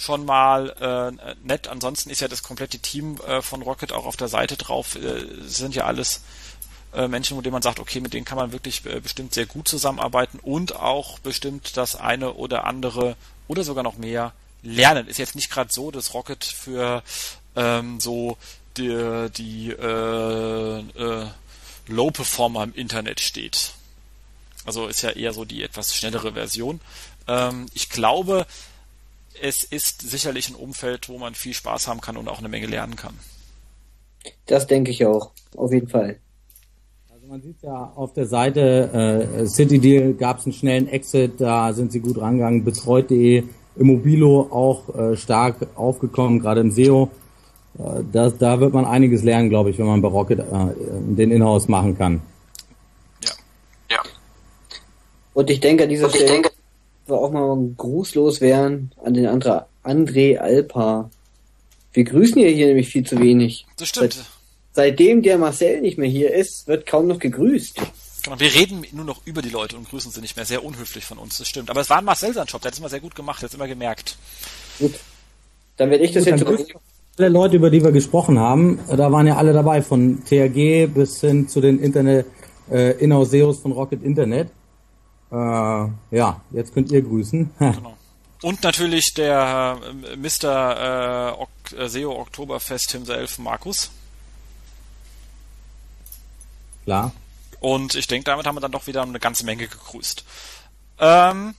[0.00, 1.68] schon mal äh, nett.
[1.68, 4.96] Ansonsten ist ja das komplette Team äh, von Rocket auch auf der Seite drauf.
[4.96, 6.22] Äh, sind ja alles
[6.94, 9.46] äh, Menschen, mit denen man sagt, okay, mit denen kann man wirklich äh, bestimmt sehr
[9.46, 13.16] gut zusammenarbeiten und auch bestimmt das eine oder andere
[13.46, 14.32] oder sogar noch mehr
[14.62, 15.06] lernen.
[15.06, 17.02] Ist jetzt nicht gerade so, dass Rocket für
[17.54, 18.38] ähm, so
[18.76, 21.26] die, die äh, äh,
[21.88, 23.74] Low-Performer im Internet steht.
[24.64, 26.80] Also ist ja eher so die etwas schnellere Version.
[27.26, 28.46] Ähm, ich glaube,
[29.42, 32.66] es ist sicherlich ein Umfeld, wo man viel Spaß haben kann und auch eine Menge
[32.66, 33.14] lernen kann.
[34.46, 36.18] Das denke ich auch, auf jeden Fall.
[37.12, 41.40] Also man sieht ja auf der Seite äh, City Deal gab es einen schnellen Exit,
[41.40, 43.44] da sind sie gut rangegangen, betreut.de,
[43.76, 47.10] Immobilo auch äh, stark aufgekommen, gerade im SEO.
[47.78, 50.44] Äh, da, da wird man einiges lernen, glaube ich, wenn man bei Rocket äh,
[51.16, 52.20] den Inhouse machen kann.
[53.24, 53.30] Ja.
[53.90, 54.02] Ja.
[55.32, 56.49] Und ich denke an dieser Stelle,
[57.10, 61.10] wir auch mal grußlos wären an den Andra, André Alpa.
[61.92, 63.66] Wir grüßen ja hier nämlich viel zu wenig.
[63.76, 64.14] Das stimmt.
[64.14, 64.26] Seit,
[64.72, 67.80] seitdem der Marcel nicht mehr hier ist, wird kaum noch gegrüßt.
[68.22, 70.44] Genau, wir reden nur noch über die Leute und grüßen sie nicht mehr.
[70.44, 71.70] Sehr unhöflich von uns, das stimmt.
[71.70, 73.46] Aber es war ein Marcel sein Job, der hat es immer sehr gut gemacht, der
[73.46, 74.16] hat es immer gemerkt.
[74.78, 74.94] Gut.
[75.76, 76.74] Dann werde ich das gut, jetzt
[77.18, 81.20] alle Leute, über die wir gesprochen haben, da waren ja alle dabei, von THG bis
[81.20, 82.26] hin zu den Internet
[82.70, 84.48] äh, Inauseos von Rocket Internet.
[85.32, 85.36] Äh,
[86.16, 87.50] ja, jetzt könnt ihr grüßen.
[87.58, 87.96] genau.
[88.42, 91.34] Und natürlich der äh, Mr.
[91.36, 93.90] Äh, ok äh, SEO Oktoberfest himself, Markus.
[96.84, 97.12] Klar.
[97.60, 100.24] Und ich denke, damit haben wir dann doch wieder eine ganze Menge gegrüßt.
[100.98, 101.54] Ähm,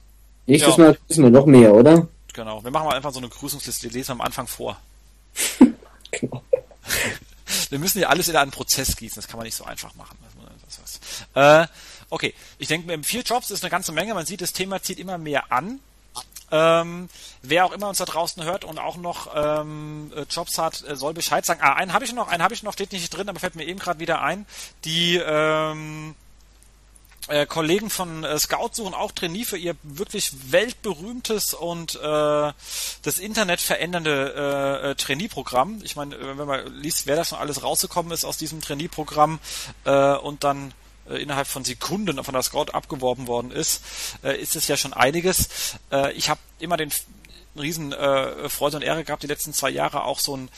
[0.48, 0.84] Nächstes ja.
[0.84, 2.08] Mal grüßen wir noch mehr, oder?
[2.34, 2.64] Genau.
[2.64, 4.78] Wir machen mal einfach so eine Grüßungsliste, die lesen wir am Anfang vor.
[6.12, 6.44] genau.
[7.70, 10.18] Wir müssen ja alles in einen Prozess gießen, das kann man nicht so einfach machen.
[11.34, 11.68] Äh,
[12.12, 14.14] okay, ich denke, vier Jobs ist eine ganze Menge.
[14.14, 15.80] Man sieht, das Thema zieht immer mehr an.
[16.54, 17.10] Ähm,
[17.42, 21.14] wer auch immer uns da draußen hört und auch noch ähm, Jobs hat, äh, soll
[21.14, 21.62] Bescheid sagen.
[21.64, 23.66] Ah, einen habe ich noch, einen habe ich noch, steht nicht drin, aber fällt mir
[23.66, 24.46] eben gerade wieder ein.
[24.84, 26.14] Die ähm,
[27.30, 33.20] äh, Kollegen von äh, Scout suchen auch Trainee für ihr wirklich weltberühmtes und äh, das
[33.20, 34.34] Internet verändernde
[34.84, 35.80] äh, äh, Trainee-Programm.
[35.84, 39.40] Ich meine, äh, wenn man liest, wer da schon alles rausgekommen ist aus diesem Trainee-Programm
[39.86, 40.81] äh, und dann äh,
[41.18, 43.84] innerhalb von Sekunden von der Scout abgeworben worden ist,
[44.24, 45.78] äh, ist es ja schon einiges.
[45.92, 46.92] Äh, ich habe immer den
[47.58, 50.50] riesen äh, Freude und Ehre gehabt, die letzten zwei Jahre auch so ein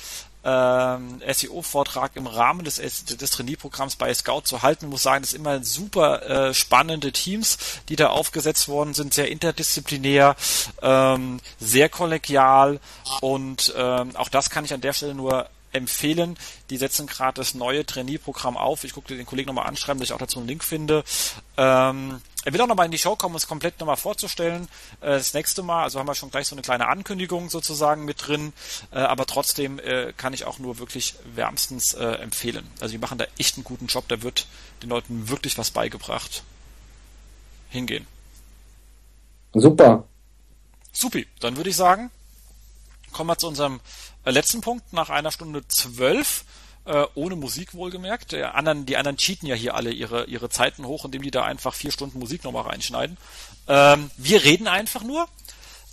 [0.46, 4.86] ähm, SEO-Vortrag im Rahmen des, des Trainee-Programms bei Scout zu halten.
[4.86, 7.58] Ich muss sagen, das sind immer super äh, spannende Teams,
[7.90, 10.36] die da aufgesetzt worden sind, sehr interdisziplinär,
[10.82, 12.80] ähm, sehr kollegial
[13.22, 16.38] und ähm, auch das kann ich an der Stelle nur empfehlen.
[16.70, 18.84] Die setzen gerade das neue Trainee-Programm auf.
[18.84, 21.04] Ich gucke den Kollegen nochmal anschreiben, dass ich auch dazu einen Link finde.
[21.58, 24.68] Ähm, er will auch nochmal in die Show kommen, um es komplett nochmal vorzustellen.
[25.02, 28.28] Äh, das nächste Mal, also haben wir schon gleich so eine kleine Ankündigung sozusagen mit
[28.28, 28.54] drin,
[28.92, 32.68] äh, aber trotzdem äh, kann ich auch nur wirklich wärmstens äh, empfehlen.
[32.80, 34.48] Also die machen da echt einen guten Job, da wird
[34.82, 36.44] den Leuten wirklich was beigebracht.
[37.70, 38.06] Hingehen.
[39.54, 40.04] Super.
[40.92, 42.12] Supi, dann würde ich sagen,
[43.14, 43.80] kommen wir zu unserem
[44.26, 46.46] äh, letzten Punkt nach einer Stunde zwölf.
[46.86, 48.34] Äh, ohne Musik wohlgemerkt.
[48.34, 51.44] Der anderen, die anderen cheaten ja hier alle ihre, ihre Zeiten hoch, indem die da
[51.46, 53.16] einfach vier Stunden Musik nochmal reinschneiden.
[53.70, 55.30] Ähm, wir reden einfach nur.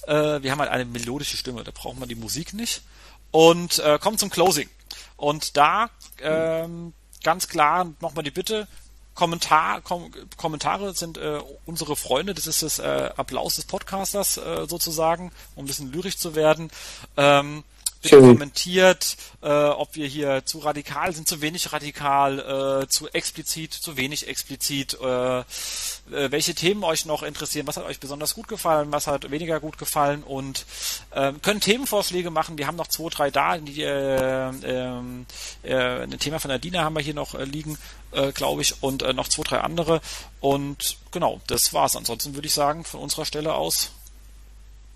[0.08, 2.82] Äh, wir haben halt eine melodische Stimme, da braucht man die Musik nicht.
[3.30, 4.68] Und äh, kommen zum Closing.
[5.16, 5.90] Und da
[6.20, 6.92] ähm,
[7.22, 8.66] ganz klar nochmal die Bitte,
[9.20, 14.66] Kommentar, Kom Kommentare sind äh, unsere Freunde, das ist das äh, Applaus des Podcasters äh,
[14.66, 16.70] sozusagen, um ein bisschen lyrisch zu werden.
[17.18, 17.62] Ähm,
[18.02, 18.32] bitte Schön.
[18.32, 23.96] kommentiert, äh, ob wir hier zu radikal sind, zu wenig radikal, äh, zu explizit, zu
[23.96, 25.44] wenig explizit, äh, äh,
[26.08, 29.76] welche Themen euch noch interessieren, was hat euch besonders gut gefallen, was hat weniger gut
[29.76, 30.64] gefallen und
[31.10, 32.56] äh, können Themenvorschläge machen.
[32.56, 35.26] Wir haben noch zwei, drei da, die, äh, ähm,
[35.62, 37.76] äh, ein Thema von der Dina haben wir hier noch äh, liegen,
[38.12, 40.00] äh, glaube ich, und äh, noch zwei, drei andere.
[40.40, 41.96] Und genau, das war's.
[41.96, 43.90] Ansonsten würde ich sagen, von unserer Stelle aus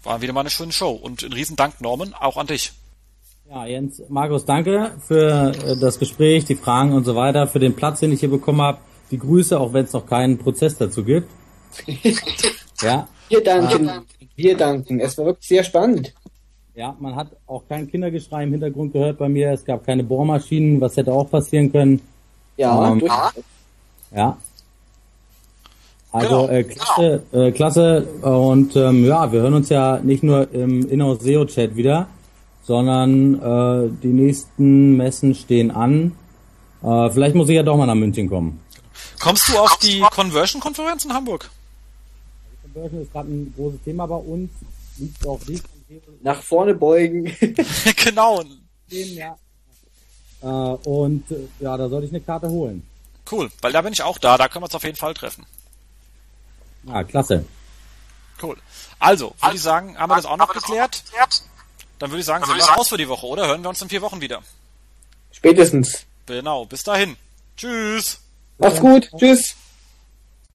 [0.02, 0.90] war wieder mal eine schöne Show.
[0.90, 2.72] Und ein Riesendank, Norman, auch an dich.
[3.55, 7.76] Ja, Jens, Markus, danke für äh, das Gespräch, die Fragen und so weiter, für den
[7.76, 8.78] Platz, den ich hier bekommen habe.
[9.12, 11.28] Die Grüße, auch wenn es noch keinen Prozess dazu gibt.
[12.82, 13.06] ja.
[13.28, 13.89] Wir danken.
[13.89, 14.02] Ah.
[14.35, 14.98] Wir danken.
[14.98, 16.12] Es war wirklich sehr spannend.
[16.74, 19.52] Ja, man hat auch kein Kindergeschrei im Hintergrund gehört bei mir.
[19.52, 22.01] Es gab keine Bohrmaschinen, was hätte auch passieren können.
[22.56, 23.09] Ja, ähm,
[24.12, 24.36] ja.
[26.10, 26.48] Also genau.
[26.48, 31.20] äh, klasse, äh, klasse und ähm, ja, wir hören uns ja nicht nur im Inhouse
[31.20, 32.09] SEO Chat wieder,
[32.66, 36.12] sondern äh, die nächsten Messen stehen an.
[36.82, 38.61] Äh, vielleicht muss ich ja doch mal nach München kommen.
[39.20, 41.51] Kommst du auf die Conversion-Konferenz in Hamburg?
[42.49, 44.51] Die Conversion ist gerade ein großes Thema bei uns.
[44.97, 45.65] Liegt auch nicht
[46.23, 47.24] nach vorne beugen.
[48.05, 48.43] genau.
[48.89, 49.36] Ja.
[50.43, 51.24] Äh, und
[51.61, 52.86] ja, da sollte ich eine Karte holen.
[53.31, 54.36] Cool, weil da bin ich auch da.
[54.36, 55.47] Da können wir uns auf jeden Fall treffen.
[56.86, 57.45] Ah, klasse.
[58.43, 58.57] Cool.
[58.99, 61.03] Also, würde ich sagen, haben wir das auch noch geklärt?
[61.99, 63.47] Dann würde ich sagen, sind wir raus für die Woche, oder?
[63.47, 64.43] Hören wir uns in vier Wochen wieder.
[65.33, 66.05] Spätestens.
[66.27, 67.16] Genau, bis dahin.
[67.57, 68.21] Tschüss.
[68.59, 69.11] Mach's gut.
[69.19, 69.55] Tschüss.